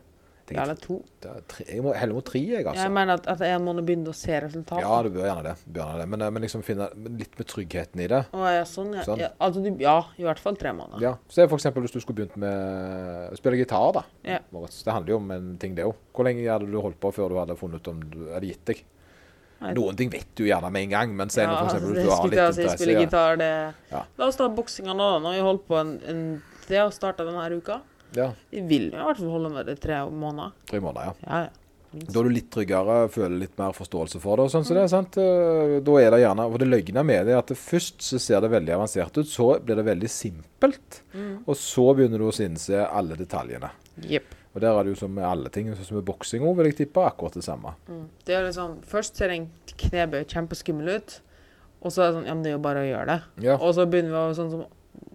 Jeg 0.52 0.58
ja, 0.58 0.64
Eller 0.66 0.76
to. 0.76 0.98
det 1.22 1.30
tre, 1.48 1.64
jeg 1.64 1.80
må 1.84 1.92
heller 1.96 2.16
mot 2.18 2.26
tre, 2.26 2.40
jeg, 2.42 2.64
altså. 2.66 2.82
Jeg 2.82 2.92
mener 2.92 3.20
at 3.20 3.28
etter 3.30 3.54
en 3.54 3.62
måned 3.64 3.86
begynner 3.88 4.12
å 4.12 4.16
se 4.16 4.40
resultatet. 4.42 4.82
Ja, 4.84 4.98
du 5.06 5.08
bør 5.14 5.24
gjerne 5.24 5.44
det. 5.46 5.54
Bør 5.76 5.92
det. 6.02 6.06
Men, 6.12 6.24
eh, 6.26 6.32
men 6.34 6.44
liksom 6.44 6.64
finne 6.66 6.88
litt 7.20 7.38
med 7.38 7.48
tryggheten 7.48 8.02
i 8.04 8.08
det. 8.10 8.20
Å, 8.34 8.42
ja, 8.50 8.64
sånn, 8.68 8.90
ja. 8.98 9.04
Sånn. 9.06 9.22
Ja, 9.22 9.30
altså, 9.38 9.62
du, 9.64 9.70
ja, 9.80 9.94
i 10.18 10.26
hvert 10.26 10.42
fall 10.42 10.58
tre 10.60 10.74
måneder. 10.76 11.00
Ja, 11.04 11.14
Se 11.32 11.46
for 11.48 11.56
eksempel 11.56 11.86
hvis 11.86 11.94
du 11.94 12.00
skulle 12.02 12.20
begynt 12.20 12.36
med 12.42 13.32
å 13.32 13.38
spille 13.38 13.62
gitar. 13.62 13.92
da. 13.96 14.04
Ja. 14.28 14.40
Det 14.52 14.92
handler 14.92 15.14
jo 15.14 15.20
om 15.22 15.30
en 15.38 15.52
ting, 15.62 15.76
det 15.78 15.86
òg. 15.88 15.94
Hvor 16.12 16.28
lenge 16.28 16.44
hadde 16.50 16.68
du 16.68 16.80
holdt 16.82 17.00
på 17.00 17.14
før 17.14 17.32
du 17.32 17.40
hadde 17.40 17.56
funnet 17.56 17.80
ut 17.80 17.92
om 17.94 18.02
du 18.12 18.20
hadde 18.34 18.50
gitt 18.50 18.66
deg? 18.66 18.84
Noen 19.62 19.96
ting 19.96 20.10
vet 20.10 20.26
du 20.34 20.42
gjerne 20.48 20.72
med 20.74 20.88
en 20.88 20.90
gang, 20.90 21.12
men 21.16 21.30
se 21.30 21.44
nå 21.46 21.52
for 21.54 21.68
altså, 21.68 21.76
eksempel 21.78 21.94
hvis 21.94 22.02
du 22.02 22.10
har 22.10 22.24
litt 22.26 22.40
interesse. 22.40 22.90
Ja. 22.90 23.00
gitar, 23.06 23.36
det 23.38 23.52
Ja. 23.92 24.00
La 24.18 24.26
oss 24.26 24.36
ta 24.36 24.48
boksinga 24.50 24.90
nå, 24.90 25.06
da. 25.14 25.18
Nå 25.22 25.30
har 25.30 25.38
vi 25.38 25.44
holdt 25.46 25.68
på 25.68 25.78
en, 25.78 25.92
en 26.10 26.24
Det 26.72 26.80
har 26.80 26.92
starta 26.94 27.26
denne 27.28 27.48
uka. 27.60 27.80
ja, 28.16 28.30
Vi 28.52 28.60
vil 28.68 28.86
i 28.90 28.96
hvert 28.96 29.18
fall 29.20 29.28
holde 29.32 29.50
med 29.52 29.66
det 29.68 29.78
i 29.78 29.82
tre 29.88 29.98
måneder. 30.10 30.52
tre 30.68 30.80
måneder, 30.80 31.12
ja. 31.12 31.14
Ja, 31.28 31.42
ja. 31.46 31.58
Da 31.92 32.20
er 32.20 32.24
du 32.24 32.30
litt 32.32 32.46
tryggere, 32.48 32.94
føler 33.12 33.34
litt 33.42 33.58
mer 33.60 33.74
forståelse 33.76 34.16
for 34.22 34.40
det. 34.40 34.44
og 34.46 34.50
sånn, 34.54 34.64
så 34.64 34.72
det 34.78 34.88
sant. 34.88 35.16
Eh, 35.20 35.80
Da 35.84 35.96
er 36.00 36.10
det 36.14 36.20
gjerne, 36.22 36.46
og 36.48 36.58
det 36.58 36.68
løgne 36.70 37.04
med 37.04 37.26
det 37.28 37.34
er 37.34 37.38
at 37.42 37.52
først 37.52 38.00
så 38.00 38.18
ser 38.18 38.40
det 38.40 38.48
veldig 38.50 38.72
avansert 38.78 39.18
ut, 39.20 39.28
så 39.28 39.58
blir 39.60 39.76
det 39.76 39.84
veldig 39.84 40.08
simpelt, 40.08 41.02
Mm. 41.12 41.44
og 41.46 41.54
så 41.54 41.94
begynner 41.94 42.16
du 42.18 42.24
å 42.30 42.32
innse 42.40 42.88
alle 42.90 43.14
detaljene. 43.14 43.70
Yep. 44.08 44.24
Og 44.54 44.60
der 44.62 44.72
er 44.78 44.84
det 44.84 44.94
jo 44.94 45.00
som 45.04 45.14
med 45.14 45.24
alle 45.24 45.50
ting, 45.50 45.66
sånn 45.74 45.84
som 45.84 45.96
med 45.96 46.04
boksing 46.06 46.40
òg, 46.40 46.56
vil 46.56 46.66
jeg 46.72 46.76
tippe, 46.88 47.04
akkurat 47.04 47.34
det 47.34 47.44
samme. 47.44 47.74
Mm. 47.86 48.08
Det 48.24 48.34
er 48.36 48.46
liksom, 48.48 48.78
Først 48.88 49.16
ser 49.16 49.28
en 49.30 49.50
knebøy 49.76 50.24
kjempeskummel 50.24 50.96
ut, 50.96 51.20
og 51.82 51.90
så 51.92 52.02
er 52.04 52.12
det 52.12 52.14
sånn 52.22 52.26
Ja, 52.26 52.34
men 52.34 52.42
det 52.42 52.50
er 52.52 52.56
jo 52.56 52.62
bare 52.64 52.80
å 52.80 52.88
gjøre 52.88 53.06
det. 53.06 53.22
Ja. 53.44 53.56
Og 53.56 53.74
så 53.74 53.84
begynner 53.84 54.12
vi 54.16 54.16
å 54.16 54.34
sånn 54.34 54.50
som 54.50 54.64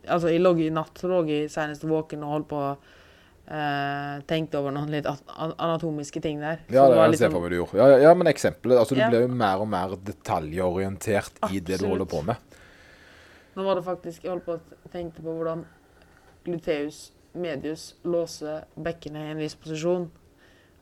Altså, 0.07 0.29
jeg 0.31 0.41
lå 0.41 0.53
i 0.63 0.69
natt 0.71 0.97
så 0.97 1.07
lå 1.11 1.25
jeg 1.27 1.49
senest 1.51 1.83
våken 1.83 2.23
og 2.23 2.29
holdt 2.37 2.47
på 2.53 2.61
Uh, 3.47 4.19
Tenkte 4.27 4.57
over 4.59 4.73
noen 4.75 4.89
litt 4.91 5.05
anatomiske 5.07 6.19
ting 6.19 6.41
der. 6.41 6.57
Ja, 6.67 6.81
det, 6.89 6.97
var 6.97 7.05
jeg 7.07 7.15
ser 7.21 7.29
sånn- 7.29 7.31
for 7.37 7.45
meg 7.45 7.53
du 7.53 7.55
gjorde. 7.61 7.77
Ja, 7.79 7.85
ja, 7.93 7.97
ja, 8.03 8.13
men 8.13 8.27
eksempelet 8.27 8.75
altså 8.81 8.93
Du 8.93 8.99
Ja. 8.99 9.07
blir 9.07 9.21
jo 9.23 9.29
mer 9.31 9.61
og 9.63 9.69
mer 9.71 9.93
detaljorientert 10.03 11.31
i 11.53 11.59
det 11.61 11.79
du 11.79 11.85
Absolutt. 11.85 11.91
holder 11.93 12.05
på 12.11 12.21
med. 12.25 12.35
Nå 13.55 13.63
var 13.63 13.75
det 13.75 13.85
faktisk 13.85 14.23
Jeg 14.25 14.31
holdt 14.33 14.45
på 14.45 14.57
å 14.59 14.91
tenke 14.91 15.21
på 15.23 15.31
hvordan 15.31 15.63
gluteus 16.43 17.11
medius 17.33 17.93
låser 18.03 18.65
bekkenet 18.77 19.29
i 19.29 19.31
en 19.31 19.37
viss 19.37 19.55
posisjon. 19.55 20.09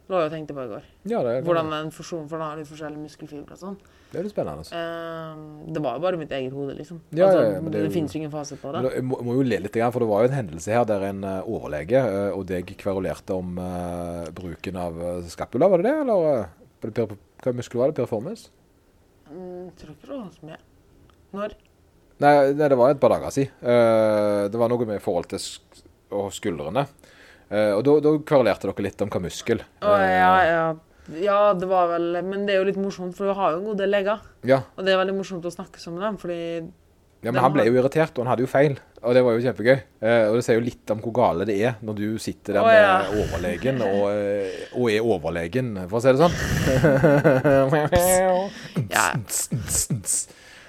Lå 0.09 0.19
jeg 0.21 0.31
og 0.31 0.33
tenkte 0.33 0.55
på 0.57 0.65
i 0.65 0.71
går. 0.73 0.83
Ja, 1.05 1.21
det, 1.21 1.31
er- 1.37 1.41
Hvordan 1.45 1.71
en 1.71 1.91
fusjon, 1.91 2.27
for 2.27 2.37
den 2.39 2.47
har 2.47 2.57
litt 2.57 2.67
forskjellige 2.67 3.03
muskelfibre 3.05 3.51
og 3.51 3.57
sånn. 3.59 3.77
Det 4.15 4.21
er 4.21 4.27
jo 4.29 4.31
spennende. 4.31 4.63
altså. 4.63 4.79
Eh, 4.79 5.71
det 5.75 5.81
var 5.83 5.97
jo 5.97 6.03
bare 6.05 6.19
mitt 6.19 6.31
eget 6.31 6.53
hode, 6.55 6.75
liksom. 6.77 7.01
Ja, 7.11 7.27
altså, 7.27 7.41
ja, 7.41 7.49
ja, 7.57 7.61
men 7.61 7.73
det 7.73 7.81
det 7.83 7.91
finnes 7.91 8.13
jo 8.15 8.19
ingen 8.21 8.31
fasit 8.31 8.61
på 8.61 8.71
det. 8.71 8.83
Jeg 8.93 9.03
må, 9.03 9.19
må 9.27 9.35
jo 9.35 9.43
le 9.43 9.59
litt, 9.59 9.75
for 9.91 10.03
det 10.03 10.07
var 10.07 10.23
jo 10.23 10.29
en 10.29 10.37
hendelse 10.37 10.71
her 10.71 10.85
der 10.87 11.03
en 11.09 11.19
eh, 11.27 11.49
overlege 11.51 11.99
eh, 11.99 12.29
og 12.31 12.45
deg 12.47 12.71
kverulerte 12.79 13.35
om 13.35 13.59
uh, 13.59 14.23
bruken 14.35 14.79
av 14.79 15.01
uh, 15.01 15.27
skapula, 15.27 15.67
var 15.71 15.83
det 15.83 15.89
det? 15.89 15.95
Eller 16.05 16.47
uh, 16.47 16.87
per, 16.87 17.17
hva 17.43 17.55
muskel 17.59 17.83
var 17.83 17.91
det? 17.91 17.97
Performance? 17.99 18.47
Mm, 19.27 19.73
tror 19.75 19.91
ikke 19.97 20.07
det 20.07 20.15
var 20.15 20.31
så 20.31 20.47
mye. 20.47 20.61
Når? 21.35 21.59
Nei, 22.23 22.33
nei, 22.55 22.71
det 22.71 22.79
var 22.79 22.95
et 22.95 23.03
par 23.03 23.11
dager 23.17 23.35
siden. 23.35 23.51
Uh, 23.59 24.47
det 24.47 24.63
var 24.63 24.71
noe 24.71 24.87
med 24.87 25.03
forhold 25.03 25.27
til 25.35 25.43
sk 25.43 25.83
skuldrene. 26.31 26.85
Og 27.75 27.81
da, 27.83 28.11
kverulerte 28.25 28.69
dere 28.69 28.83
litt 28.85 29.01
om 29.03 29.09
hva 29.11 29.19
muskel. 29.21 29.59
Å, 29.83 29.95
ja, 29.99 30.29
ja. 30.47 30.61
Ja, 31.21 31.53
det 31.53 31.67
var 31.69 31.91
vel 31.93 32.23
Men 32.25 32.47
det 32.47 32.55
er 32.55 32.63
jo 32.63 32.69
litt 32.69 32.79
morsomt, 32.81 33.15
for 33.17 33.29
vi 33.29 33.35
har 33.37 33.53
jo 33.53 33.61
en 33.61 33.69
god 33.69 33.77
del 33.83 33.93
leger. 33.93 34.25
ja. 34.47 34.63
Og 34.75 34.85
det 34.85 34.93
er 34.93 35.01
veldig 35.03 35.17
morsomt 35.19 35.45
å 35.45 35.53
snakke 35.53 35.77
med 35.91 36.01
dem, 36.07 36.17
fordi 36.21 36.39
Ja, 37.25 37.31
men 37.31 37.41
Han 37.41 37.53
ble 37.55 37.65
jo 37.65 37.73
irritert, 37.79 38.13
og 38.17 38.25
han 38.25 38.31
hadde 38.33 38.45
jo 38.45 38.49
feil. 38.51 38.77
Og 39.05 39.13
det 39.13 39.21
var 39.25 39.33
jo 39.33 39.41
kjempegøy. 39.43 39.77
Eh, 40.01 40.25
og 40.29 40.35
det 40.37 40.43
sier 40.45 40.57
jo 40.57 40.65
litt 40.65 40.91
om 40.93 41.01
hvor 41.01 41.13
gale 41.13 41.45
det 41.45 41.55
er 41.61 41.75
når 41.85 41.97
du 41.97 42.05
sitter 42.21 42.57
der 42.57 42.65
med 42.65 42.77
ja. 42.77 42.95
overlegen 43.21 43.81
og, 43.85 44.01
eh, 44.13 44.63
og 44.73 44.89
er 44.93 45.09
overlegen, 45.13 45.75
for 45.89 45.97
å 45.97 46.01
si 46.01 46.09
det 46.13 46.21
sånn. 46.21 46.35
Ja. 48.95 49.13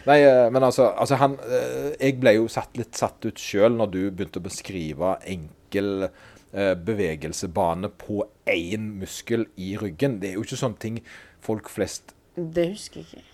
Nei, 0.07 0.21
eh, 0.23 0.47
men 0.55 0.63
altså, 0.63 0.91
altså 0.95 1.19
han 1.21 1.35
eh, 1.43 1.91
Jeg 1.99 2.21
ble 2.23 2.37
jo 2.39 2.47
satt 2.51 2.77
litt 2.79 2.95
satt 2.99 3.27
ut 3.27 3.41
sjøl 3.41 3.75
når 3.77 3.93
du 3.93 4.01
begynte 4.11 4.41
å 4.41 4.47
beskrive 4.47 5.17
enkel 5.27 6.09
bevegelsebane 6.57 7.91
på 8.01 8.23
én 8.49 8.91
muskel 9.03 9.45
i 9.61 9.75
ryggen. 9.77 10.21
Det 10.23 10.31
er 10.31 10.39
jo 10.39 10.45
ikke 10.47 10.61
sånne 10.63 10.81
ting 10.81 11.01
folk 11.45 11.69
flest 11.69 12.15
Det 12.37 12.71
husker 12.73 13.03
jeg 13.03 13.11
ikke. 13.11 13.25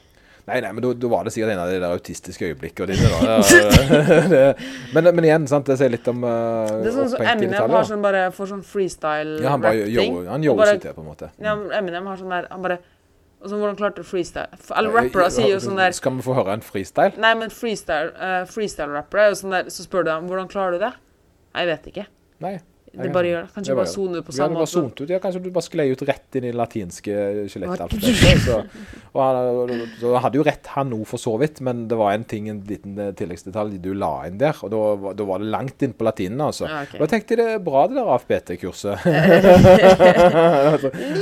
Nei, 0.43 0.57
nei, 0.59 0.73
men 0.75 0.83
da, 0.83 0.91
var 1.07 1.27
det 1.27 1.31
sikkert 1.37 1.53
en 1.55 1.61
av 1.63 1.69
de 1.71 1.77
der 1.79 1.93
autistiske 1.95 2.49
øyeblikkene 2.49 2.97
dine. 2.97 3.11
da. 3.15 3.37
det, 4.33 4.41
men, 4.95 5.11
men 5.15 5.27
igjen, 5.29 5.45
sant, 5.51 5.69
det 5.71 5.77
sier 5.79 5.93
litt 5.93 6.09
om 6.11 6.25
uh, 6.27 6.67
Det 6.83 6.91
er 6.91 6.97
sånn 6.97 7.13
som 7.13 7.29
Eminem 7.31 7.77
har 7.77 7.87
sånn 7.87 8.03
bare 8.03 8.25
får 8.35 8.51
sånn 8.51 8.65
freestyle-rapping. 8.67 9.45
Ja, 9.47 9.53
han 9.53 9.63
bare 10.59 10.75
sitt 10.75 10.83
til, 10.89 10.97
på 10.97 11.05
en 11.05 11.09
måte. 11.13 11.31
Ja, 11.43 11.55
Eminem 11.79 12.11
har 12.11 12.19
sånn 12.19 12.35
der 12.35 12.51
Han 12.51 12.67
bare 12.67 12.81
sånn, 12.83 13.61
Hvordan 13.61 13.79
klarte 13.79 14.03
du 14.03 14.09
freestyle? 14.09 14.59
Eller 14.75 14.99
rappere 14.99 15.29
sier 15.35 15.53
jo 15.53 15.63
sånn 15.63 15.79
der 15.79 15.95
Skal 15.95 16.19
vi 16.19 16.27
få 16.27 16.35
høre 16.41 16.59
en 16.59 16.67
freestyle? 16.67 17.15
Nei, 17.23 17.33
men 17.39 17.55
freestyle 17.55 18.11
uh, 18.19 18.43
freestyle-rappere 18.51 19.29
er 19.29 19.33
jo 19.37 19.41
sånn 19.45 19.55
der 19.61 19.71
Så 19.71 19.87
spør 19.87 20.09
du 20.09 20.11
dem 20.11 20.27
hvordan 20.31 20.51
klarer 20.51 20.75
du 20.75 20.83
det. 20.89 20.93
Nei, 21.53 21.63
jeg 21.63 21.71
vet 21.71 21.91
ikke. 21.95 22.09
Nei. 22.43 22.57
Det 22.93 23.09
bare 23.13 23.25
gjør 23.31 23.41
det. 23.47 23.51
Kanskje 23.55 23.73
du 23.73 23.79
bare 23.79 23.89
soner 23.89 24.19
ut 24.21 24.27
på 24.27 24.33
samme 24.37 24.59
måte. 24.59 24.69
sont 24.73 25.01
ut. 25.01 25.09
Ja, 25.09 25.19
kanskje 25.19 25.41
du 25.43 25.51
bare 25.51 25.65
sklei 25.65 25.87
ut 25.95 26.03
rett 26.05 26.37
inn 26.37 26.45
i 26.45 26.51
det 26.53 26.59
latinske 26.61 27.15
skjelettalfabetet. 27.49 28.43
Så, 28.45 28.59
han, 29.17 29.73
så 30.01 30.13
hadde 30.21 30.37
jo 30.37 30.45
rett, 30.45 30.67
han 30.75 30.93
òg, 30.93 31.07
for 31.09 31.17
så 31.23 31.33
vidt. 31.41 31.63
Men 31.65 31.87
det 31.89 31.97
var 31.97 32.13
en 32.13 32.25
ting, 32.29 32.51
en 32.53 32.61
liten 32.69 32.99
eh, 33.01 33.13
tilleggsdetalj 33.17 33.79
du 33.81 33.95
la 33.97 34.13
inn 34.29 34.37
der. 34.43 34.53
Og 34.61 34.71
da, 34.75 34.83
var- 35.07 35.15
da 35.17 35.25
var 35.33 35.39
det 35.41 35.49
langt 35.55 35.83
inn 35.89 35.95
på 35.97 36.05
latinen, 36.05 36.41
altså. 36.45 36.69
Ja, 36.69 36.85
Da 36.99 37.07
tenkte 37.09 37.33
jeg 37.33 37.41
det 37.41 37.49
er 37.55 37.65
bra, 37.65 37.87
det 37.89 37.97
der 37.97 38.13
AFPT-kurset. 38.13 38.97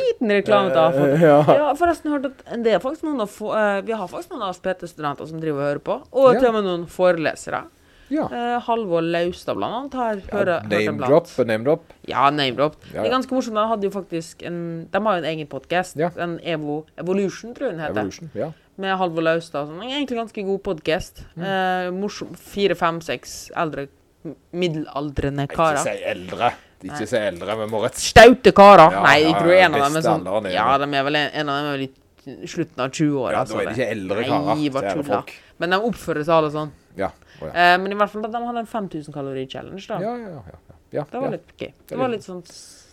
Liten 0.00 0.30
reklame 0.30 0.70
til 0.70 0.78
AFBT. 0.83 1.20
ja. 1.22 1.38
Ja, 1.61 1.72
forresten 1.78 2.12
hørt 2.14 2.26
at 2.30 2.44
det 2.64 2.74
er 2.76 2.83
faktisk 2.83 3.06
noen 3.06 3.22
av 3.24 3.30
eh, 3.54 3.80
Vi 3.87 3.92
har 3.96 4.09
faktisk 4.11 4.33
noen 4.35 4.46
AFPT-studenter 4.50 5.28
som 5.30 5.40
driver 5.42 5.61
og 5.62 5.68
hører 5.68 5.85
på. 5.87 5.98
Og 6.12 6.35
Ja. 6.35 6.40
til 6.40 6.48
og 6.50 6.54
med 6.59 6.64
noen 6.68 6.87
forelesere. 6.90 7.62
Ja. 8.11 8.27
Uh, 8.31 8.57
Halvor 8.66 9.05
Laustad 9.07 9.58
blant 9.58 9.77
annet 9.79 9.94
har 9.98 10.17
hørt, 10.19 10.33
hørt 10.35 10.71
Name 10.71 10.96
hørt 10.98 11.11
drop, 11.11 11.31
name 11.46 11.67
drop. 11.67 11.92
Ja, 12.08 12.31
name 12.35 12.56
drop. 12.58 12.81
Ja, 12.90 13.02
Det 13.02 13.11
er 13.11 13.15
ganske 13.17 13.37
morsomt. 13.37 13.58
De 13.58 13.67
hadde 13.73 13.87
jo 13.87 13.92
faktisk 13.94 14.42
en 14.46 14.88
De 14.90 15.02
har 15.06 15.19
jo 15.19 15.25
en 15.25 15.31
egen 15.31 15.50
podkast. 15.50 15.96
Ja. 16.00 16.11
En 16.19 16.38
Evo, 16.42 16.85
Evolution, 16.98 17.54
tror 17.54 17.71
jeg 17.71 17.79
den 17.79 17.85
heter. 17.85 18.00
Evolution. 18.00 18.33
Ja. 18.35 18.50
Med 18.81 18.96
Halvor 18.98 19.27
Laustad. 19.27 19.71
Sånn. 19.71 19.85
Egentlig 19.87 20.19
ganske 20.19 20.44
god 20.48 20.63
podkast. 20.67 21.25
Mm. 21.37 21.46
Uh, 21.46 21.92
morsom. 22.00 22.35
Fire, 22.35 22.75
fem, 22.79 23.00
seks 23.04 23.38
eldre 23.54 23.88
middelaldrende 24.25 25.46
middelaldrende 25.46 25.46
Ikke 25.48 25.71
si 25.81 26.11
eldre. 26.11 26.50
Ikke 26.85 27.06
si 27.08 27.17
eldre, 27.17 27.56
men 27.61 27.75
rett... 27.83 27.98
Staute 28.00 28.52
karer! 28.56 28.94
Ja, 28.94 29.02
Nei, 29.04 29.17
ja, 29.21 29.27
jeg 29.29 29.40
tror 29.40 29.54
en 29.56 29.75
av 29.77 29.83
dem 29.85 29.98
er 29.98 30.04
sånn 30.04 30.29
alderen 30.29 30.48
er 30.48 30.54
Ja, 30.56 30.67
de 30.81 30.88
er 30.96 31.06
vel 31.08 31.19
en, 31.21 31.33
en 31.42 31.52
av 31.52 31.58
dem 31.58 31.69
er 31.69 31.77
vel 31.77 31.87
i 31.87 32.46
slutten 32.48 32.85
av 32.85 32.92
20-åra. 32.92 33.33
Ja, 33.35 33.42
da 33.48 33.56
er 33.56 33.69
det 33.69 33.75
ikke 33.75 33.88
eldre 33.94 34.25
karer. 34.25 34.48
Nei, 34.50 34.71
bare 34.73 34.94
tulla. 34.96 35.21
Men 35.61 35.75
de 35.75 35.81
oppfører 35.90 36.25
seg 36.25 36.37
alle 36.37 36.52
sånn. 36.54 36.73
Ja. 36.98 37.11
Å, 37.40 37.48
ja. 37.48 37.52
Eh, 37.54 37.76
men 37.82 37.94
i 37.94 37.98
hvert 38.00 38.12
fall 38.12 38.26
at 38.28 38.34
de 38.34 38.42
hadde 38.46 38.64
en 38.64 38.68
5000 38.68 39.14
kalori 39.14 39.46
challenge, 39.48 39.86
da. 39.88 40.00
Ja, 40.04 40.16
ja, 40.20 40.34
ja, 40.36 40.42
ja. 40.52 40.76
ja, 40.98 41.06
Det 41.10 41.22
var 41.24 41.34
litt 41.36 41.54
gøy. 41.56 41.72
Det 41.88 41.98
var 41.98 42.12
litt- 42.12 42.26
sånn 42.26 42.42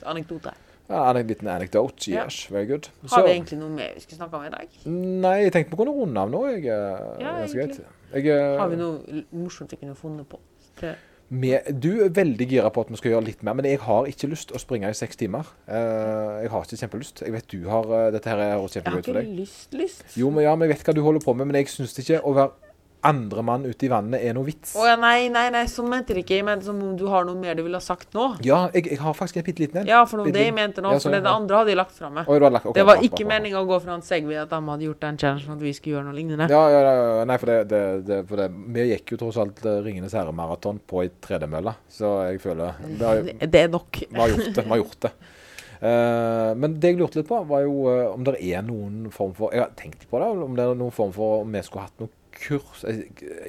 anekdote. 0.08 0.54
Ja, 0.88 1.02
en 1.12 1.28
liten 1.28 1.50
anekdote. 1.52 2.12
Ja. 2.12 2.24
Yes, 2.24 2.46
very 2.52 2.66
good. 2.66 2.88
Har 3.12 3.26
vi 3.26 3.34
egentlig 3.34 3.60
noe 3.60 3.74
mer 3.76 3.92
vi 3.98 4.06
skal 4.06 4.22
snakke 4.22 4.40
om 4.40 4.46
i 4.48 4.54
dag? 4.54 4.80
Nei, 4.88 5.36
jeg 5.44 5.54
tenkte 5.58 5.76
vi 5.76 5.82
kunne 5.84 5.96
runde 5.98 6.24
av 6.24 6.32
nå. 6.32 6.46
Jeg, 6.54 6.66
eh, 6.66 7.24
Ja, 7.24 7.36
egentlig. 7.44 7.86
Jeg, 8.14 8.28
eh, 8.32 8.58
Har 8.58 8.70
vi 8.70 8.80
noe 8.80 9.24
morsomt 9.36 9.72
vi 9.72 9.82
kunne 9.84 9.96
funnet 9.96 10.30
på? 10.30 10.40
Til 10.80 10.96
med, 11.30 11.66
du 11.84 12.06
er 12.06 12.12
veldig 12.16 12.46
gira 12.48 12.70
på 12.72 12.86
at 12.86 12.92
vi 12.92 12.98
skal 13.02 13.12
gjøre 13.12 13.26
litt 13.26 13.42
mer, 13.44 13.58
men 13.60 13.66
jeg 13.68 13.82
har 13.84 14.08
ikke 14.08 14.30
lyst 14.32 14.54
å 14.56 14.60
springe 14.64 14.88
i 14.88 14.96
seks 14.96 15.20
timer. 15.20 15.50
Uh, 15.68 16.40
jeg 16.46 16.52
har 16.54 16.64
ikke 16.64 16.80
kjempelyst. 16.80 17.24
Jeg 17.26 17.34
vet 17.36 17.50
du 17.52 17.66
har 17.68 17.90
uh, 17.92 18.12
Dette 18.16 18.32
her 18.32 18.40
høres 18.54 18.78
Jeg 18.78 18.86
har 18.86 18.96
kjempegøy 18.96 19.04
ut 19.04 19.10
for 19.10 19.20
ikke 19.20 19.40
lyst, 19.42 19.76
lyst. 19.76 20.06
Jo, 20.16 20.30
men, 20.32 20.46
ja, 20.46 20.56
men 20.56 20.70
jeg 20.70 20.78
vet 20.78 20.88
hva 20.88 20.96
du 20.96 21.02
holder 21.04 21.26
på 21.26 21.36
med, 21.36 21.50
men 21.50 21.60
jeg 21.60 21.74
syns 21.74 21.98
ikke 22.00 22.22
å 22.24 22.32
være 22.38 22.67
andre 23.06 23.44
mann 23.46 23.66
ute 23.66 23.86
i 23.86 23.90
vannet 23.92 24.24
er 24.26 24.34
noe 24.36 24.48
vits. 24.48 24.74
Å 24.78 24.86
ja, 24.88 24.96
nei, 25.00 25.28
nei, 25.34 25.46
nei, 25.54 25.64
sånn 25.70 25.88
mente 25.92 26.16
jeg 26.16 26.26
ikke. 26.26 26.38
Jeg 26.40 26.46
mente 26.48 26.68
som 26.68 26.80
om 26.82 26.96
du 26.98 27.06
har 27.12 27.28
noe 27.28 27.38
mer 27.38 27.58
du 27.58 27.62
ville 27.66 27.78
ha 27.78 27.84
sagt 27.84 28.16
nå. 28.18 28.26
Ja, 28.46 28.64
jeg, 28.74 28.88
jeg 28.94 29.02
har 29.04 29.16
faktisk 29.18 29.40
en 29.42 29.46
bitte 29.48 29.64
liten 29.64 29.82
en. 29.84 29.90
Ja, 29.90 30.02
for 30.10 30.26
det 30.26 30.46
jeg 30.48 30.56
mente 30.56 30.84
nå. 30.84 30.96
Ja, 30.96 31.00
For 31.00 31.08
sånn, 31.08 31.18
det, 31.18 31.22
det 31.28 31.34
andre 31.34 31.62
hadde 31.62 31.74
jeg 31.74 31.80
lagt 31.80 31.96
fra 31.98 32.10
meg. 32.14 32.28
Oh, 32.28 32.40
du 32.40 32.48
lagt- 32.50 32.66
ok, 32.66 32.76
Det 32.76 32.88
var 32.90 33.04
ikke 33.06 33.24
bra, 33.24 33.30
meninga 33.36 33.62
å 33.62 33.70
gå 33.70 33.80
fra 33.86 33.96
en 33.98 34.06
Segway 34.06 34.42
at 34.42 34.52
de 34.52 34.62
hadde 34.72 34.88
gjort 34.90 35.02
den 35.06 35.22
challengen 35.22 35.56
at 35.56 35.64
vi 35.64 35.74
skulle 35.78 35.98
gjøre 35.98 36.10
noe 36.10 36.18
lignende. 36.18 36.50
Ja, 36.52 36.64
ja, 36.74 36.84
ja. 36.88 37.24
Nei, 37.30 37.40
for 37.42 37.54
det, 37.54 37.58
det, 37.72 37.84
det, 38.10 38.20
for 38.30 38.44
det 38.44 38.50
Vi 38.78 38.90
gikk 38.92 39.16
jo 39.16 39.22
tross 39.24 39.40
alt 39.42 39.64
eh, 39.66 39.80
Ringenes 39.86 40.18
herre-maraton 40.18 40.82
på 40.90 41.06
ei 41.06 41.14
tredemølle, 41.24 41.78
så 41.92 42.18
jeg 42.32 42.42
føler 42.44 42.78
vi 42.84 43.02
har, 43.04 43.26
Det 43.46 43.66
er 43.68 43.74
nok. 43.74 44.04
har 44.18 44.34
gjort 44.34 44.54
det. 44.54 44.64
Vi 44.64 44.74
har 44.74 44.84
gjort 44.84 45.02
det. 45.08 45.18
Uh, 45.78 46.58
men 46.58 46.80
det 46.82 46.90
jeg 46.90 46.98
lurte 46.98 47.20
litt 47.20 47.28
på, 47.30 47.38
var 47.46 47.62
jo 47.62 47.84
uh, 47.86 48.08
om 48.10 48.24
det 48.26 48.40
er 48.42 48.64
noen 48.66 49.12
form 49.14 49.36
for 49.38 49.54
Jeg 49.54 49.62
har 49.62 49.76
tenkt 49.78 50.08
på 50.10 50.18
det, 50.18 50.30
om 50.34 50.56
det 50.58 50.64
er 50.66 50.80
noen 50.80 50.96
form 50.96 51.12
for 51.14 51.44
Om 51.44 51.54
vi 51.54 51.62
skulle 51.68 51.84
hatt 51.86 52.02
noe 52.02 52.10
kurs 52.38 52.84
eh, 52.88 53.04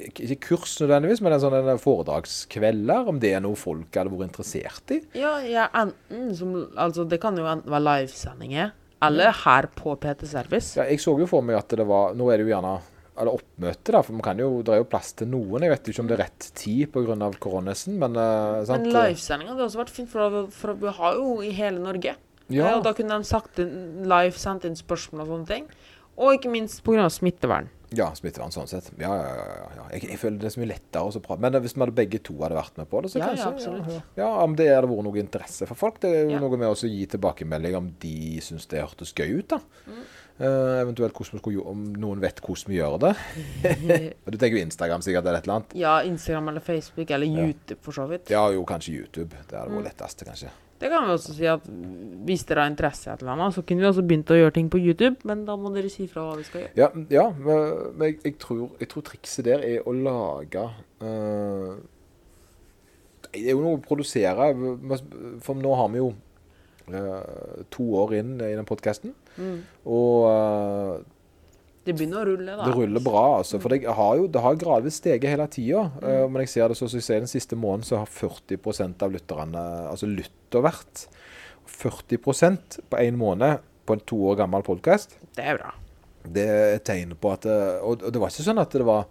Ikke 0.09 0.37
kurs 0.49 0.75
nødvendigvis, 0.81 1.21
men 1.23 1.35
en 1.35 1.43
sånn 1.43 1.81
foredragskvelder. 1.83 3.09
Om 3.11 3.21
det 3.21 3.33
er 3.37 3.43
noe 3.45 3.59
folk 3.59 3.95
hadde 3.95 4.13
vært 4.13 4.29
interessert 4.29 4.95
i. 4.95 5.01
Ja, 5.19 5.37
ja, 5.45 5.69
enten 5.77 6.29
som 6.37 6.53
Altså, 6.75 7.05
det 7.09 7.21
kan 7.23 7.37
jo 7.39 7.47
enten 7.49 7.71
være 7.71 7.87
livesendinger, 7.87 8.71
eller 9.05 9.35
her 9.45 9.69
på 9.75 9.95
PT 10.01 10.29
Service. 10.29 10.75
Ja, 10.79 10.87
jeg 10.89 11.01
så 11.03 11.15
jo 11.19 11.27
for 11.29 11.45
meg 11.45 11.59
at 11.59 11.77
det 11.79 11.87
var 11.87 12.15
Nå 12.17 12.31
er 12.31 12.41
det 12.41 12.49
jo 12.49 12.55
gjerne 12.55 12.79
eller 13.19 13.35
oppmøte, 13.35 13.91
da, 13.91 13.99
for 13.99 14.15
man 14.15 14.23
kan 14.23 14.39
jo, 14.39 14.61
det 14.63 14.71
er 14.71 14.79
jo 14.79 14.87
plass 14.87 15.11
til 15.19 15.27
noen. 15.27 15.65
Jeg 15.65 15.73
vet 15.73 15.89
ikke 15.91 16.03
om 16.05 16.07
det 16.07 16.15
er 16.15 16.21
rett 16.23 16.45
tid 16.55 16.91
pga. 16.93 17.31
koronasen, 17.43 17.97
men 17.99 18.15
uh, 18.15 18.61
sant? 18.67 18.85
Men 18.85 18.95
livesendinga 18.95 19.51
hadde 19.51 19.65
også 19.65 19.81
vært 19.81 19.91
fint, 19.91 20.07
for, 20.13 20.45
for 20.55 20.79
vi 20.79 20.93
har 20.95 21.19
jo 21.19 21.33
i 21.43 21.51
hele 21.55 21.83
Norge. 21.83 22.15
Ja, 22.49 22.77
Og 22.77 22.85
da 22.85 22.93
kunne 22.97 23.19
de 23.19 23.27
sagt 23.27 23.59
inn, 23.61 24.05
live 24.09 24.39
sendt 24.39 24.63
inn 24.65 24.77
spørsmål 24.79 25.25
og 25.25 25.33
sånne 25.33 25.49
ting. 25.51 25.67
Og 26.19 26.37
ikke 26.37 26.53
minst 26.53 26.79
pga. 26.85 27.09
smittevern. 27.11 27.69
Ja 27.97 28.11
smittevern 28.13 28.51
sånn 28.53 28.67
sett. 28.69 28.91
Ja, 28.99 29.09
ja, 29.17 29.29
ja. 29.33 29.45
ja, 29.57 29.69
ja. 29.79 29.85
Jeg, 29.95 30.09
jeg 30.11 30.19
føler 30.21 30.37
det 30.37 30.45
er 30.45 30.53
så 30.53 30.61
mye 30.61 30.69
lettere 30.73 31.01
å 31.09 31.21
prate. 31.25 31.41
Men 31.41 31.57
hvis 31.63 31.73
vi 31.75 31.81
hadde 31.81 31.95
begge 31.97 32.19
to 32.23 32.35
hadde 32.43 32.55
vært 32.59 32.77
med 32.77 32.89
på 32.91 33.01
det, 33.01 33.09
så 33.11 33.19
Ja, 33.19 33.25
ja, 33.25 33.33
kanskje 33.33 33.49
absolutt. 33.53 33.87
Ja, 33.87 33.93
ja. 33.93 34.23
ja, 34.23 34.29
om 34.43 34.55
det 34.59 34.67
hadde 34.69 34.87
vært 34.91 35.03
noe 35.09 35.19
interesse 35.21 35.67
for 35.69 35.75
folk. 35.75 35.99
Det 36.03 36.09
er 36.13 36.23
jo 36.25 36.29
Ja. 36.35 36.39
noe 36.39 36.57
med 36.57 36.67
å 36.69 36.75
gi 36.77 37.05
tilbakemelding 37.09 37.75
om 37.75 37.91
de 37.99 38.15
syns 38.45 38.67
det 38.69 38.83
hørtes 38.83 39.13
gøy 39.13 39.39
ut, 39.39 39.47
da. 39.55 39.59
Mm. 39.87 40.03
Uh, 40.39 40.79
eventuelt 40.85 41.11
skulle, 41.19 41.59
om 41.67 41.81
noen 41.99 42.21
vet 42.23 42.37
hvordan 42.39 42.69
vi 42.71 42.77
gjør 42.77 42.93
det. 43.03 43.13
Du 44.31 44.37
tenker 44.37 44.55
jo 44.55 44.63
Instagram 44.63 45.01
sikkert 45.03 45.25
eller 45.27 45.39
et 45.41 45.43
eller 45.49 45.57
annet. 45.59 45.73
Ja, 45.75 45.97
Instagram 46.07 46.47
eller 46.53 46.61
Facebook 46.63 47.11
eller 47.11 47.27
Ja. 47.27 47.43
YouTube 47.49 47.81
for 47.83 47.91
så 47.91 48.07
vidt. 48.07 48.29
Ja, 48.31 48.45
jo, 48.53 48.63
kanskje 48.63 48.93
YouTube. 49.01 49.33
Det 49.49 49.57
hadde 49.59 49.69
Mm. 49.73 49.81
vært 49.81 49.89
lettest, 49.91 50.23
kanskje. 50.23 50.49
Det 50.79 50.89
kan 50.91 51.03
vi 51.05 51.11
også 51.11 51.33
si 51.35 51.47
at 51.51 51.65
hvis 52.29 52.45
dere 52.47 52.63
har 52.63 52.71
interesse 52.71 53.09
i 53.09 53.11
et 53.13 53.19
eller 53.23 53.33
annet, 53.35 53.55
så 53.55 53.63
kunne 53.67 53.83
vi 53.83 53.87
også 53.89 54.03
begynt 54.07 54.31
å 54.31 54.37
gjøre 54.37 54.53
ting 54.55 54.69
på 54.71 54.79
YouTube, 54.79 55.17
men 55.27 55.41
da 55.47 55.57
må 55.59 55.71
dere 55.75 55.91
si 55.91 56.05
fra 56.07 56.23
hva 56.27 56.37
vi 56.39 56.45
skal 56.47 56.61
gjøre. 56.63 56.73
Ja, 56.79 56.87
ja 57.11 57.25
men 57.35 58.05
jeg, 58.05 58.19
jeg, 58.23 58.35
tror, 58.39 58.69
jeg 58.79 58.91
tror 58.93 59.05
trikset 59.09 59.47
der 59.49 59.65
er 59.65 59.87
å 59.89 59.93
lage 59.95 60.63
uh, 61.03 61.75
Det 63.27 63.43
er 63.43 63.51
jo 63.51 63.63
noe 63.65 63.77
å 63.77 63.83
produsere. 63.83 64.51
For 65.43 65.59
nå 65.59 65.75
har 65.81 65.91
vi 65.93 65.99
jo 65.99 66.13
uh, 66.95 67.63
to 67.75 67.89
år 68.03 68.15
inn 68.21 68.37
i 68.39 68.55
den 68.55 68.67
podkasten, 68.69 69.15
Mm. 69.39 69.59
og 69.87 70.25
eh, 70.27 70.95
Det 71.85 71.95
begynner 71.95 72.21
å 72.21 72.25
rulle, 72.27 72.55
da. 72.59 72.65
det 72.67 72.75
ruller 72.75 73.01
bra. 73.01 73.37
altså. 73.39 73.59
For 73.63 73.69
det 73.73 73.85
har 73.87 74.17
jo 74.19 74.27
det 74.27 74.41
har 74.43 74.55
gradvis 74.59 74.99
steget 74.99 75.29
hele 75.31 75.47
tida. 75.47 75.85
men 76.01 76.41
jeg 76.43 76.49
ser 76.49 76.67
det 76.69 76.77
så 76.77 76.89
som 76.89 76.99
jeg 76.99 77.03
ser 77.07 77.19
den 77.23 77.31
siste 77.31 77.55
måneden, 77.55 77.87
så 77.87 77.97
har 78.01 78.05
40% 78.05 79.01
av 79.05 79.11
lytterne 79.15 79.63
altså 79.89 80.05
lyttervert 80.09 81.07
40% 81.69 82.79
på 82.89 82.97
én 83.01 83.17
måned 83.17 83.59
på 83.85 83.93
en 83.95 84.03
to 84.05 84.17
år 84.29 84.39
gammel 84.43 84.63
podkast. 84.65 85.17
Det 85.35 85.45
er 85.45 85.57
bra. 85.61 85.73
Det 86.29 86.45
er 86.45 86.75
et 86.77 86.83
tegn 86.85 87.13
på 87.15 87.31
at 87.31 87.45
eh, 87.47 87.77
Og, 87.81 88.01
det 88.11 88.19
var 88.19 88.29
ikke 88.33 88.43
sånn 88.43 88.59
at 88.61 88.73
det 88.75 88.83
var 88.85 89.05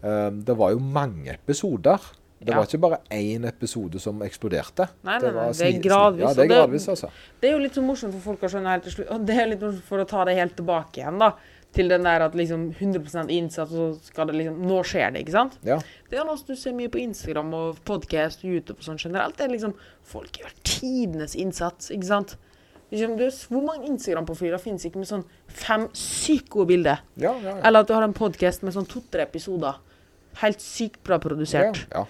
eh, 0.00 0.30
Det 0.32 0.54
var 0.56 0.70
jo 0.72 0.78
mange 0.80 1.34
episoder. 1.34 2.00
Det 2.40 2.52
Ja. 2.52 2.56
var 2.58 2.66
ikke 2.66 2.80
bare 2.80 2.98
én 3.12 3.44
episode 3.48 4.00
som 4.00 4.20
eksploderte. 4.24 4.88
Nei, 5.04 5.18
nei, 5.20 5.30
nei, 5.36 5.44
det 5.52 5.68
er 5.68 5.78
gradvis, 5.84 6.24
Ja, 6.24 6.32
det 6.36 6.44
er 6.44 6.50
gradvis, 6.54 6.88
altså. 6.92 7.10
Det 7.40 7.48
er 7.48 7.54
jo 7.54 7.60
litt 7.62 7.76
så 7.76 7.84
morsomt 7.84 8.12
for 8.16 8.24
folk 8.32 8.44
å 8.44 8.50
skjønne 8.52 8.72
helt 8.74 8.84
til 8.88 8.92
slutt. 8.96 9.10
Og 9.14 9.24
det 9.28 9.36
er 9.40 9.46
litt 9.52 9.62
morsomt 9.64 9.86
for 9.88 10.02
å 10.04 10.08
ta 10.08 10.24
det 10.28 10.34
helt 10.36 10.56
tilbake 10.58 11.00
igjen, 11.00 11.18
da. 11.22 11.30
Til 11.72 11.88
den 11.88 12.04
der 12.06 12.22
at 12.24 12.34
liksom 12.34 12.70
100 12.72 13.28
innsats, 13.34 13.72
og 13.72 13.96
så 13.98 14.06
skal 14.06 14.26
det 14.30 14.36
liksom 14.38 14.62
Nå 14.64 14.78
skjer 14.86 15.12
det, 15.12 15.20
ikke 15.26 15.32
sant? 15.34 15.58
Ja. 15.66 15.76
Det 16.08 16.18
er 16.18 16.24
noe 16.24 16.36
du 16.46 16.54
ser 16.56 16.72
mye 16.72 16.88
på 16.88 16.98
Instagram 17.02 17.52
og 17.54 17.80
podcast 17.84 18.44
og 18.44 18.50
YouTube 18.54 18.78
og 18.80 18.84
sånn 18.86 18.98
generelt. 19.02 19.36
Det 19.36 19.44
er 19.44 19.52
liksom 19.52 19.74
Folk 20.06 20.38
gjør 20.40 20.54
tidenes 20.64 21.34
innsats, 21.36 21.90
ikke 21.90 22.06
sant? 22.08 22.36
Liksom, 22.92 23.16
er, 23.18 23.30
hvor 23.50 23.64
mange 23.66 23.88
Instagram-profiler 23.90 24.62
finnes 24.62 24.84
ikke 24.86 25.00
med 25.02 25.08
sånn 25.10 25.24
fem 25.50 25.88
sykt 25.92 26.48
gode 26.54 26.68
bilder? 26.70 27.00
Ja, 27.18 27.32
ja, 27.42 27.56
ja. 27.56 27.62
Eller 27.66 27.82
at 27.82 27.88
du 27.90 27.94
har 27.96 28.06
en 28.06 28.14
podcast 28.14 28.62
med 28.62 28.72
sånn 28.76 28.86
to-tre 28.86 29.26
episoder. 29.26 29.80
Helt 30.40 30.62
sykt 30.62 31.02
bra 31.04 31.18
produsert. 31.18 31.82
ja. 31.92 32.06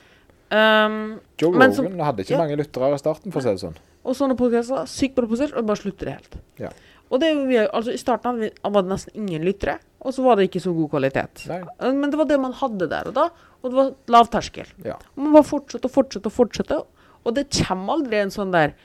Um, 0.47 1.17
Joe 1.41 1.51
Men 1.51 1.73
Rogan 1.73 1.75
som- 1.75 2.01
hadde 2.07 2.23
ikke 2.23 2.39
mange 2.39 2.57
lyttere 2.57 2.95
i 2.95 2.99
starten, 2.99 3.33
for 3.33 3.41
å 3.41 3.43
si 3.43 3.49
det 3.49 3.59
sånn. 3.65 3.77
og 4.05 4.15
sånne 4.15 4.37
podcaster, 4.39 4.87
sykt 4.87 5.17
bra 5.17 5.27
produsert, 5.27 5.57
og 5.57 5.67
bare 5.67 5.77
slutter 5.81 6.07
det 6.07 6.13
helt. 6.13 6.37
Ja. 6.59 6.71
Og 7.07 7.23
det 7.23 7.29
altså 7.67 7.95
I 7.95 8.01
starten 8.01 8.41
var 8.63 8.83
det 8.83 8.91
nesten 8.91 9.21
ingen 9.21 9.45
lyttere, 9.47 9.79
og 10.03 10.15
så 10.15 10.25
var 10.25 10.39
det 10.39 10.49
ikke 10.49 10.63
så 10.65 10.73
god 10.75 10.91
kvalitet. 10.97 11.45
Nei. 11.51 11.61
Uh, 11.79 11.93
Men 11.95 12.11
det 12.11 12.19
var 12.19 12.29
det 12.31 12.41
man 12.43 12.57
hadde 12.57 12.89
der 12.91 13.11
og 13.11 13.15
da, 13.15 13.29
og 13.63 13.71
det 13.71 13.79
var 13.79 13.93
lavterskel. 14.17 14.73
Ja. 14.87 14.99
Man 15.15 15.35
bare 15.37 15.47
fortsatte 15.47 15.87
og 15.87 15.95
fortsatte 15.95 16.31
og 16.31 16.35
fortsatte, 16.35 16.81
og 17.27 17.35
det 17.37 17.49
kommer 17.55 17.97
aldri 17.97 18.21
en 18.23 18.31
sånn 18.31 18.53
der 18.55 18.77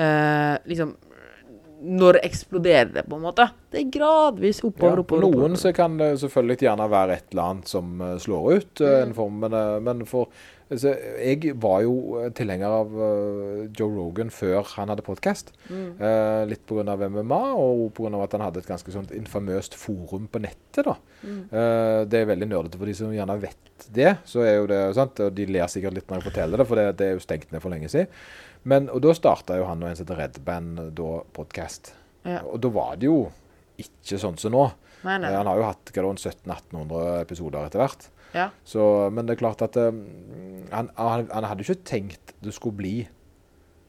eh, 0.00 0.54
Liksom 0.64 0.94
Når 1.82 2.20
eksploderer 2.24 2.92
det, 2.94 3.02
på 3.08 3.16
en 3.18 3.22
måte? 3.26 3.50
Det 3.70 3.82
er 3.82 3.90
gradvis 3.98 4.62
Ja, 4.62 4.68
oppover, 4.70 4.96
for 4.96 5.02
oppover. 5.04 5.24
oppover. 5.28 5.48
noen 5.48 5.56
så 5.60 5.74
kan 5.76 5.98
det 5.98 6.18
selvfølgelig 6.22 6.58
gjerne 6.64 6.90
være 6.90 7.12
et 7.18 7.24
eller 7.32 7.42
annet 7.50 7.68
som 7.68 8.00
eh, 8.00 8.16
slår 8.18 8.52
ut. 8.56 8.80
eh, 8.80 8.86
Mm. 8.86 9.08
en 9.08 9.14
form, 9.14 9.40
men, 9.40 9.52
eh, 9.52 9.80
men 9.80 10.04
for 10.06 10.28
altså, 10.70 10.96
Jeg 11.22 11.54
var 11.60 11.82
jo 11.82 12.30
tilhenger 12.34 12.66
av 12.66 12.90
Joe 13.78 13.90
Rogan 13.94 14.30
før 14.30 14.64
han 14.76 14.88
hadde 14.88 15.02
podkast. 15.04 15.52
Mm. 15.68 16.00
Eh, 16.00 16.46
litt 16.46 16.64
pga. 16.66 16.96
MMA, 16.96 17.54
og 17.54 17.92
pga. 17.94 18.22
at 18.24 18.32
han 18.32 18.40
hadde 18.40 18.58
et 18.58 18.66
ganske 18.66 18.90
sånt 18.92 19.10
infamøst 19.12 19.74
forum 19.74 20.28
på 20.32 20.40
nettet. 20.40 20.84
da. 20.84 20.96
Mm. 21.22 21.44
Eh, 21.52 22.04
det 22.06 22.14
er 22.22 22.26
veldig 22.34 22.48
nerdete 22.48 22.78
for 22.78 22.86
de 22.86 22.94
som 22.94 23.12
gjerne 23.12 23.38
vet 23.40 23.56
det. 23.92 24.16
så 24.24 24.40
er 24.42 24.56
jo 24.62 24.66
det 24.66 24.94
sant, 24.94 25.20
og 25.20 25.34
De 25.34 25.44
ler 25.46 25.66
sikkert 25.68 25.94
litt 25.94 26.06
når 26.08 26.22
jeg 26.22 26.32
forteller 26.32 26.56
det, 26.56 26.66
for 26.66 26.74
det, 26.76 26.96
det 26.96 27.06
er 27.06 27.12
jo 27.14 27.20
stengt 27.20 27.52
ned 27.52 27.60
for 27.60 27.68
lenge 27.70 27.88
siden. 27.88 28.08
Men, 28.66 28.88
og 28.90 29.02
Da 29.04 29.14
starta 29.14 29.56
jo 29.60 29.68
han 29.68 29.82
og 29.84 29.90
en 29.90 29.96
som 29.98 30.06
heter 30.06 30.18
Red 30.18 30.40
Band 30.46 30.80
da 30.98 31.10
podkast. 31.36 31.92
Ja. 32.26 32.40
Og 32.50 32.58
da 32.64 32.70
var 32.74 32.96
det 32.98 33.06
jo 33.06 33.28
ikke 33.78 34.18
sånn 34.18 34.38
som 34.40 34.54
nå. 34.56 34.64
Nei, 35.06 35.18
nei. 35.22 35.30
Eh, 35.30 35.36
Han 35.38 35.46
har 35.46 35.60
jo 35.60 35.66
hatt 35.68 35.92
hva 35.92 36.02
da, 36.02 36.12
1700-1800 36.16 37.20
episoder 37.22 37.68
etter 37.68 37.82
hvert. 37.84 38.08
Ja. 38.34 38.48
Så, 38.66 38.82
men 39.14 39.28
det 39.28 39.36
er 39.36 39.42
klart 39.44 39.62
at 39.62 39.78
eh, 39.78 39.92
han, 40.72 40.90
han, 40.98 41.28
han 41.30 41.46
hadde 41.46 41.62
ikke 41.62 41.84
tenkt 41.86 42.34
det 42.42 42.56
skulle 42.56 42.80
bli 42.80 42.94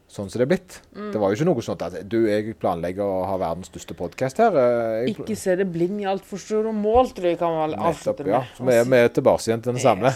sånn 0.08 0.30
som 0.32 0.40
det 0.40 0.46
er 0.46 0.50
blitt. 0.54 0.76
Mm. 0.96 1.10
Det 1.12 1.20
var 1.20 1.32
jo 1.34 1.36
ikke 1.38 1.46
noe 1.50 1.64
sånt 1.66 1.82
at 1.84 1.96
du, 2.08 2.16
jeg 2.30 2.54
planlegger 2.62 3.04
å 3.04 3.26
ha 3.28 3.36
verdens 3.42 3.68
største 3.68 3.96
podkast 4.00 4.40
her. 4.40 4.56
eh, 4.56 5.02
Jeg, 5.04 5.16
Ikke 5.18 5.36
se 5.36 5.56
det 5.60 5.68
blind 5.74 6.00
i 6.00 6.08
altfor 6.08 6.40
store 6.40 6.72
mål, 6.72 7.12
tror 7.18 7.28
jeg 7.28 7.40
kan 7.42 7.58
vel 7.58 7.76
avslutte 7.76 8.24
med. 8.24 8.32
ja. 8.38 8.42
Så 8.56 8.64
vi 8.64 8.78
er, 8.78 8.88
vi 8.88 9.02
er 9.04 9.12
tilbake 9.18 9.44
igjen 9.50 9.66
til 9.66 9.74
den 9.76 9.84
samme. 9.84 10.14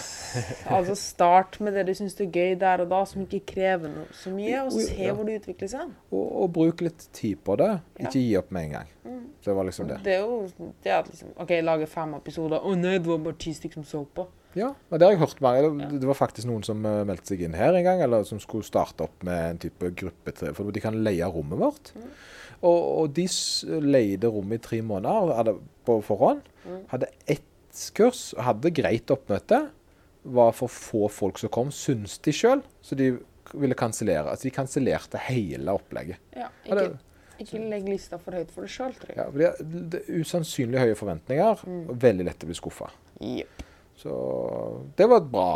Altså 0.72 0.96
start 0.96 1.60
med 1.60 1.76
det 1.76 1.86
du 1.90 1.94
syns 1.98 2.16
er 2.24 2.32
gøy 2.32 2.56
der 2.62 2.86
og 2.86 2.90
da, 2.94 3.04
som 3.10 3.26
ikke 3.26 3.42
krever 3.52 3.92
noe 3.92 4.08
så 4.16 4.32
mye, 4.32 4.64
og 4.64 4.72
se 4.78 4.96
ja. 4.96 5.14
hvor 5.14 5.28
det 5.28 5.42
utvikler 5.42 5.74
seg. 5.76 5.92
Og, 6.12 6.26
og 6.46 6.54
bruk 6.56 6.82
litt 6.88 7.08
tid 7.12 7.44
på 7.44 7.60
det. 7.60 7.72
Ja. 8.00 8.08
Ikke 8.08 8.20
gi 8.24 8.38
opp 8.40 8.52
med 8.56 8.70
en 8.70 8.78
gang. 8.80 8.98
Det 9.44 9.56
var 9.58 9.66
liksom 9.68 9.88
det. 9.90 10.00
Det 10.06 10.14
er 10.16 10.22
jo 10.24 10.72
det 10.86 10.92
at 10.94 11.08
liksom 11.12 11.34
OK, 11.36 11.52
lage 11.66 11.88
fem 11.92 12.14
episoder. 12.16 12.62
Å 12.64 12.76
nei, 12.80 12.96
det 13.02 13.10
var 13.12 13.20
bare 13.26 13.40
ti 13.42 13.52
stykker 13.58 13.82
som 13.82 13.88
så 13.92 14.06
på. 14.16 14.28
Ja, 14.58 14.74
men 14.90 15.00
det 15.00 15.06
har 15.08 15.14
jeg 15.16 15.22
hørt 15.22 15.42
mange. 15.42 15.88
Det, 16.00 16.08
var 16.10 16.18
faktisk 16.20 16.48
noen 16.50 16.64
som 16.68 16.84
eh, 16.86 17.04
meldte 17.08 17.32
seg 17.32 17.42
inn 17.46 17.54
her 17.56 17.74
en 17.78 17.86
gang, 17.88 18.02
eller 18.04 18.26
som 18.28 18.40
skulle 18.44 18.68
starte 18.68 19.06
opp 19.06 19.24
med 19.24 19.40
en 19.54 19.62
type 19.64 19.92
gruppe, 19.96 20.34
til- 20.36 20.54
for 20.58 20.72
de 20.76 20.82
kan 20.84 20.98
leie 21.06 21.24
rommet 21.32 21.60
vårt. 21.62 21.94
Mm. 21.96 22.10
Og, 22.62 22.80
og 23.02 23.14
de 23.16 23.28
leide 23.82 24.28
rommet 24.30 24.60
i 24.60 24.66
tre 24.68 24.82
måneder 24.86 25.56
på 25.88 25.96
forhånd. 26.06 26.42
Mm. 26.68 26.82
Hadde 26.92 27.08
ett 27.32 27.48
kurs, 27.96 28.34
hadde 28.38 28.70
greit 28.76 29.10
oppmøte. 29.16 29.64
Var 30.24 30.52
for 30.54 30.70
få 30.70 31.08
folk 31.10 31.40
som 31.42 31.50
kom, 31.50 31.72
syns 31.74 32.20
de 32.22 32.34
sjøl. 32.36 32.60
Så 32.86 32.94
de 33.00 33.14
ville 33.58 33.74
kansellere. 33.80 34.30
Altså 34.30 34.50
de 34.50 34.54
kansellerte 34.54 35.18
hele 35.30 35.74
opplegget. 35.74 36.20
Ja, 36.38 36.52
ikke, 36.68 36.92
ikke 37.42 37.64
legg 37.72 37.88
lista 37.90 38.20
for 38.22 38.38
høyt 38.38 38.52
for 38.54 38.68
deg 38.68 38.76
sjøl, 38.76 38.94
tror 39.00 39.16
jeg. 39.16 39.18
Ja, 39.18 39.50
det, 39.64 40.04
er- 40.04 40.22
usannsynlig 40.22 40.84
høye 40.84 41.00
forventninger, 41.00 41.66
Mm. 41.66 41.82
og 41.90 41.98
veldig 42.04 42.28
lett 42.30 42.44
å 42.46 42.52
bli 42.52 42.60
skuffa. 42.60 42.92
Jepp. 43.24 43.64
Så 44.02 44.14
det 44.98 45.08
var 45.10 45.22
et 45.22 45.32
bra 45.32 45.50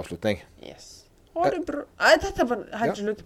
avslutning. 0.00 0.42
Yes. 0.62 0.98
Ha 1.38 1.50
det 1.54 1.60
bra. 1.66 1.84
Nei, 2.02 2.14
dette 2.20 2.46
var 2.50 2.64
helt 2.80 2.98
slutt. 2.98 3.20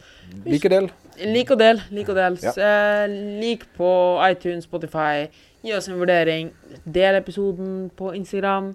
Like 0.45 0.71
del. 0.71 0.89
Lik 1.33 1.53
og 1.55 1.61
del. 1.63 1.81
Lik 1.97 2.11
og 2.13 2.19
del. 2.19 2.37
Ja. 2.45 2.53
Eh, 2.53 3.15
lik 3.41 3.65
på 3.77 3.93
iTunes, 4.29 4.69
Spotify. 4.69 5.31
Gi 5.65 5.73
oss 5.77 5.89
en 5.89 5.97
vurdering. 6.01 6.53
Del 6.85 7.19
episoden 7.19 7.89
på 7.97 8.13
Instagram. 8.19 8.75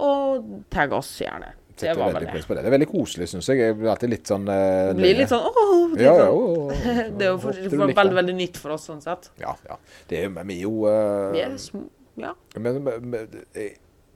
Og 0.00 0.48
tagg 0.72 0.96
oss 0.96 1.12
gjerne. 1.20 1.52
Det 1.74 1.92
var 1.98 2.12
veldig 2.14 2.30
vel 2.30 2.40
det. 2.40 2.48
det. 2.48 2.56
Det 2.62 2.70
er 2.70 2.74
veldig 2.76 2.90
koselig, 2.90 3.28
syns 3.28 3.48
jeg. 3.50 3.60
Jeg 3.60 3.76
blir 3.78 3.90
alltid 3.90 4.12
litt 4.12 4.30
sånn 4.30 4.44
eh, 4.50 4.92
blir 4.94 5.16
litt 5.18 5.32
sånn 5.32 5.48
åh, 5.50 5.72
litt 5.90 6.04
Ja, 6.04 6.12
ja, 6.20 6.28
sånn. 6.30 6.38
å, 6.38 7.08
Det 7.18 7.26
er 7.26 7.32
jo 7.32 7.40
for, 7.42 7.50
for, 7.50 7.86
likte 7.90 7.98
veldig, 7.98 8.18
veldig 8.20 8.36
nytt 8.38 8.60
for 8.62 8.76
oss, 8.76 8.86
sånn 8.86 9.02
sett. 9.02 9.32
Ja, 9.42 9.56
ja. 9.66 9.78
Det 10.10 10.22
er, 10.22 10.30
vi 10.38 10.60
er 10.60 10.68
jo 10.68 10.86
uh, 10.86 11.32
Vi 11.34 11.42
er 11.42 11.56
små. 11.60 11.82
Ja. 12.22 12.30
Men, 12.62 12.78
men, 12.86 13.10
men 13.10 13.34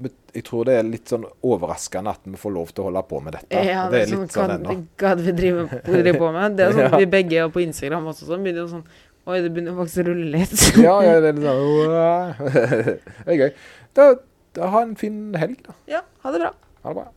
jeg, 0.03 0.45
tror 0.47 0.69
det 0.69 0.77
er 0.79 0.87
litt 0.87 1.11
sånn 1.11 1.25
overraskende 1.47 2.13
at 2.15 2.23
vi 2.29 2.39
får 2.39 2.55
lov 2.55 2.71
til 2.73 2.85
å 2.85 2.89
holde 2.89 3.03
på 3.11 3.21
med 3.25 3.35
dette. 3.39 3.63
Ja, 3.67 3.89
det 3.91 4.05
er 4.05 4.11
sånn, 4.13 4.25
litt 4.25 4.37
sånn 4.37 4.55
ennå. 4.55 4.77
hva 5.01 5.13
vi 5.19 5.35
driver, 5.41 6.19
på 6.21 6.31
med. 6.37 6.57
Det 6.59 6.67
er 6.67 6.77
sånn 6.77 6.87
Ja. 6.89 7.03
vi 7.03 7.11
begge 7.11 7.43
er 7.43 7.53
på 7.55 7.63
Instagram 7.65 8.09
også, 8.13 8.29
så 8.31 8.41
begynner 8.41 8.71
sånn 8.71 8.87
Oi, 9.29 9.43
det 9.45 9.51
begynner 9.53 9.75
faktisk 9.77 10.01
å 10.01 10.09
rulle 10.09 10.31
litt. 10.39 10.55
Ja, 10.87 10.95
ja, 11.05 11.19
det 11.21 11.35
er 11.35 11.37
litt 11.37 11.45
sånn 11.45 12.43
Det 13.27 13.35
er 13.35 13.41
gøy. 13.43 13.51
Da, 13.99 14.11
da 14.57 14.71
ha 14.73 14.85
en 14.87 14.95
fin 15.01 15.19
helg, 15.37 15.61
da. 15.67 15.77
ja, 15.99 16.05
ha 16.25 16.33
det 16.35 16.45
bra. 16.47 16.53
Ha 16.85 16.95
det 16.95 17.01
bra. 17.03 17.09